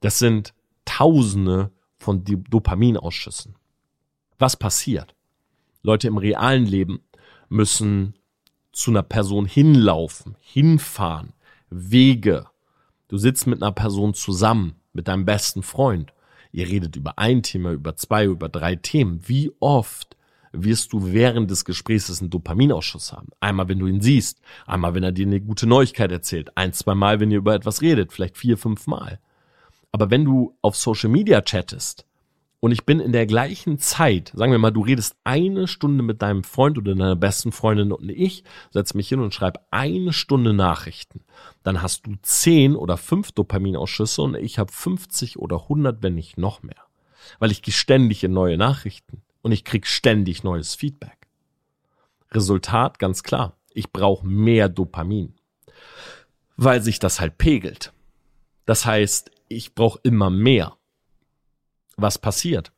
Das 0.00 0.18
sind 0.18 0.54
Tausende 0.90 1.70
von 1.98 2.24
Dopaminausschüssen. 2.24 3.56
Was 4.38 4.56
passiert? 4.56 5.14
Leute 5.82 6.08
im 6.08 6.18
realen 6.18 6.66
Leben 6.66 7.00
müssen 7.48 8.14
zu 8.72 8.90
einer 8.90 9.02
Person 9.02 9.46
hinlaufen, 9.46 10.36
hinfahren, 10.40 11.32
Wege. 11.68 12.46
Du 13.08 13.18
sitzt 13.18 13.46
mit 13.46 13.62
einer 13.62 13.72
Person 13.72 14.14
zusammen, 14.14 14.76
mit 14.92 15.08
deinem 15.08 15.24
besten 15.24 15.62
Freund 15.62 16.12
Ihr 16.52 16.68
redet 16.68 16.96
über 16.96 17.18
ein 17.18 17.42
Thema, 17.42 17.72
über 17.72 17.96
zwei, 17.96 18.24
über 18.24 18.48
drei 18.48 18.76
Themen. 18.76 19.20
Wie 19.26 19.52
oft 19.60 20.16
wirst 20.52 20.92
du 20.92 21.12
während 21.12 21.50
des 21.50 21.64
Gesprächs 21.64 22.20
einen 22.20 22.30
Dopaminausschuss 22.30 23.12
haben? 23.12 23.28
Einmal, 23.38 23.68
wenn 23.68 23.78
du 23.78 23.86
ihn 23.86 24.00
siehst, 24.00 24.40
einmal, 24.66 24.94
wenn 24.94 25.04
er 25.04 25.12
dir 25.12 25.26
eine 25.26 25.40
gute 25.40 25.66
Neuigkeit 25.66 26.10
erzählt, 26.10 26.56
ein, 26.56 26.72
zwei 26.72 26.94
Mal, 26.94 27.20
wenn 27.20 27.30
ihr 27.30 27.38
über 27.38 27.54
etwas 27.54 27.82
redet, 27.82 28.12
vielleicht 28.12 28.36
vier, 28.36 28.58
fünf 28.58 28.86
Mal. 28.86 29.20
Aber 29.92 30.10
wenn 30.10 30.24
du 30.24 30.56
auf 30.62 30.76
Social 30.76 31.10
Media 31.10 31.40
chattest, 31.42 32.06
und 32.60 32.72
ich 32.72 32.84
bin 32.84 33.00
in 33.00 33.12
der 33.12 33.26
gleichen 33.26 33.78
Zeit, 33.78 34.32
sagen 34.34 34.52
wir 34.52 34.58
mal, 34.58 34.70
du 34.70 34.82
redest 34.82 35.16
eine 35.24 35.66
Stunde 35.66 36.02
mit 36.04 36.20
deinem 36.20 36.44
Freund 36.44 36.76
oder 36.76 36.94
deiner 36.94 37.16
besten 37.16 37.52
Freundin 37.52 37.90
und 37.90 38.10
ich 38.10 38.44
setze 38.70 38.98
mich 38.98 39.08
hin 39.08 39.20
und 39.20 39.32
schreibe 39.32 39.60
eine 39.70 40.12
Stunde 40.12 40.52
Nachrichten. 40.52 41.24
Dann 41.62 41.80
hast 41.80 42.06
du 42.06 42.16
zehn 42.20 42.76
oder 42.76 42.98
fünf 42.98 43.32
Dopaminausschüsse 43.32 44.20
und 44.20 44.34
ich 44.34 44.58
habe 44.58 44.70
50 44.70 45.38
oder 45.38 45.62
100, 45.62 46.02
wenn 46.02 46.14
nicht 46.14 46.36
noch 46.36 46.62
mehr. 46.62 46.82
Weil 47.38 47.50
ich 47.50 47.62
gehe 47.62 47.72
ständig 47.72 48.22
in 48.24 48.34
neue 48.34 48.58
Nachrichten 48.58 49.22
und 49.40 49.52
ich 49.52 49.64
krieg 49.64 49.86
ständig 49.86 50.44
neues 50.44 50.74
Feedback. 50.74 51.28
Resultat 52.30 52.98
ganz 52.98 53.22
klar. 53.22 53.56
Ich 53.72 53.90
brauche 53.90 54.26
mehr 54.26 54.68
Dopamin. 54.68 55.34
Weil 56.58 56.82
sich 56.82 56.98
das 56.98 57.20
halt 57.20 57.38
pegelt. 57.38 57.94
Das 58.66 58.84
heißt, 58.84 59.30
ich 59.50 59.74
brauche 59.74 60.00
immer 60.02 60.30
mehr 60.30 60.76
was 62.02 62.18
passiert? 62.18 62.72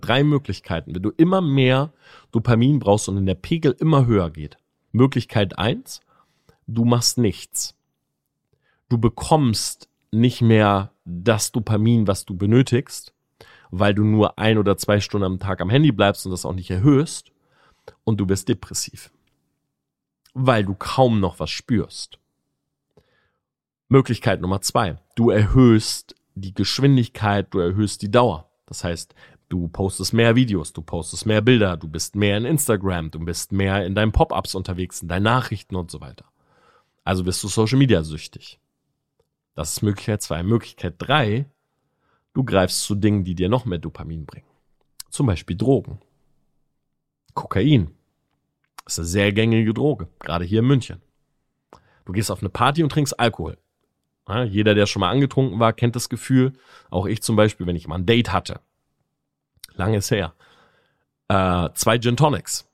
Drei 0.00 0.24
Möglichkeiten. 0.24 0.94
Wenn 0.94 1.02
du 1.02 1.10
immer 1.10 1.40
mehr 1.40 1.92
Dopamin 2.32 2.78
brauchst 2.78 3.08
und 3.08 3.16
in 3.16 3.26
der 3.26 3.34
Pegel 3.34 3.76
immer 3.78 4.06
höher 4.06 4.30
geht. 4.30 4.56
Möglichkeit 4.92 5.58
eins: 5.58 6.00
du 6.66 6.84
machst 6.84 7.18
nichts. 7.18 7.74
Du 8.88 8.98
bekommst 8.98 9.88
nicht 10.12 10.42
mehr 10.42 10.92
das 11.04 11.52
Dopamin, 11.52 12.06
was 12.06 12.24
du 12.24 12.36
benötigst, 12.36 13.12
weil 13.70 13.94
du 13.94 14.04
nur 14.04 14.38
ein 14.38 14.58
oder 14.58 14.76
zwei 14.76 15.00
Stunden 15.00 15.24
am 15.24 15.38
Tag 15.38 15.60
am 15.60 15.70
Handy 15.70 15.92
bleibst 15.92 16.24
und 16.24 16.32
das 16.32 16.46
auch 16.46 16.54
nicht 16.54 16.70
erhöhst 16.70 17.32
und 18.04 18.20
du 18.20 18.28
wirst 18.28 18.48
depressiv, 18.48 19.10
weil 20.34 20.64
du 20.64 20.74
kaum 20.74 21.20
noch 21.20 21.40
was 21.40 21.50
spürst. 21.50 22.20
Möglichkeit 23.88 24.40
Nummer 24.40 24.60
zwei. 24.60 24.98
Du 25.14 25.30
erhöhst 25.30 26.14
die 26.34 26.54
Geschwindigkeit, 26.54 27.52
du 27.54 27.60
erhöhst 27.60 28.02
die 28.02 28.10
Dauer. 28.10 28.50
Das 28.66 28.82
heißt, 28.82 29.14
du 29.48 29.68
postest 29.68 30.12
mehr 30.12 30.34
Videos, 30.34 30.72
du 30.72 30.82
postest 30.82 31.24
mehr 31.24 31.40
Bilder, 31.40 31.76
du 31.76 31.88
bist 31.88 32.16
mehr 32.16 32.36
in 32.36 32.44
Instagram, 32.44 33.10
du 33.10 33.20
bist 33.20 33.52
mehr 33.52 33.86
in 33.86 33.94
deinen 33.94 34.12
Pop-ups 34.12 34.54
unterwegs, 34.54 35.02
in 35.02 35.08
deinen 35.08 35.22
Nachrichten 35.22 35.76
und 35.76 35.90
so 35.90 36.00
weiter. 36.00 36.24
Also 37.04 37.22
bist 37.22 37.42
du 37.44 37.48
Social 37.48 37.78
Media 37.78 38.02
süchtig. 38.02 38.58
Das 39.54 39.70
ist 39.70 39.82
Möglichkeit 39.82 40.20
zwei. 40.20 40.42
Möglichkeit 40.42 40.96
drei, 40.98 41.46
du 42.34 42.44
greifst 42.44 42.82
zu 42.82 42.96
Dingen, 42.96 43.24
die 43.24 43.36
dir 43.36 43.48
noch 43.48 43.64
mehr 43.64 43.78
Dopamin 43.78 44.26
bringen. 44.26 44.46
Zum 45.10 45.26
Beispiel 45.26 45.56
Drogen. 45.56 46.00
Kokain 47.34 47.92
ist 48.84 48.98
eine 48.98 49.06
sehr 49.06 49.32
gängige 49.32 49.72
Droge, 49.72 50.08
gerade 50.18 50.44
hier 50.44 50.58
in 50.58 50.66
München. 50.66 51.00
Du 52.04 52.12
gehst 52.12 52.30
auf 52.30 52.40
eine 52.40 52.48
Party 52.48 52.82
und 52.82 52.90
trinkst 52.90 53.18
Alkohol. 53.18 53.56
Ja, 54.28 54.42
jeder, 54.42 54.74
der 54.74 54.86
schon 54.86 55.00
mal 55.00 55.10
angetrunken 55.10 55.60
war, 55.60 55.72
kennt 55.72 55.96
das 55.96 56.08
Gefühl. 56.08 56.52
Auch 56.90 57.06
ich 57.06 57.22
zum 57.22 57.36
Beispiel, 57.36 57.66
wenn 57.66 57.76
ich 57.76 57.86
mal 57.86 57.96
ein 57.96 58.06
Date 58.06 58.32
hatte. 58.32 58.60
Lange 59.74 59.98
ist 59.98 60.10
her. 60.10 60.34
Äh, 61.28 61.68
zwei 61.74 61.98
Gin 61.98 62.16
Tonics. 62.16 62.68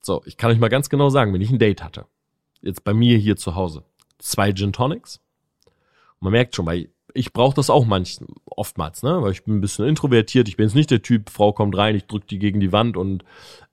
So, 0.00 0.22
ich 0.24 0.36
kann 0.36 0.50
euch 0.50 0.58
mal 0.58 0.68
ganz 0.68 0.88
genau 0.88 1.08
sagen, 1.08 1.32
wenn 1.32 1.40
ich 1.40 1.50
ein 1.50 1.58
Date 1.58 1.82
hatte. 1.82 2.06
Jetzt 2.62 2.84
bei 2.84 2.94
mir 2.94 3.16
hier 3.18 3.36
zu 3.36 3.54
Hause. 3.54 3.84
Zwei 4.18 4.52
Gin 4.52 4.72
Tonics. 4.72 5.20
Und 5.66 6.22
man 6.22 6.32
merkt 6.32 6.56
schon, 6.56 6.66
weil 6.66 6.88
ich 7.14 7.32
brauche 7.32 7.54
das 7.54 7.70
auch 7.70 7.86
manchmal, 7.86 8.28
oftmals, 8.44 9.02
ne? 9.02 9.22
Weil 9.22 9.32
ich 9.32 9.44
bin 9.44 9.58
ein 9.58 9.60
bisschen 9.60 9.86
introvertiert. 9.86 10.48
Ich 10.48 10.56
bin 10.56 10.66
jetzt 10.66 10.74
nicht 10.74 10.90
der 10.90 11.02
Typ, 11.02 11.30
Frau 11.30 11.52
kommt 11.52 11.76
rein, 11.76 11.94
ich 11.94 12.06
drück 12.06 12.26
die 12.26 12.38
gegen 12.38 12.60
die 12.60 12.72
Wand 12.72 12.96
und 12.96 13.24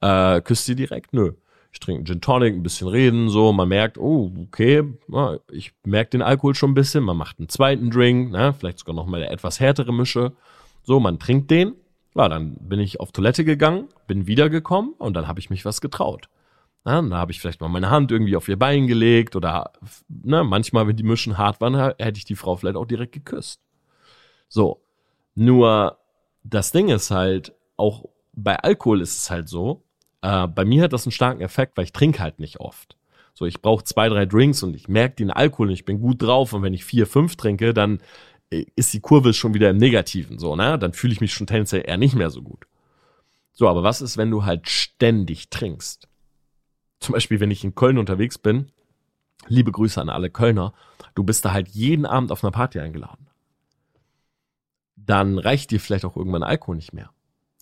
äh, 0.01 0.41
küsst 0.41 0.65
sie 0.65 0.76
direkt. 0.76 1.13
Nö 1.13 1.34
ich 1.76 1.82
trinke 1.82 1.99
einen 1.99 2.05
Gin 2.05 2.21
Tonic, 2.21 2.53
ein 2.55 2.63
bisschen 2.63 2.88
reden, 2.88 3.28
so, 3.28 3.51
man 3.51 3.67
merkt, 3.67 3.97
oh, 3.97 4.32
okay, 4.43 4.84
ich 5.51 5.73
merke 5.84 6.11
den 6.11 6.21
Alkohol 6.21 6.55
schon 6.55 6.71
ein 6.71 6.73
bisschen, 6.73 7.03
man 7.03 7.17
macht 7.17 7.38
einen 7.38 7.49
zweiten 7.49 7.91
Drink, 7.91 8.32
ne, 8.32 8.53
vielleicht 8.57 8.80
sogar 8.80 8.95
noch 8.95 9.05
mal 9.05 9.17
eine 9.17 9.30
etwas 9.30 9.59
härtere 9.59 9.91
Mische, 9.91 10.32
so, 10.84 11.01
man 11.01 11.19
trinkt 11.19 11.51
den, 11.51 11.73
ja, 12.15 12.30
dann 12.30 12.55
bin 12.61 12.80
ich 12.80 13.01
auf 13.01 13.11
Toilette 13.11 13.43
gegangen, 13.43 13.89
bin 14.07 14.26
wiedergekommen 14.26 14.93
und 14.93 15.15
dann 15.15 15.28
habe 15.28 15.41
ich 15.41 15.49
mich 15.49 15.65
was 15.65 15.82
getraut. 15.82 16.30
Ja, 16.86 16.93
dann 17.01 17.13
habe 17.13 17.34
ich 17.34 17.41
vielleicht 17.41 17.59
mal 17.59 17.67
meine 17.67 17.89
Hand 17.89 18.09
irgendwie 18.09 18.38
auf 18.38 18.47
ihr 18.47 18.57
Bein 18.57 18.88
gelegt 18.88 19.36
oder 19.36 19.73
ne, 20.07 20.45
manchmal, 20.45 20.88
wenn 20.88 20.95
die 20.95 21.03
Mischen 21.03 21.38
hart 21.38 21.59
waren, 21.59 21.76
hätte 21.76 22.17
ich 22.17 22.26
die 22.26 22.38
Frau 22.38 22.55
vielleicht 22.55 22.78
auch 22.78 22.86
direkt 22.86 23.11
geküsst. 23.11 23.59
So, 24.47 24.82
nur 25.34 25.97
das 26.45 26.71
Ding 26.71 26.88
ist 26.88 27.11
halt, 27.11 27.53
auch 27.76 28.05
bei 28.32 28.55
Alkohol 28.57 29.01
ist 29.01 29.17
es 29.17 29.30
halt 29.30 29.49
so, 29.49 29.84
äh, 30.26 30.47
bei 30.47 30.65
mir 30.65 30.84
hat 30.84 30.93
das 30.93 31.05
einen 31.05 31.11
starken 31.11 31.41
Effekt, 31.41 31.78
weil 31.78 31.86
ich 31.86 31.93
trinke 31.93 32.19
halt 32.19 32.39
nicht 32.39 32.59
oft. 32.59 32.97
So, 33.36 33.45
ich 33.45 33.61
brauche 33.61 33.84
zwei, 33.84 34.09
drei 34.09 34.26
Drinks 34.26 34.63
und 34.63 34.76
ich 34.76 34.88
merke 34.88 35.17
den 35.17 35.30
Alkohol 35.30 35.67
und 35.67 35.73
ich 35.73 35.86
bin 35.86 35.99
gut 35.99 36.21
drauf. 36.21 36.53
Und 36.53 36.63
wenn 36.63 36.73
ich 36.73 36.84
vier, 36.84 37.05
fünf 37.05 37.36
trinke, 37.36 37.73
dann 37.73 37.99
äh, 38.49 38.65
ist 38.76 38.93
die 38.93 39.01
Kurve 39.01 39.34
schon 39.34 39.53
wieder 39.53 39.69
im 39.69 39.78
Negativen, 39.78 40.39
so, 40.39 40.55
ne? 40.55 40.80
Dann 40.80 40.93
fühle 40.93 41.13
ich 41.13 41.21
mich 41.21 41.34
schon 41.34 41.45
tendenziell 41.45 41.84
eher 41.86 41.97
nicht 41.97 42.15
mehr 42.15 42.32
so 42.32 42.41
gut. 42.41 42.65
So, 43.53 43.69
aber 43.69 43.84
was 43.84 44.01
ist, 44.01 44.17
wenn 44.17 44.32
du 44.32 44.45
halt 44.45 44.67
ständig 44.67 45.49
trinkst? 45.49 46.07
Zum 46.99 47.13
Beispiel, 47.13 47.39
wenn 47.39 47.51
ich 47.51 47.63
in 47.63 47.76
Köln 47.76 47.97
unterwegs 47.97 48.38
bin, 48.38 48.71
liebe 49.47 49.71
Grüße 49.71 50.01
an 50.01 50.09
alle 50.09 50.32
Kölner, 50.32 50.73
du 51.13 51.23
bist 51.23 51.45
da 51.45 51.53
halt 51.53 51.67
jeden 51.69 52.05
Abend 52.05 52.32
auf 52.32 52.43
einer 52.43 52.51
Party 52.51 52.80
eingeladen. 52.80 53.28
Dann 54.95 55.38
reicht 55.38 55.69
dir 55.69 55.80
vielleicht 55.80 56.03
auch 56.03 56.17
irgendwann 56.17 56.41
Alkohol 56.41 56.78
nicht 56.78 56.93
mehr. 56.93 57.11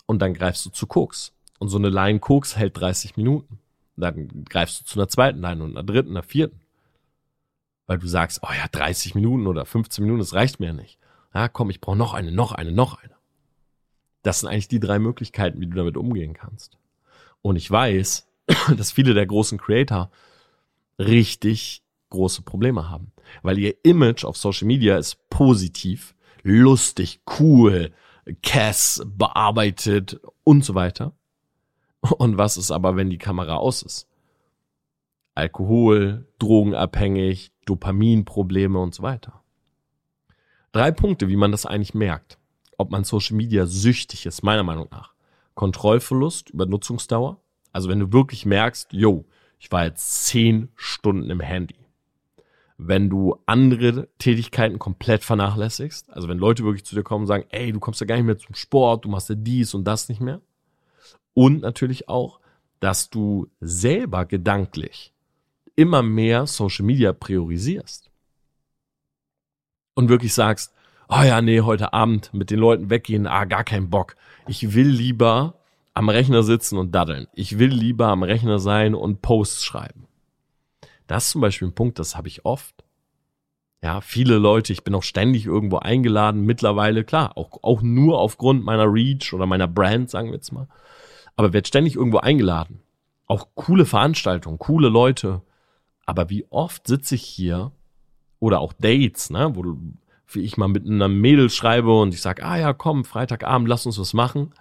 Und 0.05 0.21
dann 0.21 0.33
greifst 0.33 0.65
du 0.65 0.69
zu 0.69 0.87
Koks. 0.87 1.33
Und 1.63 1.69
so 1.69 1.77
eine 1.77 1.87
Line 1.87 2.19
Koks 2.19 2.57
hält 2.57 2.77
30 2.77 3.15
Minuten. 3.15 3.57
Dann 3.95 4.43
greifst 4.43 4.81
du 4.81 4.83
zu 4.83 4.99
einer 4.99 5.07
zweiten 5.07 5.39
Line 5.39 5.63
und 5.63 5.77
einer 5.77 5.85
dritten, 5.85 6.09
einer 6.09 6.21
vierten. 6.21 6.59
Weil 7.87 7.99
du 7.99 8.07
sagst, 8.07 8.41
oh 8.43 8.51
ja, 8.51 8.67
30 8.69 9.15
Minuten 9.15 9.47
oder 9.47 9.65
15 9.65 10.03
Minuten, 10.03 10.19
das 10.19 10.33
reicht 10.33 10.59
mir 10.59 10.73
nicht. 10.73 10.99
Ja, 11.33 11.47
komm, 11.47 11.69
ich 11.69 11.79
brauche 11.79 11.95
noch 11.95 12.13
eine, 12.13 12.33
noch 12.33 12.51
eine, 12.51 12.73
noch 12.73 13.01
eine. 13.01 13.13
Das 14.23 14.41
sind 14.41 14.49
eigentlich 14.49 14.67
die 14.67 14.81
drei 14.81 14.99
Möglichkeiten, 14.99 15.61
wie 15.61 15.67
du 15.67 15.77
damit 15.77 15.95
umgehen 15.95 16.33
kannst. 16.33 16.77
Und 17.41 17.55
ich 17.55 17.71
weiß, 17.71 18.27
dass 18.77 18.91
viele 18.91 19.13
der 19.13 19.25
großen 19.25 19.57
Creator 19.57 20.11
richtig 20.99 21.81
große 22.09 22.41
Probleme 22.41 22.89
haben. 22.89 23.13
Weil 23.41 23.57
ihr 23.57 23.75
Image 23.85 24.25
auf 24.25 24.35
Social 24.35 24.67
Media 24.67 24.97
ist 24.97 25.29
positiv, 25.29 26.13
lustig, 26.41 27.21
cool, 27.39 27.93
Cass 28.41 29.01
bearbeitet 29.05 30.19
und 30.43 30.65
so 30.65 30.75
weiter. 30.75 31.13
Und 32.11 32.37
was 32.37 32.57
ist 32.57 32.71
aber, 32.71 32.95
wenn 32.95 33.09
die 33.09 33.17
Kamera 33.17 33.55
aus 33.55 33.81
ist? 33.81 34.07
Alkohol, 35.35 36.27
drogenabhängig, 36.37 37.51
Dopaminprobleme 37.65 38.77
und 38.77 38.93
so 38.93 39.03
weiter. 39.03 39.41
Drei 40.73 40.91
Punkte, 40.91 41.29
wie 41.29 41.37
man 41.37 41.51
das 41.51 41.65
eigentlich 41.65 41.93
merkt, 41.93 42.37
ob 42.77 42.91
man 42.91 43.03
Social 43.03 43.37
Media 43.37 43.65
süchtig 43.65 44.25
ist, 44.25 44.43
meiner 44.43 44.63
Meinung 44.63 44.87
nach. 44.91 45.13
Kontrollverlust 45.55 46.49
über 46.49 46.65
Nutzungsdauer. 46.65 47.39
Also 47.71 47.89
wenn 47.89 47.99
du 47.99 48.11
wirklich 48.11 48.45
merkst, 48.45 48.91
yo, 48.91 49.25
ich 49.59 49.71
war 49.71 49.85
jetzt 49.85 50.25
zehn 50.25 50.69
Stunden 50.75 51.29
im 51.29 51.39
Handy. 51.39 51.77
Wenn 52.77 53.09
du 53.09 53.37
andere 53.45 54.09
Tätigkeiten 54.17 54.77
komplett 54.77 55.23
vernachlässigst, 55.23 56.09
also 56.11 56.27
wenn 56.27 56.37
Leute 56.37 56.63
wirklich 56.63 56.85
zu 56.85 56.95
dir 56.95 57.03
kommen 57.03 57.23
und 57.23 57.27
sagen, 57.27 57.45
ey, 57.49 57.71
du 57.71 57.79
kommst 57.79 58.01
ja 58.01 58.07
gar 58.07 58.15
nicht 58.15 58.25
mehr 58.25 58.37
zum 58.37 58.55
Sport, 58.55 59.05
du 59.05 59.09
machst 59.09 59.29
ja 59.29 59.35
dies 59.35 59.73
und 59.73 59.85
das 59.85 60.09
nicht 60.09 60.21
mehr. 60.21 60.41
Und 61.33 61.61
natürlich 61.61 62.09
auch, 62.09 62.39
dass 62.79 63.09
du 63.09 63.47
selber 63.59 64.25
gedanklich 64.25 65.13
immer 65.75 66.03
mehr 66.03 66.47
Social 66.47 66.85
Media 66.85 67.13
priorisierst. 67.13 68.11
Und 69.95 70.09
wirklich 70.09 70.33
sagst, 70.33 70.73
oh 71.09 71.21
ja, 71.23 71.41
nee, 71.41 71.61
heute 71.61 71.93
Abend 71.93 72.33
mit 72.33 72.49
den 72.49 72.59
Leuten 72.59 72.89
weggehen, 72.89 73.27
ah, 73.27 73.45
gar 73.45 73.63
keinen 73.63 73.89
Bock. 73.89 74.15
Ich 74.47 74.73
will 74.73 74.87
lieber 74.87 75.55
am 75.93 76.09
Rechner 76.09 76.43
sitzen 76.43 76.77
und 76.77 76.93
daddeln. 76.93 77.27
Ich 77.33 77.59
will 77.59 77.69
lieber 77.69 78.07
am 78.07 78.23
Rechner 78.23 78.59
sein 78.59 78.95
und 78.95 79.21
Posts 79.21 79.63
schreiben. 79.63 80.07
Das 81.07 81.25
ist 81.25 81.31
zum 81.31 81.41
Beispiel 81.41 81.67
ein 81.67 81.75
Punkt, 81.75 81.99
das 81.99 82.15
habe 82.15 82.27
ich 82.27 82.45
oft. 82.45 82.83
Ja, 83.83 83.99
viele 84.01 84.37
Leute, 84.37 84.71
ich 84.71 84.83
bin 84.83 84.95
auch 84.95 85.03
ständig 85.03 85.45
irgendwo 85.45 85.77
eingeladen, 85.77 86.41
mittlerweile, 86.45 87.03
klar, 87.03 87.37
auch, 87.37 87.61
auch 87.63 87.81
nur 87.81 88.19
aufgrund 88.19 88.63
meiner 88.63 88.85
Reach 88.85 89.33
oder 89.33 89.45
meiner 89.45 89.67
Brand, 89.67 90.09
sagen 90.09 90.29
wir 90.29 90.35
jetzt 90.35 90.53
mal. 90.53 90.67
Aber 91.35 91.53
werde 91.53 91.67
ständig 91.67 91.95
irgendwo 91.95 92.19
eingeladen. 92.19 92.81
Auch 93.27 93.47
coole 93.55 93.85
Veranstaltungen, 93.85 94.59
coole 94.59 94.89
Leute. 94.89 95.41
Aber 96.05 96.29
wie 96.29 96.45
oft 96.49 96.87
sitze 96.87 97.15
ich 97.15 97.23
hier 97.23 97.71
oder 98.39 98.59
auch 98.59 98.73
Dates, 98.73 99.29
ne, 99.29 99.55
wo 99.55 99.77
ich 100.35 100.57
mal 100.57 100.67
mit 100.67 100.85
einem 100.85 101.21
Mädel 101.21 101.49
schreibe 101.49 101.99
und 101.99 102.13
ich 102.13 102.21
sage, 102.21 102.43
ah 102.43 102.57
ja, 102.57 102.73
komm, 102.73 103.05
Freitagabend, 103.05 103.67
lass 103.67 103.85
uns 103.85 103.99
was 103.99 104.13
machen. 104.13 104.53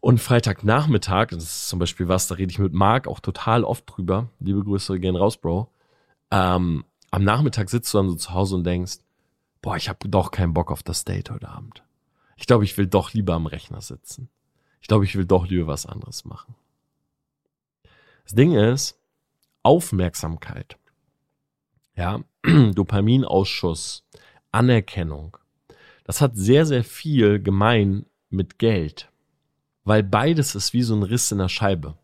Und 0.00 0.20
Freitagnachmittag, 0.20 1.28
das 1.28 1.44
ist 1.44 1.68
zum 1.68 1.78
Beispiel 1.78 2.08
was, 2.08 2.26
da 2.26 2.34
rede 2.34 2.50
ich 2.50 2.58
mit 2.58 2.72
Marc 2.72 3.06
auch 3.06 3.20
total 3.20 3.64
oft 3.64 3.84
drüber. 3.86 4.28
Liebe 4.40 4.64
Grüße 4.64 4.98
gehen 4.98 5.16
raus, 5.16 5.36
Bro. 5.36 5.70
Ähm, 6.30 6.84
am 7.10 7.24
Nachmittag 7.24 7.70
sitzt 7.70 7.92
du 7.92 7.98
dann 7.98 8.10
so 8.10 8.16
zu 8.16 8.32
Hause 8.32 8.56
und 8.56 8.64
denkst, 8.64 8.98
boah, 9.60 9.76
ich 9.76 9.88
habe 9.88 10.08
doch 10.08 10.30
keinen 10.30 10.54
Bock 10.54 10.70
auf 10.70 10.82
das 10.82 11.04
Date 11.04 11.30
heute 11.30 11.48
Abend. 11.48 11.84
Ich 12.36 12.46
glaube, 12.46 12.64
ich 12.64 12.76
will 12.76 12.86
doch 12.86 13.12
lieber 13.12 13.34
am 13.34 13.46
Rechner 13.46 13.80
sitzen. 13.80 14.28
Ich 14.82 14.88
glaube, 14.88 15.06
ich 15.06 15.16
will 15.16 15.24
doch 15.24 15.46
lieber 15.46 15.66
was 15.66 15.86
anderes 15.86 16.26
machen. 16.26 16.54
Das 18.24 18.34
Ding 18.34 18.52
ist, 18.52 18.98
Aufmerksamkeit, 19.62 20.76
ja, 21.96 22.22
Dopaminausschuss, 22.74 24.04
Anerkennung, 24.50 25.38
das 26.04 26.20
hat 26.20 26.36
sehr, 26.36 26.66
sehr 26.66 26.84
viel 26.84 27.40
gemein 27.40 28.04
mit 28.28 28.58
Geld 28.58 29.08
weil 29.84 30.02
beides 30.02 30.54
ist 30.54 30.72
wie 30.72 30.82
so 30.82 30.94
ein 30.94 31.02
Riss 31.02 31.32
in 31.32 31.38
der 31.38 31.48
Scheibe. 31.48 31.96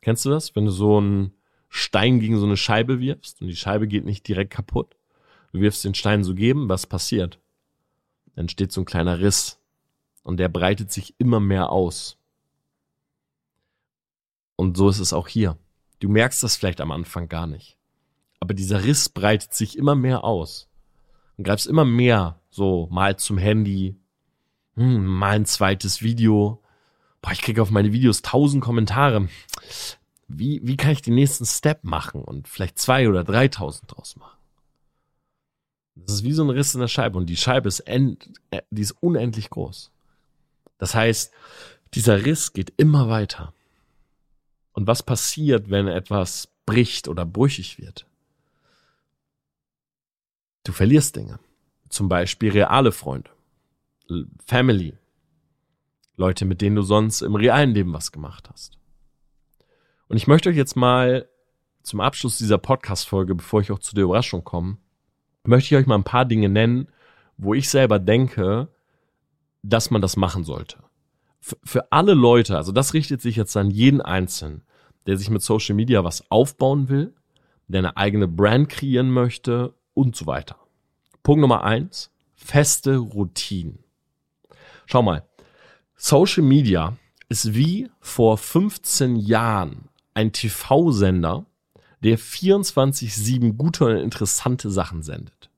Kennst 0.00 0.24
du 0.24 0.30
das? 0.30 0.54
Wenn 0.54 0.66
du 0.66 0.70
so 0.70 0.98
einen 0.98 1.32
Stein 1.68 2.20
gegen 2.20 2.38
so 2.38 2.46
eine 2.46 2.56
Scheibe 2.56 3.00
wirfst 3.00 3.40
und 3.40 3.48
die 3.48 3.56
Scheibe 3.56 3.88
geht 3.88 4.04
nicht 4.04 4.28
direkt 4.28 4.52
kaputt. 4.52 4.96
Du 5.52 5.60
wirfst 5.60 5.84
den 5.84 5.94
Stein 5.94 6.22
so 6.22 6.34
geben, 6.34 6.68
was 6.68 6.86
passiert? 6.86 7.40
Dann 8.36 8.48
steht 8.48 8.72
so 8.72 8.82
ein 8.82 8.86
kleiner 8.86 9.18
Riss 9.20 9.60
und 10.24 10.38
der 10.38 10.48
breitet 10.48 10.90
sich 10.90 11.14
immer 11.18 11.38
mehr 11.38 11.70
aus. 11.70 12.18
Und 14.56 14.76
so 14.76 14.88
ist 14.88 14.98
es 14.98 15.12
auch 15.12 15.28
hier. 15.28 15.56
Du 16.00 16.08
merkst 16.08 16.42
das 16.42 16.56
vielleicht 16.56 16.80
am 16.80 16.90
Anfang 16.90 17.28
gar 17.28 17.46
nicht. 17.46 17.78
Aber 18.40 18.54
dieser 18.54 18.84
Riss 18.84 19.08
breitet 19.08 19.54
sich 19.54 19.78
immer 19.78 19.94
mehr 19.94 20.24
aus. 20.24 20.68
Und 21.36 21.44
greifst 21.44 21.66
immer 21.66 21.84
mehr 21.84 22.40
so 22.50 22.88
mal 22.90 23.16
zum 23.16 23.38
Handy, 23.38 23.96
hm, 24.74 25.06
mal 25.06 25.36
ein 25.36 25.46
zweites 25.46 26.02
Video, 26.02 26.62
boah, 27.20 27.32
ich 27.32 27.42
kriege 27.42 27.62
auf 27.62 27.70
meine 27.70 27.92
Videos 27.92 28.22
tausend 28.22 28.62
Kommentare. 28.62 29.28
Wie, 30.28 30.60
wie 30.64 30.76
kann 30.76 30.92
ich 30.92 31.02
den 31.02 31.14
nächsten 31.14 31.44
Step 31.44 31.84
machen 31.84 32.22
und 32.22 32.48
vielleicht 32.48 32.78
zwei 32.78 33.08
oder 33.08 33.24
dreitausend 33.24 33.94
draus 33.94 34.16
machen? 34.16 34.38
Das 35.96 36.16
ist 36.16 36.24
wie 36.24 36.32
so 36.32 36.42
ein 36.42 36.50
Riss 36.50 36.74
in 36.74 36.80
der 36.80 36.88
Scheibe 36.88 37.18
und 37.18 37.26
die 37.26 37.36
Scheibe 37.36 37.68
ist, 37.68 37.80
end, 37.80 38.30
äh, 38.50 38.62
die 38.70 38.82
ist 38.82 38.96
unendlich 39.00 39.50
groß. 39.50 39.92
Das 40.84 40.94
heißt, 40.94 41.32
dieser 41.94 42.26
Riss 42.26 42.52
geht 42.52 42.74
immer 42.76 43.08
weiter. 43.08 43.54
Und 44.74 44.86
was 44.86 45.02
passiert, 45.02 45.70
wenn 45.70 45.88
etwas 45.88 46.52
bricht 46.66 47.08
oder 47.08 47.24
brüchig 47.24 47.78
wird? 47.78 48.06
Du 50.62 50.72
verlierst 50.72 51.16
Dinge. 51.16 51.38
Zum 51.88 52.10
Beispiel 52.10 52.52
reale 52.52 52.92
Freunde, 52.92 53.30
Family, 54.44 54.92
Leute, 56.16 56.44
mit 56.44 56.60
denen 56.60 56.76
du 56.76 56.82
sonst 56.82 57.22
im 57.22 57.34
realen 57.34 57.70
Leben 57.70 57.94
was 57.94 58.12
gemacht 58.12 58.50
hast. 58.52 58.76
Und 60.08 60.18
ich 60.18 60.26
möchte 60.26 60.50
euch 60.50 60.56
jetzt 60.56 60.76
mal 60.76 61.30
zum 61.82 62.02
Abschluss 62.02 62.36
dieser 62.36 62.58
Podcast-Folge, 62.58 63.34
bevor 63.36 63.62
ich 63.62 63.72
auch 63.72 63.78
zu 63.78 63.94
der 63.94 64.04
Überraschung 64.04 64.44
komme, 64.44 64.76
möchte 65.44 65.74
ich 65.74 65.80
euch 65.80 65.86
mal 65.86 65.94
ein 65.94 66.04
paar 66.04 66.26
Dinge 66.26 66.50
nennen, 66.50 66.88
wo 67.38 67.54
ich 67.54 67.70
selber 67.70 67.98
denke, 67.98 68.68
dass 69.64 69.90
man 69.90 70.02
das 70.02 70.16
machen 70.16 70.44
sollte. 70.44 70.78
F 71.40 71.56
für 71.64 71.90
alle 71.90 72.14
Leute, 72.14 72.56
also 72.56 72.70
das 72.70 72.94
richtet 72.94 73.20
sich 73.22 73.36
jetzt 73.36 73.56
an 73.56 73.70
jeden 73.70 74.00
Einzelnen, 74.00 74.62
der 75.06 75.16
sich 75.16 75.30
mit 75.30 75.42
Social 75.42 75.74
Media 75.74 76.04
was 76.04 76.30
aufbauen 76.30 76.88
will, 76.88 77.14
der 77.66 77.80
eine 77.80 77.96
eigene 77.96 78.28
Brand 78.28 78.68
kreieren 78.68 79.10
möchte 79.10 79.74
und 79.94 80.16
so 80.16 80.26
weiter. 80.26 80.56
Punkt 81.22 81.40
Nummer 81.40 81.64
eins, 81.64 82.10
feste 82.34 82.96
Routinen. 82.98 83.78
Schau 84.86 85.02
mal, 85.02 85.26
Social 85.96 86.42
Media 86.42 86.96
ist 87.30 87.54
wie 87.54 87.90
vor 88.00 88.36
15 88.36 89.16
Jahren 89.16 89.88
ein 90.12 90.32
TV-Sender, 90.32 91.46
der 92.02 92.18
24-7 92.18 93.54
gute 93.54 93.86
und 93.86 93.96
interessante 93.96 94.70
Sachen 94.70 95.02
sendet. 95.02 95.50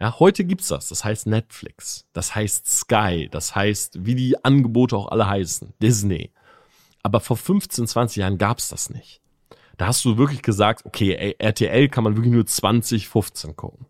Ja, 0.00 0.18
heute 0.18 0.44
gibt's 0.44 0.68
das. 0.68 0.88
Das 0.88 1.04
heißt 1.04 1.26
Netflix. 1.26 2.06
Das 2.14 2.34
heißt 2.34 2.66
Sky. 2.66 3.28
Das 3.30 3.54
heißt, 3.54 4.06
wie 4.06 4.14
die 4.14 4.42
Angebote 4.42 4.96
auch 4.96 5.08
alle 5.08 5.28
heißen. 5.28 5.74
Disney. 5.82 6.30
Aber 7.02 7.20
vor 7.20 7.36
15, 7.36 7.86
20 7.86 8.16
Jahren 8.16 8.38
gab's 8.38 8.68
das 8.68 8.90
nicht. 8.90 9.20
Da 9.76 9.86
hast 9.86 10.04
du 10.04 10.18
wirklich 10.18 10.42
gesagt, 10.42 10.84
okay, 10.84 11.34
RTL 11.38 11.88
kann 11.88 12.04
man 12.04 12.16
wirklich 12.16 12.32
nur 12.32 12.46
20, 12.46 13.08
15 13.08 13.56
gucken. 13.56 13.86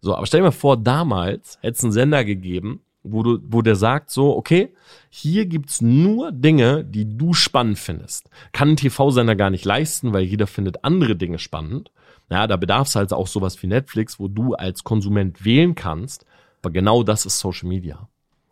So, 0.00 0.14
aber 0.14 0.26
stell 0.26 0.40
dir 0.40 0.44
mal 0.46 0.50
vor, 0.50 0.76
damals 0.76 1.58
hätte 1.60 1.76
es 1.78 1.84
einen 1.84 1.92
Sender 1.92 2.24
gegeben, 2.24 2.82
wo 3.02 3.22
du, 3.22 3.38
wo 3.46 3.62
der 3.62 3.76
sagt 3.76 4.10
so, 4.10 4.36
okay, 4.36 4.74
hier 5.10 5.46
gibt's 5.46 5.80
nur 5.80 6.32
Dinge, 6.32 6.84
die 6.84 7.16
du 7.16 7.34
spannend 7.34 7.78
findest. 7.78 8.28
Kann 8.52 8.70
ein 8.70 8.76
TV-Sender 8.76 9.36
gar 9.36 9.50
nicht 9.50 9.64
leisten, 9.64 10.12
weil 10.12 10.22
jeder 10.22 10.46
findet 10.46 10.84
andere 10.84 11.16
Dinge 11.16 11.38
spannend. 11.38 11.90
Ja, 12.32 12.46
da 12.46 12.56
bedarf 12.56 12.88
es 12.88 12.96
halt 12.96 13.12
auch 13.12 13.26
sowas 13.26 13.62
wie 13.62 13.66
Netflix, 13.66 14.18
wo 14.18 14.26
du 14.26 14.54
als 14.54 14.84
Konsument 14.84 15.44
wählen 15.44 15.74
kannst. 15.74 16.24
Aber 16.62 16.70
genau 16.70 17.02
das 17.02 17.26
ist 17.26 17.38
Social 17.38 17.68
Media. 17.68 18.08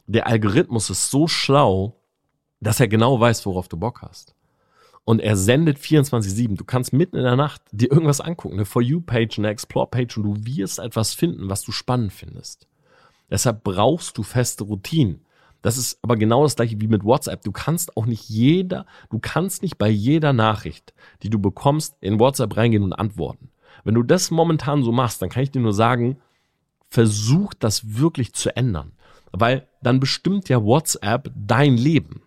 Der 0.07 0.27
Algorithmus 0.27 0.91
ist 0.91 1.11
so 1.11 1.27
schlau, 1.27 1.97
dass 2.61 2.79
er 2.79 2.89
genau 2.89 3.19
weiß, 3.19 3.47
worauf 3.47 3.69
du 3.69 3.79
Bock 3.79 4.03
hast. 4.03 4.35
Und 5.07 5.21
er 5.21 5.35
sendet 5.35 5.79
24-7. 5.79 6.59
Du 6.59 6.65
kannst 6.67 6.93
mitten 6.93 7.17
in 7.17 7.23
der 7.23 7.37
Nacht 7.37 7.63
dir 7.73 7.91
irgendwas 7.91 8.21
angucken, 8.21 8.57
eine 8.57 8.67
For 8.67 8.83
You-Page, 8.83 9.39
eine 9.39 9.49
Explore-Page 9.49 10.19
und 10.19 10.25
du 10.25 10.37
wirst 10.45 10.79
etwas 10.79 11.15
finden, 11.15 11.49
was 11.49 11.63
du 11.63 11.73
spannend 11.73 12.13
findest. 12.13 12.69
Deshalb 13.31 13.65
brauchst 13.65 14.19
du 14.19 14.23
feste 14.23 14.65
Routinen. 14.65 15.25
Das 15.63 15.79
ist 15.79 15.99
aber 16.03 16.17
genau 16.17 16.43
das 16.43 16.55
gleiche 16.55 16.79
wie 16.83 16.89
mit 16.89 17.03
WhatsApp. 17.03 17.41
Du 17.45 17.53
kannst 17.53 17.97
auch 17.97 18.05
nicht 18.05 18.29
jeder, 18.29 18.85
du 19.09 19.21
kannst 19.21 19.63
nicht 19.63 19.79
bei 19.79 19.89
jeder 19.89 20.35
Nachricht, 20.35 20.93
die 21.23 21.31
du 21.31 21.39
bekommst, 21.39 21.97
in 22.03 22.21
WhatsApp 22.21 22.59
reingehen 22.59 22.83
und 22.83 22.93
antworten. 22.93 23.49
Wenn 23.85 23.95
du 23.95 24.03
das 24.03 24.31
momentan 24.31 24.83
so 24.83 24.93
machst, 24.93 25.23
dann 25.23 25.29
kann 25.29 25.43
ich 25.43 25.51
dir 25.51 25.61
nur 25.61 25.75
sagen, 25.75 26.19
versuch 26.89 27.55
das 27.55 27.97
wirklich 27.99 28.33
zu 28.35 28.55
ändern. 28.57 28.93
Weil 29.33 29.69
dann 29.83 30.01
bestimmt 30.01 30.49
ja 30.49 30.63
WhatsApp 30.63 31.31
dein 31.35 31.77
Leben. 31.77 32.23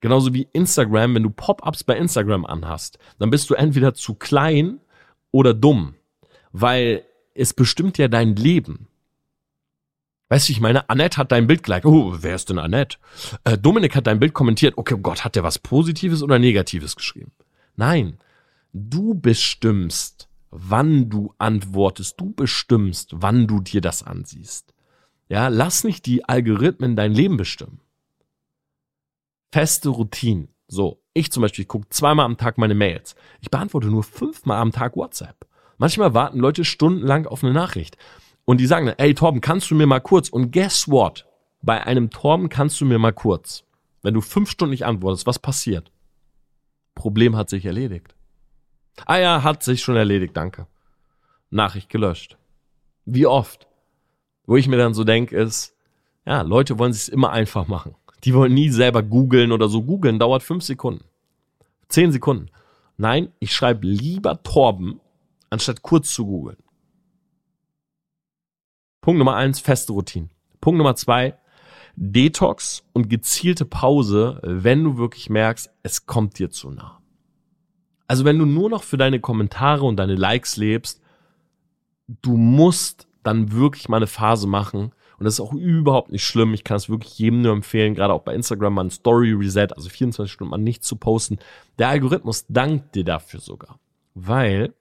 Genauso 0.00 0.32
wie 0.34 0.48
Instagram, 0.52 1.14
wenn 1.14 1.22
du 1.22 1.30
Pop-ups 1.30 1.82
bei 1.82 1.96
Instagram 1.96 2.46
anhast, 2.46 2.98
dann 3.18 3.30
bist 3.30 3.50
du 3.50 3.54
entweder 3.54 3.94
zu 3.94 4.14
klein 4.14 4.78
oder 5.32 5.52
dumm. 5.52 5.94
Weil 6.52 7.04
es 7.34 7.54
bestimmt 7.54 7.98
ja 7.98 8.08
dein 8.08 8.36
Leben. 8.36 8.88
Weißt 10.28 10.48
du, 10.48 10.52
ich 10.52 10.60
meine, 10.60 10.88
Annette 10.90 11.18
hat 11.18 11.30
dein 11.30 11.46
Bild 11.46 11.62
gleich. 11.62 11.84
Oh, 11.84 12.16
wer 12.18 12.34
ist 12.34 12.50
denn 12.50 12.58
Annette? 12.58 12.98
Äh, 13.44 13.56
Dominik 13.56 13.94
hat 13.94 14.06
dein 14.06 14.18
Bild 14.18 14.34
kommentiert. 14.34 14.76
Okay, 14.76 14.94
oh 14.94 14.98
Gott, 14.98 15.24
hat 15.24 15.36
der 15.36 15.44
was 15.44 15.58
Positives 15.58 16.22
oder 16.22 16.38
Negatives 16.38 16.96
geschrieben? 16.96 17.32
Nein, 17.76 18.18
du 18.72 19.14
bestimmst, 19.14 20.25
wann 20.58 21.08
du 21.10 21.34
antwortest. 21.38 22.20
Du 22.20 22.32
bestimmst, 22.32 23.12
wann 23.14 23.46
du 23.46 23.60
dir 23.60 23.80
das 23.80 24.02
ansiehst. 24.02 24.72
Ja, 25.28 25.48
lass 25.48 25.84
nicht 25.84 26.06
die 26.06 26.24
Algorithmen 26.24 26.96
dein 26.96 27.12
Leben 27.12 27.36
bestimmen. 27.36 27.80
Feste 29.52 29.88
Routinen. 29.90 30.48
So, 30.68 31.02
ich 31.14 31.30
zum 31.30 31.42
Beispiel 31.42 31.64
gucke 31.64 31.88
zweimal 31.90 32.24
am 32.24 32.36
Tag 32.36 32.58
meine 32.58 32.74
Mails. 32.74 33.14
Ich 33.40 33.50
beantworte 33.50 33.88
nur 33.88 34.02
fünfmal 34.02 34.58
am 34.58 34.72
Tag 34.72 34.96
WhatsApp. 34.96 35.46
Manchmal 35.78 36.14
warten 36.14 36.38
Leute 36.38 36.64
stundenlang 36.64 37.26
auf 37.26 37.44
eine 37.44 37.52
Nachricht. 37.52 37.96
Und 38.44 38.58
die 38.58 38.66
sagen 38.66 38.86
dann, 38.86 38.98
ey 38.98 39.14
Torben, 39.14 39.40
kannst 39.40 39.70
du 39.70 39.74
mir 39.74 39.86
mal 39.86 40.00
kurz? 40.00 40.28
Und 40.28 40.52
guess 40.52 40.88
what? 40.88 41.26
Bei 41.62 41.84
einem 41.84 42.10
Torben 42.10 42.48
kannst 42.48 42.80
du 42.80 42.86
mir 42.86 42.98
mal 42.98 43.12
kurz. 43.12 43.64
Wenn 44.02 44.14
du 44.14 44.20
fünf 44.20 44.50
Stunden 44.50 44.70
nicht 44.70 44.86
antwortest, 44.86 45.26
was 45.26 45.38
passiert? 45.38 45.90
Problem 46.94 47.36
hat 47.36 47.50
sich 47.50 47.66
erledigt. 47.66 48.15
Ah 49.04 49.18
ja, 49.18 49.42
hat 49.42 49.62
sich 49.62 49.82
schon 49.82 49.96
erledigt, 49.96 50.36
danke. 50.36 50.66
Nachricht 51.50 51.90
gelöscht. 51.90 52.36
Wie 53.04 53.26
oft? 53.26 53.66
Wo 54.46 54.56
ich 54.56 54.68
mir 54.68 54.78
dann 54.78 54.94
so 54.94 55.04
denke, 55.04 55.36
ist, 55.36 55.76
ja, 56.24 56.42
Leute 56.42 56.78
wollen 56.78 56.90
es 56.90 57.08
immer 57.08 57.30
einfach 57.30 57.68
machen. 57.68 57.94
Die 58.24 58.34
wollen 58.34 58.54
nie 58.54 58.70
selber 58.70 59.02
googeln 59.02 59.52
oder 59.52 59.68
so. 59.68 59.82
Googeln 59.82 60.18
dauert 60.18 60.42
fünf 60.42 60.64
Sekunden. 60.64 61.04
Zehn 61.88 62.10
Sekunden. 62.10 62.50
Nein, 62.96 63.32
ich 63.38 63.54
schreibe 63.54 63.86
lieber 63.86 64.42
Torben, 64.42 65.00
anstatt 65.50 65.82
kurz 65.82 66.12
zu 66.12 66.26
googeln. 66.26 66.56
Punkt 69.00 69.18
Nummer 69.18 69.36
eins, 69.36 69.60
feste 69.60 69.92
Routine. 69.92 70.30
Punkt 70.60 70.78
Nummer 70.78 70.96
zwei, 70.96 71.38
Detox 71.94 72.82
und 72.92 73.08
gezielte 73.08 73.64
Pause, 73.64 74.40
wenn 74.42 74.82
du 74.82 74.96
wirklich 74.96 75.30
merkst, 75.30 75.70
es 75.82 76.06
kommt 76.06 76.38
dir 76.38 76.50
zu 76.50 76.70
nah. 76.70 76.95
Also 78.08 78.24
wenn 78.24 78.38
du 78.38 78.46
nur 78.46 78.70
noch 78.70 78.82
für 78.82 78.96
deine 78.96 79.20
Kommentare 79.20 79.84
und 79.84 79.96
deine 79.96 80.14
Likes 80.14 80.56
lebst, 80.56 81.02
du 82.22 82.36
musst 82.36 83.08
dann 83.22 83.52
wirklich 83.52 83.88
mal 83.88 83.96
eine 83.96 84.06
Phase 84.06 84.46
machen. 84.46 84.92
Und 85.18 85.24
das 85.24 85.34
ist 85.34 85.40
auch 85.40 85.54
überhaupt 85.54 86.12
nicht 86.12 86.24
schlimm. 86.24 86.54
Ich 86.54 86.62
kann 86.62 86.76
es 86.76 86.88
wirklich 86.88 87.18
jedem 87.18 87.42
nur 87.42 87.52
empfehlen, 87.52 87.94
gerade 87.94 88.12
auch 88.12 88.22
bei 88.22 88.34
Instagram 88.34 88.74
mal 88.74 88.84
ein 88.84 88.90
Story 88.90 89.32
Reset, 89.32 89.68
also 89.74 89.88
24 89.88 90.30
Stunden 90.30 90.50
mal 90.50 90.58
nichts 90.58 90.86
zu 90.86 90.96
posten. 90.96 91.38
Der 91.78 91.88
Algorithmus 91.88 92.44
dankt 92.48 92.94
dir 92.94 93.04
dafür 93.04 93.40
sogar. 93.40 93.80
Weil 94.14 94.74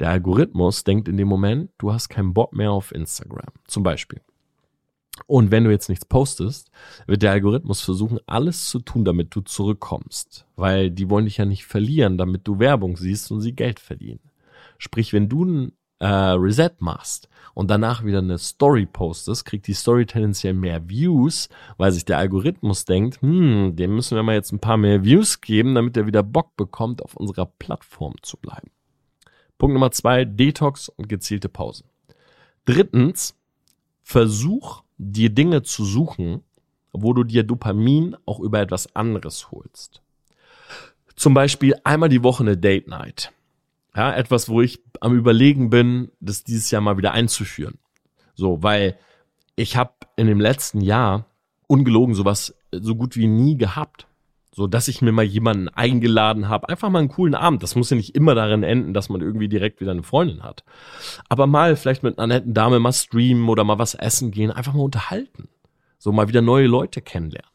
der 0.00 0.10
Algorithmus 0.10 0.84
denkt 0.84 1.08
in 1.08 1.16
dem 1.16 1.28
Moment, 1.28 1.70
du 1.78 1.92
hast 1.92 2.08
keinen 2.08 2.34
Bock 2.34 2.52
mehr 2.54 2.72
auf 2.72 2.92
Instagram. 2.92 3.52
Zum 3.66 3.82
Beispiel. 3.82 4.20
Und 5.32 5.50
wenn 5.50 5.64
du 5.64 5.70
jetzt 5.70 5.88
nichts 5.88 6.04
postest, 6.04 6.70
wird 7.06 7.22
der 7.22 7.30
Algorithmus 7.30 7.80
versuchen, 7.80 8.18
alles 8.26 8.68
zu 8.68 8.80
tun, 8.80 9.02
damit 9.02 9.34
du 9.34 9.40
zurückkommst. 9.40 10.44
Weil 10.56 10.90
die 10.90 11.08
wollen 11.08 11.24
dich 11.24 11.38
ja 11.38 11.46
nicht 11.46 11.64
verlieren, 11.64 12.18
damit 12.18 12.46
du 12.46 12.58
Werbung 12.58 12.98
siehst 12.98 13.32
und 13.32 13.40
sie 13.40 13.54
Geld 13.54 13.80
verdienen. 13.80 14.20
Sprich, 14.76 15.14
wenn 15.14 15.30
du 15.30 15.46
ein 15.46 15.72
äh, 16.00 16.06
Reset 16.06 16.72
machst 16.80 17.30
und 17.54 17.70
danach 17.70 18.04
wieder 18.04 18.18
eine 18.18 18.36
Story 18.36 18.84
postest, 18.84 19.46
kriegt 19.46 19.66
die 19.68 19.72
Story 19.72 20.04
tendenziell 20.04 20.52
mehr 20.52 20.86
Views, 20.90 21.48
weil 21.78 21.92
sich 21.92 22.04
der 22.04 22.18
Algorithmus 22.18 22.84
denkt, 22.84 23.22
hm, 23.22 23.74
dem 23.74 23.96
müssen 23.96 24.16
wir 24.16 24.22
mal 24.22 24.34
jetzt 24.34 24.52
ein 24.52 24.60
paar 24.60 24.76
mehr 24.76 25.02
Views 25.02 25.40
geben, 25.40 25.74
damit 25.74 25.96
er 25.96 26.06
wieder 26.06 26.22
Bock 26.22 26.56
bekommt, 26.58 27.02
auf 27.02 27.16
unserer 27.16 27.46
Plattform 27.46 28.16
zu 28.20 28.36
bleiben. 28.36 28.70
Punkt 29.56 29.72
Nummer 29.72 29.92
zwei, 29.92 30.26
Detox 30.26 30.90
und 30.90 31.08
gezielte 31.08 31.48
Pausen. 31.48 31.86
Drittens, 32.66 33.34
versuch 34.02 34.82
dir 35.10 35.30
Dinge 35.30 35.62
zu 35.62 35.84
suchen, 35.84 36.42
wo 36.92 37.12
du 37.12 37.24
dir 37.24 37.42
Dopamin 37.42 38.16
auch 38.26 38.40
über 38.40 38.60
etwas 38.60 38.94
anderes 38.94 39.50
holst. 39.50 40.02
Zum 41.16 41.34
Beispiel 41.34 41.74
einmal 41.84 42.08
die 42.08 42.22
Woche 42.22 42.42
eine 42.42 42.56
Date 42.56 42.88
Night. 42.88 43.32
Ja, 43.94 44.14
etwas, 44.14 44.48
wo 44.48 44.62
ich 44.62 44.82
am 45.00 45.16
überlegen 45.16 45.68
bin, 45.70 46.10
das 46.20 46.44
dieses 46.44 46.70
Jahr 46.70 46.80
mal 46.80 46.96
wieder 46.96 47.12
einzuführen. 47.12 47.78
So, 48.34 48.62
weil 48.62 48.98
ich 49.56 49.76
habe 49.76 49.92
in 50.16 50.26
dem 50.26 50.40
letzten 50.40 50.80
Jahr 50.80 51.26
ungelogen 51.66 52.14
sowas 52.14 52.54
so 52.70 52.94
gut 52.94 53.16
wie 53.16 53.26
nie 53.26 53.56
gehabt. 53.56 54.06
So, 54.54 54.66
dass 54.66 54.88
ich 54.88 55.00
mir 55.00 55.12
mal 55.12 55.24
jemanden 55.24 55.70
eingeladen 55.70 56.50
habe, 56.50 56.68
einfach 56.68 56.90
mal 56.90 56.98
einen 56.98 57.08
coolen 57.08 57.34
Abend. 57.34 57.62
Das 57.62 57.74
muss 57.74 57.88
ja 57.88 57.96
nicht 57.96 58.14
immer 58.14 58.34
darin 58.34 58.62
enden, 58.62 58.92
dass 58.92 59.08
man 59.08 59.22
irgendwie 59.22 59.48
direkt 59.48 59.80
wieder 59.80 59.92
eine 59.92 60.02
Freundin 60.02 60.42
hat. 60.42 60.62
Aber 61.30 61.46
mal 61.46 61.74
vielleicht 61.74 62.02
mit 62.02 62.18
einer 62.18 62.26
netten 62.26 62.52
Dame 62.52 62.78
mal 62.78 62.92
streamen 62.92 63.48
oder 63.48 63.64
mal 63.64 63.78
was 63.78 63.94
essen 63.94 64.30
gehen, 64.30 64.50
einfach 64.50 64.74
mal 64.74 64.82
unterhalten. 64.82 65.48
So 65.98 66.12
mal 66.12 66.28
wieder 66.28 66.42
neue 66.42 66.66
Leute 66.66 67.00
kennenlernen. 67.00 67.50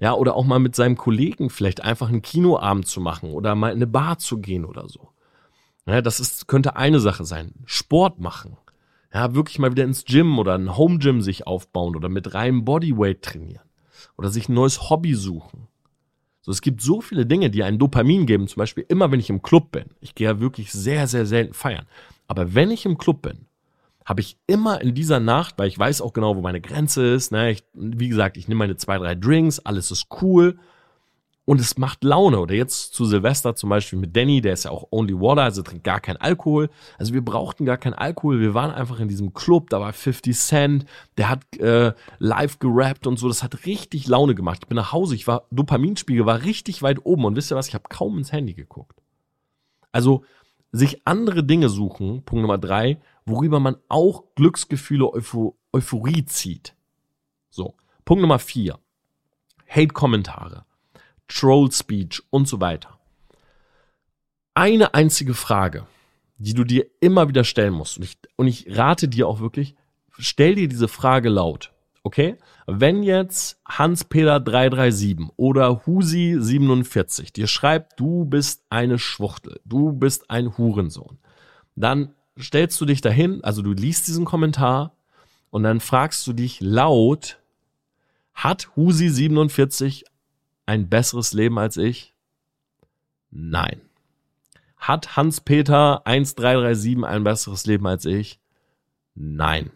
Ja, 0.00 0.14
oder 0.14 0.36
auch 0.36 0.44
mal 0.44 0.60
mit 0.60 0.76
seinem 0.76 0.96
Kollegen 0.96 1.50
vielleicht 1.50 1.82
einfach 1.82 2.08
einen 2.08 2.22
Kinoabend 2.22 2.86
zu 2.86 3.00
machen 3.00 3.32
oder 3.32 3.56
mal 3.56 3.70
in 3.70 3.78
eine 3.78 3.88
Bar 3.88 4.18
zu 4.18 4.38
gehen 4.38 4.64
oder 4.64 4.88
so. 4.88 5.08
Ja, 5.86 6.02
das 6.02 6.20
ist, 6.20 6.46
könnte 6.46 6.76
eine 6.76 7.00
Sache 7.00 7.24
sein. 7.24 7.54
Sport 7.64 8.20
machen. 8.20 8.56
Ja, 9.12 9.34
wirklich 9.34 9.58
mal 9.58 9.72
wieder 9.72 9.84
ins 9.84 10.04
Gym 10.04 10.38
oder 10.38 10.54
ein 10.54 10.76
Home 10.76 10.98
Gym 10.98 11.22
sich 11.22 11.46
aufbauen 11.46 11.96
oder 11.96 12.08
mit 12.08 12.34
reinem 12.34 12.64
Bodyweight 12.64 13.22
trainieren. 13.22 13.64
Oder 14.16 14.28
sich 14.28 14.48
ein 14.48 14.54
neues 14.54 14.90
Hobby 14.90 15.14
suchen. 15.14 15.67
So, 16.48 16.52
es 16.52 16.62
gibt 16.62 16.80
so 16.80 17.02
viele 17.02 17.26
Dinge, 17.26 17.50
die 17.50 17.62
einen 17.62 17.78
Dopamin 17.78 18.24
geben. 18.24 18.48
Zum 18.48 18.60
Beispiel 18.60 18.86
immer, 18.88 19.12
wenn 19.12 19.20
ich 19.20 19.28
im 19.28 19.42
Club 19.42 19.70
bin. 19.70 19.84
Ich 20.00 20.14
gehe 20.14 20.28
ja 20.28 20.40
wirklich 20.40 20.72
sehr, 20.72 21.06
sehr 21.06 21.26
selten 21.26 21.52
feiern. 21.52 21.84
Aber 22.26 22.54
wenn 22.54 22.70
ich 22.70 22.86
im 22.86 22.96
Club 22.96 23.20
bin, 23.20 23.44
habe 24.06 24.22
ich 24.22 24.38
immer 24.46 24.80
in 24.80 24.94
dieser 24.94 25.20
Nacht, 25.20 25.58
weil 25.58 25.68
ich 25.68 25.78
weiß 25.78 26.00
auch 26.00 26.14
genau, 26.14 26.36
wo 26.36 26.40
meine 26.40 26.62
Grenze 26.62 27.06
ist. 27.06 27.32
Ne? 27.32 27.50
Ich, 27.50 27.64
wie 27.74 28.08
gesagt, 28.08 28.38
ich 28.38 28.48
nehme 28.48 28.60
meine 28.60 28.78
zwei, 28.78 28.96
drei 28.96 29.14
Drinks, 29.14 29.58
alles 29.58 29.90
ist 29.90 30.06
cool 30.22 30.58
und 31.48 31.62
es 31.62 31.78
macht 31.78 32.04
Laune. 32.04 32.40
Oder 32.40 32.54
jetzt 32.54 32.92
zu 32.92 33.06
Silvester 33.06 33.56
zum 33.56 33.70
Beispiel 33.70 33.98
mit 33.98 34.14
Danny, 34.14 34.42
der 34.42 34.52
ist 34.52 34.64
ja 34.64 34.70
auch 34.70 34.88
Only 34.90 35.18
Water, 35.18 35.44
also 35.44 35.62
trinkt 35.62 35.82
gar 35.82 35.98
keinen 35.98 36.18
Alkohol. 36.18 36.68
Also 36.98 37.14
wir 37.14 37.24
brauchten 37.24 37.64
gar 37.64 37.78
keinen 37.78 37.94
Alkohol. 37.94 38.38
Wir 38.38 38.52
waren 38.52 38.70
einfach 38.70 39.00
in 39.00 39.08
diesem 39.08 39.32
Club, 39.32 39.70
da 39.70 39.80
war 39.80 39.94
50 39.94 40.36
Cent, 40.36 40.84
der 41.16 41.30
hat 41.30 41.56
äh, 41.56 41.94
live 42.18 42.58
gerappt 42.58 43.06
und 43.06 43.18
so. 43.18 43.28
Das 43.28 43.42
hat 43.42 43.64
richtig 43.64 44.08
Laune 44.08 44.34
gemacht. 44.34 44.58
Ich 44.64 44.68
bin 44.68 44.76
nach 44.76 44.92
Hause, 44.92 45.14
ich 45.14 45.26
war, 45.26 45.46
Dopaminspiegel 45.50 46.26
war 46.26 46.42
richtig 46.42 46.82
weit 46.82 47.06
oben 47.06 47.24
und 47.24 47.34
wisst 47.34 47.50
ihr 47.50 47.56
was, 47.56 47.68
ich 47.68 47.74
habe 47.74 47.88
kaum 47.88 48.18
ins 48.18 48.30
Handy 48.30 48.52
geguckt. 48.52 49.00
Also 49.90 50.24
sich 50.70 51.06
andere 51.06 51.44
Dinge 51.44 51.70
suchen, 51.70 52.24
Punkt 52.26 52.42
Nummer 52.42 52.58
drei, 52.58 53.00
worüber 53.24 53.58
man 53.58 53.76
auch 53.88 54.24
Glücksgefühle, 54.34 55.10
Eupho 55.14 55.56
Euphorie 55.72 56.26
zieht. 56.26 56.74
So, 57.48 57.74
Punkt 58.04 58.20
Nummer 58.20 58.38
vier. 58.38 58.78
Hate-Kommentare. 59.66 60.67
Troll 61.28 61.70
Speech 61.70 62.22
und 62.30 62.48
so 62.48 62.60
weiter. 62.60 62.98
Eine 64.54 64.94
einzige 64.94 65.34
Frage, 65.34 65.86
die 66.38 66.54
du 66.54 66.64
dir 66.64 66.86
immer 67.00 67.28
wieder 67.28 67.44
stellen 67.44 67.74
musst, 67.74 67.98
und 67.98 68.04
ich, 68.04 68.18
und 68.36 68.48
ich 68.48 68.76
rate 68.76 69.08
dir 69.08 69.28
auch 69.28 69.40
wirklich, 69.40 69.74
stell 70.18 70.54
dir 70.56 70.68
diese 70.68 70.88
Frage 70.88 71.28
laut. 71.28 71.72
Okay? 72.02 72.36
Wenn 72.66 73.02
jetzt 73.02 73.60
Hans-Peter 73.66 74.40
337 74.40 75.28
oder 75.36 75.86
Husi 75.86 76.36
47 76.38 77.32
dir 77.32 77.46
schreibt, 77.46 78.00
du 78.00 78.24
bist 78.24 78.62
eine 78.70 78.98
Schwuchtel, 78.98 79.60
du 79.64 79.92
bist 79.92 80.30
ein 80.30 80.56
Hurensohn, 80.56 81.18
dann 81.76 82.14
stellst 82.40 82.80
du 82.80 82.84
dich 82.84 83.00
dahin, 83.00 83.42
also 83.42 83.62
du 83.62 83.72
liest 83.72 84.08
diesen 84.08 84.24
Kommentar 84.24 84.96
und 85.50 85.62
dann 85.64 85.80
fragst 85.80 86.26
du 86.26 86.32
dich 86.32 86.60
laut, 86.60 87.38
hat 88.34 88.74
Husi 88.76 89.08
47 89.08 90.04
ein 90.68 90.90
besseres 90.90 91.32
Leben 91.32 91.58
als 91.58 91.78
ich? 91.78 92.14
Nein. 93.30 93.80
Hat 94.76 95.16
Hans-Peter 95.16 96.06
1337 96.06 97.04
ein 97.04 97.24
besseres 97.24 97.66
Leben 97.66 97.86
als 97.86 98.04
ich? 98.04 98.38
Nein. 99.14 99.70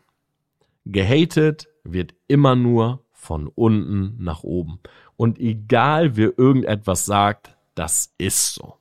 Gehatet 0.84 1.68
wird 1.82 2.14
immer 2.28 2.56
nur 2.56 3.04
von 3.10 3.48
unten 3.48 4.22
nach 4.22 4.42
oben. 4.42 4.80
Und 5.16 5.38
egal 5.38 6.16
wer 6.16 6.38
irgendetwas 6.38 7.06
sagt, 7.06 7.56
das 7.74 8.12
ist 8.18 8.54
so. 8.54 8.76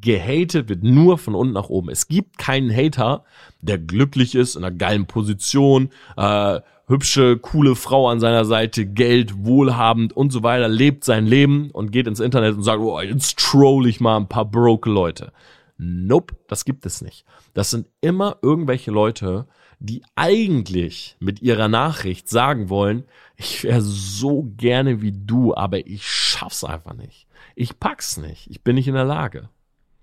Gehatet 0.00 0.68
wird 0.68 0.82
nur 0.82 1.16
von 1.16 1.34
unten 1.34 1.54
nach 1.54 1.70
oben. 1.70 1.88
Es 1.88 2.08
gibt 2.08 2.36
keinen 2.36 2.70
Hater, 2.70 3.24
der 3.62 3.78
glücklich 3.78 4.34
ist, 4.34 4.54
in 4.54 4.64
einer 4.64 4.76
geilen 4.76 5.06
Position, 5.06 5.88
äh, 6.16 6.60
hübsche, 6.88 7.38
coole 7.38 7.74
Frau 7.74 8.08
an 8.08 8.20
seiner 8.20 8.44
Seite, 8.44 8.84
Geld, 8.84 9.46
wohlhabend 9.46 10.14
und 10.14 10.30
so 10.30 10.42
weiter, 10.42 10.68
lebt 10.68 11.04
sein 11.04 11.26
Leben 11.26 11.70
und 11.70 11.90
geht 11.90 12.06
ins 12.06 12.20
Internet 12.20 12.54
und 12.54 12.62
sagt, 12.62 12.80
oh, 12.80 13.00
jetzt 13.00 13.38
troll 13.38 13.86
ich 13.86 14.00
mal 14.00 14.16
ein 14.16 14.28
paar 14.28 14.44
broke 14.44 14.90
Leute. 14.90 15.32
Nope, 15.78 16.36
das 16.48 16.64
gibt 16.64 16.84
es 16.84 17.00
nicht. 17.00 17.24
Das 17.54 17.70
sind 17.70 17.88
immer 18.00 18.36
irgendwelche 18.42 18.90
Leute, 18.90 19.46
die 19.80 20.02
eigentlich 20.16 21.16
mit 21.20 21.40
ihrer 21.40 21.68
Nachricht 21.68 22.28
sagen 22.28 22.68
wollen, 22.68 23.04
ich 23.36 23.62
wäre 23.62 23.80
so 23.80 24.42
gerne 24.56 25.00
wie 25.00 25.12
du, 25.12 25.54
aber 25.54 25.86
ich 25.86 26.06
schaff's 26.06 26.64
einfach 26.64 26.94
nicht. 26.94 27.26
Ich 27.54 27.78
pack's 27.78 28.16
nicht. 28.16 28.48
Ich 28.50 28.62
bin 28.62 28.74
nicht 28.74 28.88
in 28.88 28.94
der 28.94 29.04
Lage. 29.04 29.48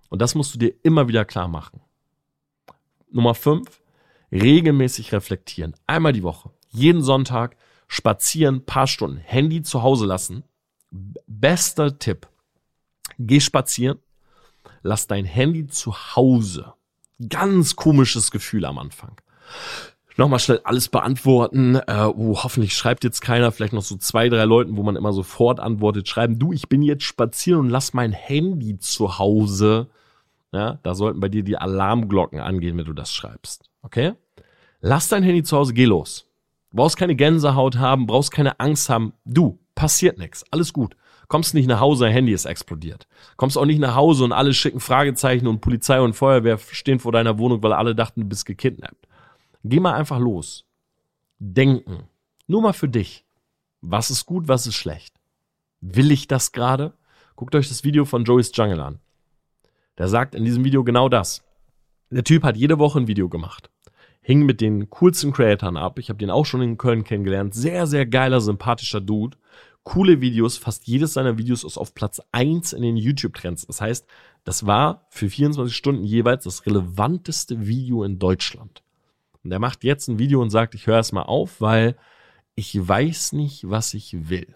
Und 0.09 0.21
das 0.21 0.35
musst 0.35 0.53
du 0.53 0.59
dir 0.59 0.73
immer 0.83 1.07
wieder 1.07 1.25
klar 1.25 1.47
machen. 1.47 1.81
Nummer 3.11 3.35
fünf, 3.35 3.81
regelmäßig 4.31 5.13
reflektieren. 5.13 5.75
Einmal 5.87 6.13
die 6.13 6.23
Woche 6.23 6.51
jeden 6.75 7.01
Sonntag 7.01 7.55
spazieren, 7.87 8.65
paar 8.65 8.87
Stunden, 8.87 9.17
Handy 9.17 9.61
zu 9.63 9.81
Hause 9.81 10.05
lassen. 10.05 10.43
Bester 11.27 11.97
Tipp. 11.97 12.27
Geh 13.17 13.39
spazieren, 13.39 13.99
lass 14.81 15.07
dein 15.07 15.25
Handy 15.25 15.67
zu 15.67 15.93
Hause. 15.93 16.73
Ganz 17.29 17.75
komisches 17.75 18.31
Gefühl 18.31 18.65
am 18.65 18.77
Anfang. 18.77 19.19
Nochmal 20.17 20.39
schnell 20.39 20.61
alles 20.63 20.87
beantworten. 20.87 21.75
Äh, 21.75 22.05
oh, 22.15 22.37
hoffentlich 22.43 22.73
schreibt 22.73 23.03
jetzt 23.03 23.21
keiner, 23.21 23.51
vielleicht 23.51 23.73
noch 23.73 23.81
so 23.81 23.97
zwei, 23.97 24.29
drei 24.29 24.45
Leuten, 24.45 24.77
wo 24.77 24.83
man 24.83 24.95
immer 24.95 25.11
sofort 25.11 25.59
antwortet, 25.59 26.07
schreiben, 26.07 26.39
du, 26.39 26.53
ich 26.53 26.69
bin 26.69 26.81
jetzt 26.81 27.03
spazieren 27.03 27.61
und 27.61 27.69
lass 27.69 27.93
mein 27.93 28.11
Handy 28.13 28.79
zu 28.79 29.19
Hause. 29.19 29.89
Ja, 30.53 30.79
da 30.83 30.95
sollten 30.95 31.19
bei 31.19 31.27
dir 31.27 31.43
die 31.43 31.57
Alarmglocken 31.57 32.39
angehen, 32.39 32.77
wenn 32.77 32.85
du 32.85 32.93
das 32.93 33.13
schreibst. 33.13 33.69
Okay? 33.81 34.13
Lass 34.79 35.09
dein 35.09 35.23
Handy 35.23 35.43
zu 35.43 35.57
Hause, 35.57 35.73
geh 35.73 35.85
los 35.85 36.25
brauchst 36.75 36.97
keine 36.97 37.15
Gänsehaut 37.15 37.77
haben, 37.77 38.05
brauchst 38.05 38.31
keine 38.31 38.59
Angst 38.59 38.89
haben. 38.89 39.13
Du, 39.23 39.59
passiert 39.73 40.19
nichts, 40.19 40.43
alles 40.51 40.73
gut. 40.73 40.95
Kommst 41.27 41.55
nicht 41.55 41.67
nach 41.67 41.79
Hause, 41.79 42.07
Handy 42.07 42.33
ist 42.33 42.45
explodiert. 42.45 43.07
Kommst 43.35 43.57
auch 43.57 43.65
nicht 43.65 43.79
nach 43.79 43.95
Hause 43.95 44.25
und 44.25 44.31
alle 44.31 44.53
schicken 44.53 44.79
Fragezeichen 44.79 45.47
und 45.47 45.59
Polizei 45.59 45.99
und 45.99 46.13
Feuerwehr 46.13 46.59
stehen 46.59 46.99
vor 46.99 47.11
deiner 47.11 47.39
Wohnung, 47.39 47.63
weil 47.63 47.73
alle 47.73 47.95
dachten, 47.95 48.21
du 48.21 48.27
bist 48.27 48.45
gekidnappt. 48.45 49.07
Geh 49.67 49.79
mal 49.79 49.93
einfach 49.93 50.19
los. 50.19 50.65
Denken. 51.39 52.07
Nur 52.47 52.61
mal 52.61 52.73
für 52.73 52.87
dich. 52.87 53.25
Was 53.81 54.09
ist 54.11 54.25
gut, 54.25 54.47
was 54.47 54.67
ist 54.67 54.75
schlecht? 54.75 55.15
Will 55.81 56.11
ich 56.11 56.27
das 56.27 56.51
gerade? 56.51 56.93
Guckt 57.35 57.55
euch 57.55 57.67
das 57.67 57.83
Video 57.83 58.05
von 58.05 58.23
Joey's 58.23 58.51
Jungle 58.53 58.79
an. 58.79 58.99
Der 59.97 60.07
sagt 60.07 60.35
in 60.35 60.45
diesem 60.45 60.63
Video 60.63 60.83
genau 60.83 61.09
das. 61.09 61.43
Der 62.09 62.23
Typ 62.23 62.43
hat 62.43 62.57
jede 62.57 62.79
Woche 62.79 62.99
ein 62.99 63.07
Video 63.07 63.27
gemacht. 63.27 63.69
Hing 64.21 64.45
mit 64.45 64.61
den 64.61 64.89
coolsten 64.89 65.31
Creatoren 65.31 65.77
ab. 65.77 65.99
Ich 65.99 66.09
habe 66.09 66.17
den 66.17 66.29
auch 66.29 66.45
schon 66.45 66.61
in 66.61 66.77
Köln 66.77 67.03
kennengelernt. 67.03 67.53
Sehr, 67.53 67.87
sehr 67.87 68.05
geiler, 68.05 68.41
sympathischer 68.41 69.01
Dude 69.01 69.37
coole 69.85 70.19
Videos. 70.19 70.57
Fast 70.57 70.85
jedes 70.87 71.13
seiner 71.13 71.37
Videos 71.37 71.63
ist 71.63 71.77
auf 71.77 71.93
Platz 71.93 72.21
eins 72.33 72.73
in 72.73 72.81
den 72.81 72.97
YouTube-Trends. 72.97 73.67
Das 73.67 73.79
heißt, 73.79 74.05
das 74.43 74.65
war 74.65 75.05
für 75.09 75.29
24 75.29 75.73
Stunden 75.73 76.03
jeweils 76.03 76.43
das 76.43 76.65
relevanteste 76.65 77.65
Video 77.65 78.03
in 78.03 78.19
Deutschland. 78.19 78.83
Und 79.45 79.51
er 79.51 79.59
macht 79.59 79.83
jetzt 79.83 80.07
ein 80.07 80.17
Video 80.17 80.41
und 80.41 80.49
sagt, 80.49 80.73
ich 80.73 80.87
höre 80.87 80.97
es 80.97 81.11
mal 81.11 81.21
auf, 81.21 81.61
weil 81.61 81.95
ich 82.55 82.75
weiß 82.75 83.33
nicht, 83.33 83.69
was 83.69 83.93
ich 83.93 84.29
will. 84.29 84.55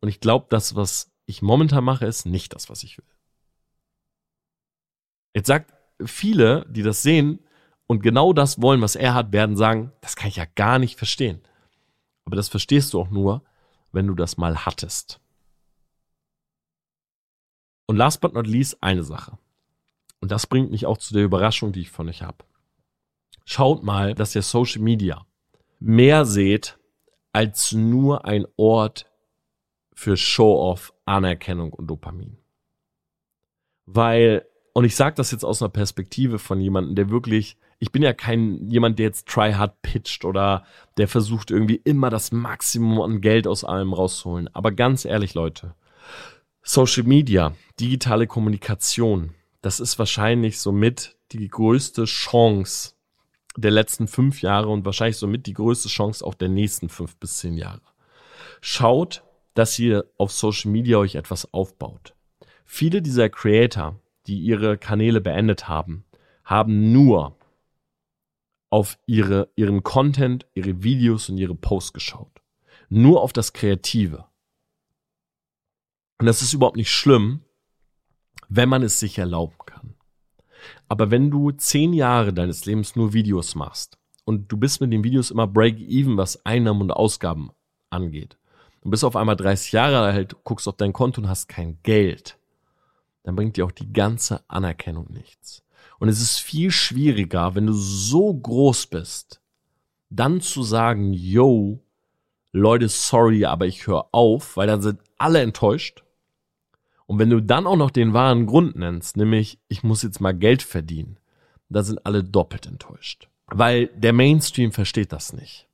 Und 0.00 0.08
ich 0.08 0.18
glaube, 0.18 0.46
das, 0.50 0.74
was 0.74 1.12
ich 1.26 1.42
momentan 1.42 1.84
mache, 1.84 2.06
ist 2.06 2.26
nicht 2.26 2.52
das, 2.52 2.68
was 2.68 2.82
ich 2.82 2.98
will. 2.98 3.06
Jetzt 5.32 5.46
sagt 5.46 5.72
viele, 6.04 6.66
die 6.68 6.82
das 6.82 7.02
sehen 7.02 7.38
und 7.86 8.02
genau 8.02 8.32
das 8.32 8.60
wollen, 8.60 8.80
was 8.80 8.96
er 8.96 9.14
hat, 9.14 9.32
werden 9.32 9.56
sagen, 9.56 9.92
das 10.00 10.16
kann 10.16 10.28
ich 10.28 10.36
ja 10.36 10.46
gar 10.56 10.80
nicht 10.80 10.98
verstehen. 10.98 11.40
Aber 12.24 12.34
das 12.34 12.48
verstehst 12.48 12.94
du 12.94 13.00
auch 13.00 13.10
nur, 13.10 13.44
wenn 13.92 14.08
du 14.08 14.14
das 14.14 14.36
mal 14.36 14.66
hattest. 14.66 15.20
Und 17.86 17.96
last 17.96 18.20
but 18.20 18.34
not 18.34 18.48
least 18.48 18.82
eine 18.82 19.04
Sache. 19.04 19.38
Und 20.18 20.32
das 20.32 20.48
bringt 20.48 20.72
mich 20.72 20.84
auch 20.84 20.98
zu 20.98 21.14
der 21.14 21.22
Überraschung, 21.22 21.70
die 21.70 21.82
ich 21.82 21.90
von 21.92 22.08
euch 22.08 22.22
habe. 22.22 22.45
Schaut 23.46 23.82
mal, 23.82 24.14
dass 24.14 24.34
ihr 24.34 24.42
Social 24.42 24.82
Media 24.82 25.24
mehr 25.80 26.26
seht 26.26 26.78
als 27.32 27.72
nur 27.72 28.26
ein 28.26 28.46
Ort 28.56 29.10
für 29.94 30.18
Show-off, 30.18 30.92
Anerkennung 31.06 31.72
und 31.72 31.86
Dopamin. 31.86 32.36
Weil, 33.86 34.46
und 34.74 34.84
ich 34.84 34.96
sage 34.96 35.14
das 35.14 35.30
jetzt 35.30 35.44
aus 35.44 35.62
einer 35.62 35.70
Perspektive 35.70 36.38
von 36.38 36.60
jemandem, 36.60 36.96
der 36.96 37.08
wirklich 37.08 37.56
ich 37.78 37.92
bin 37.92 38.02
ja 38.02 38.12
kein 38.12 38.68
jemand, 38.68 38.98
der 38.98 39.06
jetzt 39.06 39.28
tryhard 39.28 39.82
pitcht 39.82 40.24
oder 40.24 40.64
der 40.96 41.08
versucht 41.08 41.50
irgendwie 41.50 41.80
immer 41.84 42.10
das 42.10 42.32
Maximum 42.32 43.00
an 43.00 43.20
Geld 43.20 43.46
aus 43.46 43.64
allem 43.64 43.92
rauszuholen. 43.92 44.48
Aber 44.54 44.72
ganz 44.72 45.04
ehrlich, 45.04 45.34
Leute, 45.34 45.74
Social 46.62 47.04
Media, 47.04 47.54
digitale 47.78 48.26
Kommunikation, 48.26 49.34
das 49.60 49.80
ist 49.80 49.98
wahrscheinlich 49.98 50.58
somit 50.58 51.16
die 51.32 51.48
größte 51.48 52.04
Chance 52.04 52.94
der 53.56 53.70
letzten 53.70 54.08
fünf 54.08 54.42
Jahre 54.42 54.68
und 54.68 54.84
wahrscheinlich 54.84 55.16
somit 55.16 55.46
die 55.46 55.54
größte 55.54 55.88
Chance 55.88 56.24
auch 56.24 56.34
der 56.34 56.48
nächsten 56.48 56.88
fünf 56.88 57.16
bis 57.16 57.38
zehn 57.38 57.54
Jahre. 57.54 57.82
Schaut, 58.60 59.24
dass 59.54 59.78
ihr 59.78 60.04
auf 60.18 60.32
Social 60.32 60.70
Media 60.70 60.98
euch 60.98 61.14
etwas 61.14 61.52
aufbaut. 61.52 62.14
Viele 62.64 63.00
dieser 63.00 63.28
Creator, 63.28 63.98
die 64.26 64.38
ihre 64.38 64.76
Kanäle 64.76 65.20
beendet 65.20 65.68
haben, 65.68 66.04
haben 66.44 66.92
nur 66.92 67.36
auf 68.70 68.98
ihre, 69.06 69.50
ihren 69.56 69.82
Content, 69.82 70.46
ihre 70.54 70.82
Videos 70.82 71.28
und 71.28 71.38
ihre 71.38 71.54
Posts 71.54 71.92
geschaut. 71.92 72.42
Nur 72.88 73.22
auf 73.22 73.32
das 73.32 73.52
Kreative. 73.52 74.26
Und 76.18 76.26
das 76.26 76.42
ist 76.42 76.52
überhaupt 76.52 76.76
nicht 76.76 76.90
schlimm, 76.90 77.42
wenn 78.48 78.68
man 78.68 78.82
es 78.82 79.00
sich 79.00 79.18
erlauben 79.18 79.56
kann. 79.58 79.65
Aber 80.88 81.10
wenn 81.10 81.30
du 81.30 81.50
zehn 81.50 81.92
Jahre 81.92 82.32
deines 82.32 82.64
Lebens 82.64 82.96
nur 82.96 83.12
Videos 83.12 83.54
machst 83.54 83.98
und 84.24 84.50
du 84.50 84.56
bist 84.56 84.80
mit 84.80 84.92
den 84.92 85.04
Videos 85.04 85.30
immer 85.30 85.46
break-even, 85.46 86.16
was 86.16 86.44
Einnahmen 86.46 86.82
und 86.82 86.90
Ausgaben 86.90 87.50
angeht, 87.90 88.36
und 88.82 88.90
bist 88.90 89.04
auf 89.04 89.16
einmal 89.16 89.34
30 89.34 89.72
Jahre 89.72 89.98
alt, 89.98 90.36
guckst 90.44 90.68
auf 90.68 90.76
dein 90.76 90.92
Konto 90.92 91.20
und 91.20 91.28
hast 91.28 91.48
kein 91.48 91.78
Geld, 91.82 92.38
dann 93.24 93.34
bringt 93.34 93.56
dir 93.56 93.66
auch 93.66 93.72
die 93.72 93.92
ganze 93.92 94.48
Anerkennung 94.48 95.12
nichts. 95.12 95.64
Und 95.98 96.08
es 96.08 96.20
ist 96.20 96.38
viel 96.38 96.70
schwieriger, 96.70 97.56
wenn 97.56 97.66
du 97.66 97.72
so 97.72 98.32
groß 98.32 98.86
bist, 98.86 99.40
dann 100.08 100.40
zu 100.40 100.62
sagen, 100.62 101.12
yo, 101.12 101.80
Leute, 102.52 102.88
sorry, 102.88 103.44
aber 103.44 103.66
ich 103.66 103.88
höre 103.88 104.06
auf, 104.12 104.56
weil 104.56 104.68
dann 104.68 104.82
sind 104.82 105.00
alle 105.18 105.40
enttäuscht. 105.40 106.04
Und 107.06 107.18
wenn 107.18 107.30
du 107.30 107.40
dann 107.40 107.66
auch 107.66 107.76
noch 107.76 107.90
den 107.90 108.12
wahren 108.12 108.46
Grund 108.46 108.76
nennst, 108.76 109.16
nämlich 109.16 109.58
ich 109.68 109.82
muss 109.82 110.02
jetzt 110.02 110.20
mal 110.20 110.34
Geld 110.34 110.62
verdienen, 110.62 111.18
dann 111.68 111.84
sind 111.84 112.04
alle 112.04 112.24
doppelt 112.24 112.66
enttäuscht. 112.66 113.28
Weil 113.46 113.88
der 113.88 114.12
Mainstream 114.12 114.72
versteht 114.72 115.12
das 115.12 115.32
nicht. 115.32 115.66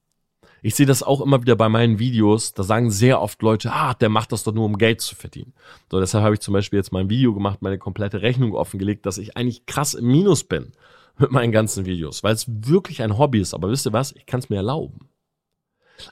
Ich 0.65 0.77
sehe 0.77 0.87
das 0.87 1.03
auch 1.03 1.21
immer 1.21 1.41
wieder 1.41 1.57
bei 1.57 1.69
meinen 1.69 1.99
Videos. 1.99 2.55
Da 2.55 2.63
sagen 2.63 2.91
sehr 2.91 3.21
oft 3.21 3.43
Leute, 3.43 3.73
ah, 3.73 3.95
der 3.95 4.09
macht 4.09 4.31
das 4.31 4.45
doch 4.45 4.55
nur, 4.55 4.65
um 4.65 4.79
Geld 4.79 5.01
zu 5.01 5.17
verdienen. 5.17 5.55
So, 5.91 5.99
deshalb 5.99 6.23
habe 6.23 6.35
ich 6.35 6.41
zum 6.41 6.53
Beispiel 6.53 6.79
jetzt 6.79 6.93
mal 6.93 7.01
ein 7.01 7.11
Video 7.11 7.35
gemacht, 7.35 7.63
meine 7.63 7.79
komplette 7.79 8.23
Rechnung 8.23 8.55
offengelegt, 8.55 9.05
dass 9.05 9.19
ich 9.19 9.37
eigentlich 9.37 9.67
krass 9.67 9.95
im 9.95 10.07
Minus 10.07 10.45
bin 10.45 10.73
mit 11.19 11.33
meinen 11.33 11.51
ganzen 11.51 11.85
Videos, 11.85 12.23
weil 12.23 12.35
es 12.35 12.47
wirklich 12.49 13.03
ein 13.03 13.19
Hobby 13.19 13.41
ist. 13.41 13.55
Aber 13.55 13.71
wisst 13.71 13.87
ihr 13.87 13.93
was? 13.93 14.13
Ich 14.13 14.27
kann 14.27 14.41
es 14.41 14.51
mir 14.51 14.57
erlauben. 14.57 15.09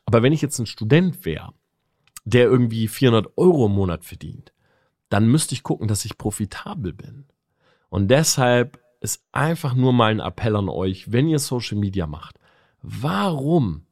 Aber 0.05 0.23
wenn 0.23 0.33
ich 0.33 0.43
jetzt 0.43 0.59
ein 0.59 0.67
Student 0.67 1.25
wäre, 1.25 1.53
der 2.25 2.45
irgendwie 2.45 2.89
400 2.89 3.33
Euro 3.37 3.67
im 3.67 3.73
Monat 3.73 4.05
verdient, 4.05 4.53
dann 5.11 5.29
müsste 5.29 5.55
ich 5.55 5.63
gucken, 5.63 5.87
dass 5.87 6.07
ich 6.07 6.17
profitabel 6.17 6.95
bin. 6.95 7.27
Und 7.91 8.09
deshalb 8.09 8.83
ist 9.01 9.23
einfach 9.33 9.75
nur 9.75 9.93
mal 9.93 10.11
ein 10.11 10.21
Appell 10.21 10.57
an 10.57 10.69
euch, 10.69 11.13
wenn 11.13 11.29
ihr 11.29 11.39
Social 11.39 11.79
Media 11.79 12.07
macht. 12.07 12.39
Warum 12.83 13.85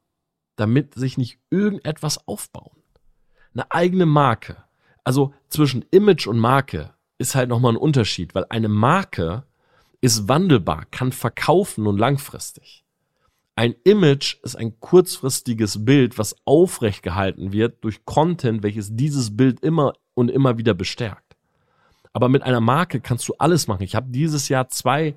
damit 0.58 0.94
sich 0.94 1.16
nicht 1.16 1.38
irgendetwas 1.50 2.26
aufbauen. 2.26 2.82
Eine 3.54 3.70
eigene 3.70 4.06
Marke. 4.06 4.56
Also 5.04 5.32
zwischen 5.48 5.84
Image 5.90 6.26
und 6.26 6.38
Marke 6.38 6.94
ist 7.16 7.34
halt 7.34 7.48
nochmal 7.48 7.72
ein 7.72 7.78
Unterschied, 7.78 8.34
weil 8.34 8.44
eine 8.50 8.68
Marke 8.68 9.44
ist 10.00 10.28
wandelbar, 10.28 10.84
kann 10.90 11.12
verkaufen 11.12 11.86
und 11.86 11.98
langfristig. 11.98 12.84
Ein 13.56 13.74
Image 13.84 14.36
ist 14.42 14.56
ein 14.56 14.78
kurzfristiges 14.78 15.84
Bild, 15.84 16.18
was 16.18 16.36
aufrecht 16.44 17.02
gehalten 17.02 17.52
wird 17.52 17.82
durch 17.82 18.04
Content, 18.04 18.62
welches 18.62 18.94
dieses 18.94 19.36
Bild 19.36 19.60
immer 19.60 19.94
und 20.18 20.30
immer 20.30 20.58
wieder 20.58 20.74
bestärkt. 20.74 21.36
Aber 22.12 22.28
mit 22.28 22.42
einer 22.42 22.60
Marke 22.60 23.00
kannst 23.00 23.28
du 23.28 23.34
alles 23.38 23.68
machen. 23.68 23.84
Ich 23.84 23.94
habe 23.94 24.10
dieses 24.10 24.48
Jahr 24.48 24.68
zwei 24.68 25.16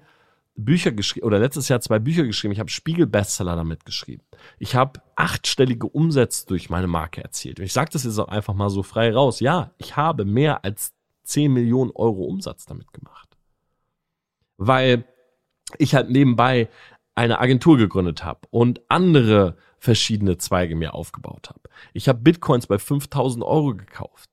Bücher 0.56 0.92
geschrieben 0.92 1.26
oder 1.26 1.40
letztes 1.40 1.70
Jahr 1.70 1.82
zwei 1.82 1.98
Bücher 1.98 2.24
geschrieben. 2.24 2.52
Ich 2.52 2.60
habe 2.60 2.70
Spiegel-Bestseller 2.70 3.56
damit 3.56 3.84
geschrieben. 3.84 4.22
Ich 4.60 4.76
habe 4.76 5.02
achtstellige 5.16 5.88
Umsätze 5.88 6.46
durch 6.46 6.70
meine 6.70 6.86
Marke 6.86 7.24
erzielt. 7.24 7.60
Und 7.60 7.66
ich 7.66 7.74
sage 7.74 7.90
das 7.92 8.04
jetzt 8.04 8.20
auch 8.20 8.28
einfach 8.28 8.54
mal 8.54 8.70
so 8.70 8.84
frei 8.84 9.12
raus. 9.12 9.40
Ja, 9.40 9.72
ich 9.80 9.96
habe 9.96 10.24
mehr 10.24 10.64
als 10.64 10.94
10 11.24 11.52
Millionen 11.52 11.92
Euro 11.96 12.26
Umsatz 12.26 12.66
damit 12.66 12.94
gemacht. 12.94 13.38
Weil 14.58 15.06
ich 15.80 15.96
halt 15.96 16.12
nebenbei 16.12 16.70
eine 17.16 17.40
Agentur 17.40 17.78
gegründet 17.78 18.24
habe 18.24 18.42
und 18.52 18.82
andere 18.88 19.58
verschiedene 19.80 20.38
Zweige 20.38 20.76
mir 20.76 20.94
aufgebaut 20.94 21.50
habe. 21.50 21.62
Ich 21.94 22.08
habe 22.08 22.20
Bitcoins 22.20 22.68
bei 22.68 22.78
5000 22.78 23.44
Euro 23.44 23.76
gekauft. 23.76 24.31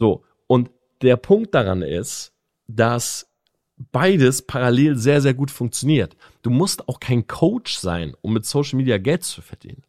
So, 0.00 0.24
und 0.46 0.70
der 1.02 1.16
Punkt 1.18 1.54
daran 1.54 1.82
ist, 1.82 2.32
dass 2.66 3.30
beides 3.92 4.42
parallel 4.42 4.96
sehr, 4.96 5.20
sehr 5.20 5.34
gut 5.34 5.50
funktioniert. 5.50 6.16
Du 6.42 6.48
musst 6.50 6.88
auch 6.88 7.00
kein 7.00 7.26
Coach 7.26 7.76
sein, 7.76 8.14
um 8.22 8.32
mit 8.32 8.46
Social 8.46 8.78
Media 8.78 8.96
Geld 8.96 9.24
zu 9.24 9.42
verdienen, 9.42 9.84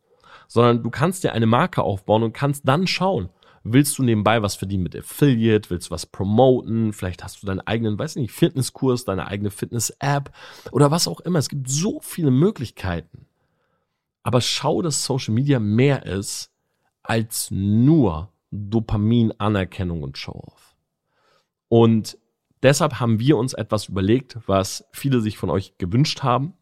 sondern 0.48 0.84
du 0.84 0.90
kannst 0.90 1.24
dir 1.24 1.32
eine 1.32 1.46
Marke 1.46 1.82
aufbauen 1.82 2.24
und 2.24 2.34
kannst 2.34 2.68
dann 2.68 2.88
schauen, 2.88 3.30
willst 3.64 3.98
du 3.98 4.04
nebenbei 4.04 4.42
was 4.42 4.56
verdienen 4.56 4.84
mit 4.84 4.98
Affiliate, 4.98 5.70
willst 5.70 5.88
du 5.88 5.92
was 5.92 6.06
promoten, 6.06 6.92
vielleicht 6.92 7.24
hast 7.24 7.42
du 7.42 7.48
deinen 7.48 7.62
eigenen, 7.62 7.98
weiß 7.98 8.18
nicht, 8.18 8.32
Fitnesskurs, 8.32 9.06
deine 9.06 9.28
eigene 9.28 9.50
Fitness-App 9.50 10.32
oder 10.72 10.92
was 10.92 11.08
auch 11.08 11.22
immer. 11.22 11.40
Es 11.40 11.50
gibt 11.50 11.70
so 11.70 12.02
viele 12.02 12.32
Möglichkeiten. 12.32 13.28
Aber 14.24 14.42
schau, 14.42 14.82
dass 14.82 15.06
Social 15.06 15.34
Media 15.34 15.60
mehr 15.60 16.06
ist 16.06 16.52
als 17.02 17.50
nur 17.50 18.31
Dopamin, 18.52 19.34
Anerkennung 19.38 20.04
und 20.04 20.18
Show-off. 20.18 20.76
Und 21.68 22.18
Deshalb 22.64 23.00
haben 23.00 23.20
wir 23.20 23.38
uns 23.38 23.54
etwas 23.54 23.90
überlegt, 23.90 24.38
was 24.46 24.86
viele 24.92 25.22
sich 25.22 25.38
von 25.38 25.50
euch 25.50 25.78
gewünscht 25.78 26.24
haben. 26.24 26.54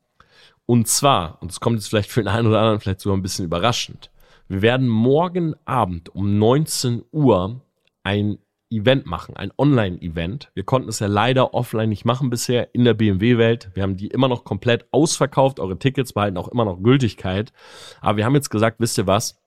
Und 0.66 0.88
zwar, 0.88 1.42
und 1.42 1.52
es 1.52 1.60
kommt 1.60 1.78
jetzt 1.78 1.90
vielleicht 1.90 2.12
für 2.12 2.22
den 2.22 2.30
einen 2.30 2.48
oder 2.48 2.60
anderen 2.60 2.80
vielleicht 2.80 3.02
sogar 3.02 3.18
ein 3.18 3.22
bisschen 3.22 3.46
überraschend, 3.46 4.12
wir 4.48 4.62
werden 4.62 4.88
morgen 4.88 5.56
Abend 5.66 6.10
um 6.16 6.40
19 6.40 7.04
Uhr 7.12 7.62
ein 8.04 8.40
Event 8.72 9.06
machen, 9.06 9.36
ein 9.36 9.52
Online-Event. 9.58 10.52
Wir 10.54 10.64
konnten 10.64 10.90
es 10.90 11.00
ja 11.00 11.08
leider 11.08 11.54
offline 11.54 11.90
nicht 11.90 12.06
machen 12.06 12.30
bisher 12.30 12.74
in 12.74 12.84
der 12.84 12.94
BMW-Welt. 12.94 13.72
Wir 13.74 13.84
haben 13.84 13.98
die 13.98 14.08
immer 14.08 14.28
noch 14.28 14.44
komplett 14.44 14.88
ausverkauft. 14.92 15.60
Eure 15.60 15.78
Tickets 15.78 16.14
behalten 16.14 16.38
auch 16.38 16.48
immer 16.48 16.66
noch 16.66 16.82
Gültigkeit. 16.82 17.52
Aber 18.00 18.18
wir 18.18 18.26
haben 18.26 18.36
jetzt 18.36 18.50
gesagt, 18.50 18.80
wisst 18.80 18.98
ihr 18.98 19.08
was? 19.08 19.40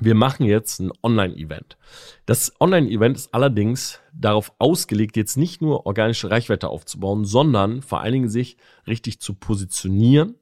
Wir 0.00 0.14
machen 0.14 0.46
jetzt 0.46 0.80
ein 0.80 0.92
Online-Event. 1.02 1.76
Das 2.26 2.52
Online-Event 2.60 3.16
ist 3.16 3.34
allerdings 3.34 4.00
darauf 4.12 4.52
ausgelegt, 4.58 5.16
jetzt 5.16 5.36
nicht 5.36 5.62
nur 5.62 5.86
organische 5.86 6.30
Reichweite 6.30 6.68
aufzubauen, 6.68 7.24
sondern 7.24 7.82
vor 7.82 8.00
allen 8.00 8.12
Dingen 8.12 8.28
sich 8.28 8.56
richtig 8.86 9.20
zu 9.20 9.34
positionieren, 9.34 10.34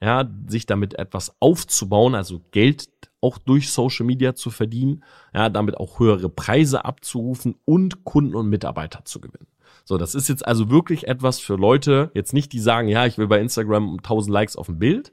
ja, 0.00 0.28
sich 0.46 0.66
damit 0.66 0.98
etwas 0.98 1.36
aufzubauen, 1.40 2.14
also 2.14 2.40
Geld 2.50 2.88
auch 3.20 3.38
durch 3.38 3.70
Social 3.72 4.06
Media 4.06 4.34
zu 4.34 4.50
verdienen, 4.50 5.02
ja, 5.34 5.48
damit 5.48 5.76
auch 5.76 5.98
höhere 5.98 6.28
Preise 6.28 6.84
abzurufen 6.84 7.56
und 7.64 8.04
Kunden 8.04 8.34
und 8.34 8.48
Mitarbeiter 8.48 9.04
zu 9.04 9.20
gewinnen. 9.20 9.48
So, 9.84 9.98
das 9.98 10.14
ist 10.14 10.28
jetzt 10.28 10.46
also 10.46 10.70
wirklich 10.70 11.08
etwas 11.08 11.40
für 11.40 11.56
Leute, 11.56 12.10
jetzt 12.14 12.32
nicht 12.32 12.52
die 12.52 12.60
sagen, 12.60 12.88
ja, 12.88 13.06
ich 13.06 13.18
will 13.18 13.26
bei 13.26 13.40
Instagram 13.40 13.96
1000 13.98 14.32
Likes 14.32 14.56
auf 14.56 14.66
dem 14.66 14.78
Bild, 14.78 15.12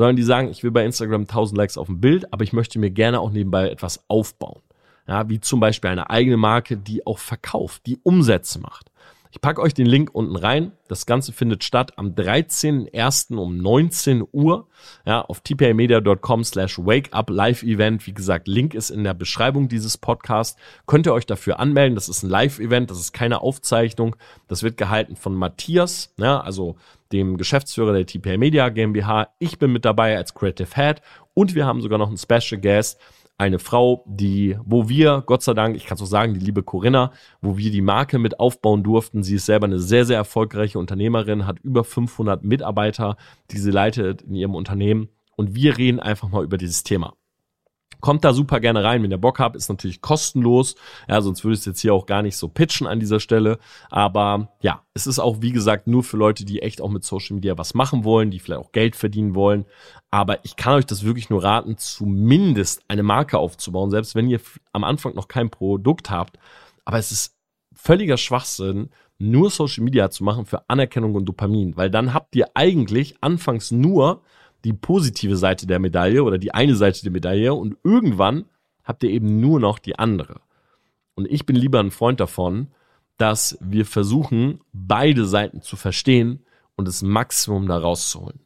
sondern 0.00 0.16
die 0.16 0.22
sagen, 0.22 0.48
ich 0.48 0.62
will 0.62 0.70
bei 0.70 0.82
Instagram 0.82 1.22
1000 1.22 1.58
Likes 1.58 1.76
auf 1.76 1.88
dem 1.88 2.00
Bild, 2.00 2.32
aber 2.32 2.42
ich 2.42 2.54
möchte 2.54 2.78
mir 2.78 2.88
gerne 2.88 3.20
auch 3.20 3.30
nebenbei 3.30 3.68
etwas 3.68 4.02
aufbauen. 4.08 4.62
Ja, 5.06 5.28
wie 5.28 5.40
zum 5.40 5.60
Beispiel 5.60 5.90
eine 5.90 6.08
eigene 6.08 6.38
Marke, 6.38 6.78
die 6.78 7.06
auch 7.06 7.18
verkauft, 7.18 7.84
die 7.84 7.98
Umsätze 8.02 8.60
macht. 8.60 8.89
Ich 9.32 9.40
packe 9.40 9.60
euch 9.62 9.74
den 9.74 9.86
Link 9.86 10.10
unten 10.12 10.34
rein. 10.34 10.72
Das 10.88 11.06
Ganze 11.06 11.32
findet 11.32 11.62
statt 11.62 11.96
am 11.96 12.14
13.01. 12.14 13.36
um 13.36 13.58
19 13.58 14.24
Uhr 14.32 14.66
ja, 15.06 15.22
auf 15.22 15.40
tpamedia.com 15.40 16.42
slash 16.42 16.78
wakeup 16.78 17.30
live 17.30 17.62
event. 17.62 18.06
Wie 18.08 18.12
gesagt, 18.12 18.48
Link 18.48 18.74
ist 18.74 18.90
in 18.90 19.04
der 19.04 19.14
Beschreibung 19.14 19.68
dieses 19.68 19.98
Podcasts. 19.98 20.58
Könnt 20.86 21.06
ihr 21.06 21.12
euch 21.12 21.26
dafür 21.26 21.60
anmelden. 21.60 21.94
Das 21.94 22.08
ist 22.08 22.24
ein 22.24 22.30
Live-Event, 22.30 22.90
das 22.90 22.98
ist 22.98 23.12
keine 23.12 23.40
Aufzeichnung. 23.40 24.16
Das 24.48 24.64
wird 24.64 24.76
gehalten 24.76 25.14
von 25.14 25.36
Matthias, 25.36 26.12
ja, 26.16 26.40
also 26.40 26.76
dem 27.12 27.36
Geschäftsführer 27.36 27.92
der 27.92 28.06
TPA 28.06 28.36
Media 28.36 28.68
GmbH. 28.68 29.28
Ich 29.38 29.58
bin 29.58 29.72
mit 29.72 29.84
dabei 29.84 30.16
als 30.16 30.34
Creative 30.34 30.74
Head 30.74 31.02
und 31.34 31.54
wir 31.54 31.66
haben 31.66 31.80
sogar 31.82 31.98
noch 31.98 32.08
einen 32.08 32.18
Special 32.18 32.60
Guest 32.60 33.00
eine 33.40 33.58
Frau, 33.58 34.04
die, 34.06 34.58
wo 34.64 34.90
wir, 34.90 35.22
Gott 35.24 35.42
sei 35.42 35.54
Dank, 35.54 35.74
ich 35.74 35.86
kann 35.86 35.96
so 35.96 36.04
sagen, 36.04 36.34
die 36.34 36.40
liebe 36.40 36.62
Corinna, 36.62 37.10
wo 37.40 37.56
wir 37.56 37.70
die 37.70 37.80
Marke 37.80 38.18
mit 38.18 38.38
aufbauen 38.38 38.82
durften. 38.82 39.22
Sie 39.22 39.36
ist 39.36 39.46
selber 39.46 39.66
eine 39.66 39.78
sehr, 39.78 40.04
sehr 40.04 40.18
erfolgreiche 40.18 40.78
Unternehmerin, 40.78 41.46
hat 41.46 41.58
über 41.60 41.82
500 41.82 42.44
Mitarbeiter, 42.44 43.16
die 43.50 43.56
sie 43.56 43.70
leitet 43.70 44.20
in 44.20 44.34
ihrem 44.34 44.54
Unternehmen. 44.54 45.08
Und 45.36 45.54
wir 45.54 45.78
reden 45.78 46.00
einfach 46.00 46.28
mal 46.28 46.44
über 46.44 46.58
dieses 46.58 46.82
Thema. 46.82 47.14
Kommt 48.00 48.24
da 48.24 48.32
super 48.32 48.60
gerne 48.60 48.82
rein, 48.82 49.02
wenn 49.02 49.10
ihr 49.10 49.18
Bock 49.18 49.38
habt, 49.38 49.56
ist 49.56 49.68
natürlich 49.68 50.00
kostenlos. 50.00 50.74
Ja, 51.08 51.20
sonst 51.20 51.44
würde 51.44 51.54
ich 51.54 51.60
es 51.60 51.66
jetzt 51.66 51.80
hier 51.80 51.92
auch 51.92 52.06
gar 52.06 52.22
nicht 52.22 52.36
so 52.36 52.48
pitchen 52.48 52.86
an 52.86 52.98
dieser 52.98 53.20
Stelle. 53.20 53.58
Aber 53.90 54.48
ja, 54.62 54.82
es 54.94 55.06
ist 55.06 55.18
auch, 55.18 55.42
wie 55.42 55.52
gesagt, 55.52 55.86
nur 55.86 56.02
für 56.02 56.16
Leute, 56.16 56.46
die 56.46 56.62
echt 56.62 56.80
auch 56.80 56.88
mit 56.88 57.04
Social 57.04 57.34
Media 57.34 57.58
was 57.58 57.74
machen 57.74 58.04
wollen, 58.04 58.30
die 58.30 58.38
vielleicht 58.38 58.60
auch 58.60 58.72
Geld 58.72 58.96
verdienen 58.96 59.34
wollen. 59.34 59.66
Aber 60.10 60.42
ich 60.44 60.56
kann 60.56 60.74
euch 60.74 60.86
das 60.86 61.04
wirklich 61.04 61.28
nur 61.28 61.44
raten, 61.44 61.76
zumindest 61.76 62.82
eine 62.88 63.02
Marke 63.02 63.38
aufzubauen, 63.38 63.90
selbst 63.90 64.14
wenn 64.14 64.30
ihr 64.30 64.40
am 64.72 64.84
Anfang 64.84 65.14
noch 65.14 65.28
kein 65.28 65.50
Produkt 65.50 66.08
habt. 66.08 66.38
Aber 66.86 66.98
es 66.98 67.12
ist 67.12 67.36
völliger 67.74 68.16
Schwachsinn, 68.16 68.90
nur 69.18 69.50
Social 69.50 69.84
Media 69.84 70.10
zu 70.10 70.24
machen 70.24 70.46
für 70.46 70.68
Anerkennung 70.68 71.14
und 71.14 71.26
Dopamin, 71.26 71.76
weil 71.76 71.90
dann 71.90 72.14
habt 72.14 72.34
ihr 72.34 72.48
eigentlich 72.54 73.16
anfangs 73.20 73.70
nur 73.70 74.22
die 74.64 74.72
positive 74.72 75.36
Seite 75.36 75.66
der 75.66 75.78
Medaille 75.78 76.22
oder 76.22 76.38
die 76.38 76.52
eine 76.52 76.74
Seite 76.74 77.02
der 77.02 77.12
Medaille 77.12 77.54
und 77.54 77.76
irgendwann 77.82 78.44
habt 78.84 79.02
ihr 79.02 79.10
eben 79.10 79.40
nur 79.40 79.60
noch 79.60 79.78
die 79.78 79.98
andere. 79.98 80.40
Und 81.14 81.26
ich 81.30 81.46
bin 81.46 81.56
lieber 81.56 81.80
ein 81.80 81.90
Freund 81.90 82.20
davon, 82.20 82.68
dass 83.16 83.58
wir 83.60 83.84
versuchen, 83.84 84.60
beide 84.72 85.26
Seiten 85.26 85.60
zu 85.60 85.76
verstehen 85.76 86.44
und 86.76 86.88
das 86.88 87.02
Maximum 87.02 87.66
da 87.66 87.78
rauszuholen. 87.78 88.40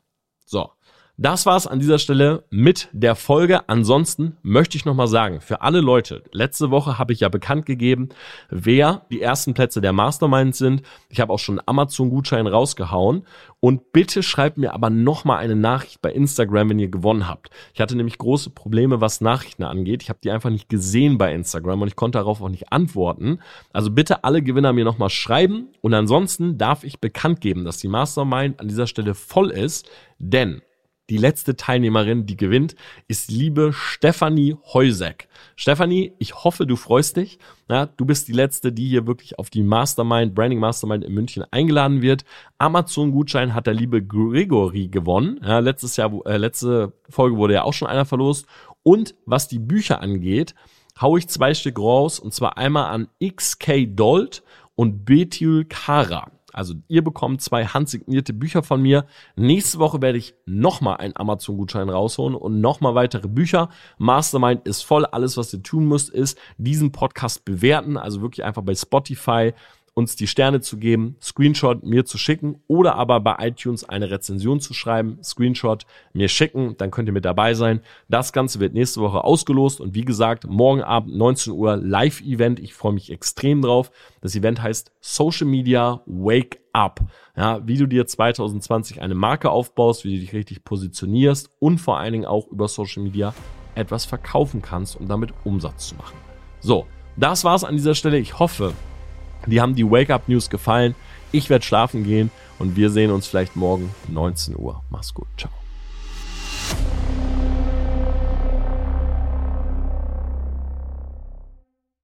So. 0.45 0.71
Das 1.17 1.47
war's 1.47 1.69
an 1.69 1.79
dieser 1.79 2.01
Stelle 2.01 2.43
mit 2.51 2.89
der 2.93 3.15
Folge. 3.15 3.69
Ansonsten 3.69 4.37
möchte 4.43 4.77
ich 4.77 4.85
nochmal 4.85 5.07
sagen, 5.07 5.41
für 5.41 5.61
alle 5.63 5.81
Leute, 5.81 6.25
letzte 6.33 6.73
Woche 6.73 6.99
habe 6.99 7.13
ich 7.13 7.21
ja 7.21 7.29
bekannt 7.29 7.67
gegeben, 7.67 8.09
wer 8.51 9.07
die 9.13 9.23
ersten 9.23 9.55
Plätze 9.55 9.81
der 9.81 9.93
Mastermind 9.93 10.57
sind. 10.57 10.83
Ich 11.09 11.21
habe 11.21 11.33
auch 11.33 11.39
schon 11.39 11.61
Amazon-Gutschein 11.65 12.49
rausgehauen. 12.49 13.25
Und 13.61 13.93
bitte 13.93 14.25
schreibt 14.25 14.59
mir 14.59 14.75
aber 14.75 14.91
nochmal 14.91 15.39
eine 15.39 15.55
Nachricht 15.55 16.03
bei 16.03 16.11
Instagram, 16.11 16.71
wenn 16.71 16.81
ihr 16.81 16.89
gewonnen 16.89 17.29
habt. 17.29 17.49
Ich 17.75 17.81
hatte 17.81 17.95
nämlich 17.95 18.19
große 18.19 18.51
Probleme, 18.51 19.01
was 19.01 19.21
Nachrichten 19.21 19.63
angeht. 19.63 20.03
Ich 20.03 20.09
habe 20.09 20.19
die 20.21 20.33
einfach 20.33 20.51
nicht 20.51 20.69
gesehen 20.69 21.17
bei 21.17 21.33
Instagram 21.33 21.81
und 21.81 21.87
ich 21.87 21.97
konnte 21.97 22.19
darauf 22.19 22.43
auch 22.43 22.49
nicht 22.49 22.73
antworten. 22.73 23.39
Also 23.73 23.93
bitte 23.93 24.25
alle 24.25 24.43
Gewinner 24.43 24.73
mir 24.73 24.85
nochmal 24.85 25.11
schreiben. 25.11 25.69
Und 25.81 25.95
ansonsten 25.95 26.59
darf 26.59 26.83
ich 26.83 26.99
bekannt 26.99 27.41
geben, 27.41 27.65
dass 27.65 27.77
die 27.77 27.87
Mastermind 27.87 28.59
an 28.59 28.67
dieser 28.67 28.89
Stelle 28.89 29.15
voll 29.15 29.53
ist. 29.53 29.89
Denn 30.19 30.61
die 31.11 31.19
letzte 31.19 31.57
Teilnehmerin, 31.57 32.27
die 32.27 32.37
gewinnt, 32.37 32.77
ist 33.09 33.31
liebe 33.31 33.73
Stefanie 33.73 34.57
Heusek. 34.73 35.29
Stefanie, 35.55 36.13
ich 36.19 36.45
hoffe, 36.45 36.67
du 36.67 36.77
freust 36.77 37.17
dich. 37.17 37.39
Ja, 37.69 37.87
du 37.87 38.05
bist 38.05 38.29
die 38.29 38.33
letzte, 38.33 38.73
die 38.73 38.89
hier 38.89 39.07
wirklich 39.07 39.39
auf 39.39 39.51
die 39.51 39.63
Mastermind, 39.63 40.35
Branding 40.35 40.59
Mastermind 40.59 41.05
in 41.05 41.13
München 41.13 41.45
eingeladen 41.51 42.01
wird. 42.01 42.25
Amazon-Gutschein 42.59 43.55
hat 43.55 43.67
der 43.67 43.75
liebe 43.75 44.03
Gregory 44.03 44.89
gewonnen. 44.89 45.41
Ja, 45.43 45.59
letztes 45.59 45.97
Jahr, 45.97 46.13
äh, 46.27 46.39
letzte 46.39 46.93
Folge 47.09 47.37
wurde 47.37 47.55
ja 47.55 47.65
auch 47.65 47.75
schon 47.75 47.89
einer 47.89 48.07
verlost. 48.07 48.47
Und 48.83 49.15
was 49.27 49.49
die 49.49 49.59
Bücher 49.59 50.01
angeht, 50.01 50.55
hau 51.01 51.17
ich 51.17 51.29
zwei 51.29 51.55
Stück 51.55 51.79
raus 51.79 52.19
und 52.19 52.33
zwar 52.33 52.57
einmal 52.57 52.87
an 52.87 53.09
XK 53.23 53.87
Dolt 53.95 54.43
und 54.75 55.05
Betül 55.05 55.65
Kara. 55.67 56.31
Also 56.55 56.75
ihr 56.89 57.03
bekommt 57.03 57.43
zwei 57.43 57.67
handsignierte 57.67 58.33
Bücher 58.33 58.63
von 58.63 58.81
mir. 58.81 59.07
Nächste 59.37 59.79
Woche 59.79 60.01
werde 60.01 60.19
ich 60.19 60.35
nochmal 60.47 60.99
einen 60.99 61.17
Amazon-Gutschein 61.17 61.89
rausholen 61.89 62.37
und 62.37 62.61
nochmal 62.61 62.95
weitere 62.95 63.29
Bücher. 63.29 63.69
Mastermind 63.99 64.67
ist 64.67 64.83
voll. 64.83 65.05
Alles, 65.05 65.37
was 65.37 65.53
ihr 65.53 65.63
tun 65.63 65.87
müsst, 65.87 66.11
ist 66.11 66.39
diesen 66.57 66.93
Podcast 66.93 67.45
bewerten. 67.45 67.97
Also 67.97 68.23
wirklich 68.23 68.45
einfach 68.45 68.63
bei 68.63 68.75
Spotify 68.75 69.53
uns 69.95 70.17
die 70.17 70.27
Sterne 70.27 70.61
zu 70.61 70.77
geben, 70.77 71.17
Screenshot 71.23 71.85
mir 71.85 72.05
zu 72.05 72.19
schicken 72.19 72.61
oder 72.67 72.97
aber 72.97 73.21
bei 73.21 73.37
iTunes 73.39 73.89
eine 73.89 74.11
Rezension 74.11 74.61
zu 74.61 74.75
schreiben, 74.75 75.19
Screenshot 75.23 75.87
mir 76.13 76.29
schicken, 76.29 76.77
dann 76.77 76.91
könnt 76.91 77.09
ihr 77.09 77.13
mit 77.13 77.25
dabei 77.25 77.55
sein. 77.55 77.81
Das 78.09 78.33
Ganze 78.33 78.59
wird 78.59 78.75
nächste 78.75 79.01
Woche 79.01 79.23
ausgelost 79.23 79.81
und 79.81 79.95
wie 79.95 80.05
gesagt, 80.05 80.47
morgen 80.49 80.83
Abend 80.83 81.17
19 81.17 81.53
Uhr 81.53 81.77
Live-Event. 81.77 82.59
Ich 82.59 82.75
freue 82.75 82.93
mich 82.93 83.11
extrem 83.11 83.63
drauf. 83.63 83.93
Das 84.21 84.35
Event 84.35 84.61
heißt 84.61 84.91
Social 85.01 85.47
Media 85.47 86.03
Wake 86.07 86.59
Up. 86.73 87.01
Ja, 87.37 87.67
wie 87.67 87.79
du 87.79 87.87
dir 87.87 88.07
2020 88.07 89.01
eine 89.01 89.15
Marke 89.15 89.51
aufbaust, 89.51 90.05
wie 90.05 90.15
du 90.15 90.21
dich 90.21 90.33
richtig 90.33 90.65
positionierst 90.65 91.51
und 91.61 91.79
vor 91.79 91.99
allen 91.99 92.13
Dingen 92.13 92.27
auch 92.27 92.49
über 92.49 92.67
Social 92.67 93.03
Media 93.05 93.33
etwas 93.77 94.05
verkaufen 94.05 94.61
kannst, 94.61 94.99
um 94.99 95.07
damit 95.07 95.33
Umsatz 95.45 95.89
zu 95.89 95.95
machen. 95.97 96.17
So, 96.61 96.87
das 97.17 97.45
war's 97.45 97.63
an 97.63 97.77
dieser 97.77 97.95
Stelle. 97.95 98.19
Ich 98.19 98.39
hoffe, 98.39 98.73
die 99.47 99.61
haben 99.61 99.75
die 99.75 99.89
Wake-up-News 99.89 100.51
gefallen. 100.51 100.95
Ich 101.33 101.51
werde 101.51 101.65
schlafen 101.65 102.05
gehen 102.05 102.31
und 102.59 102.77
wir 102.77 102.91
sehen 102.91 103.11
uns 103.11 103.27
vielleicht 103.27 103.57
morgen 103.57 103.95
19 104.09 104.57
Uhr. 104.57 104.83
Mach's 104.91 105.13
gut. 105.15 105.27
Ciao. 105.37 105.64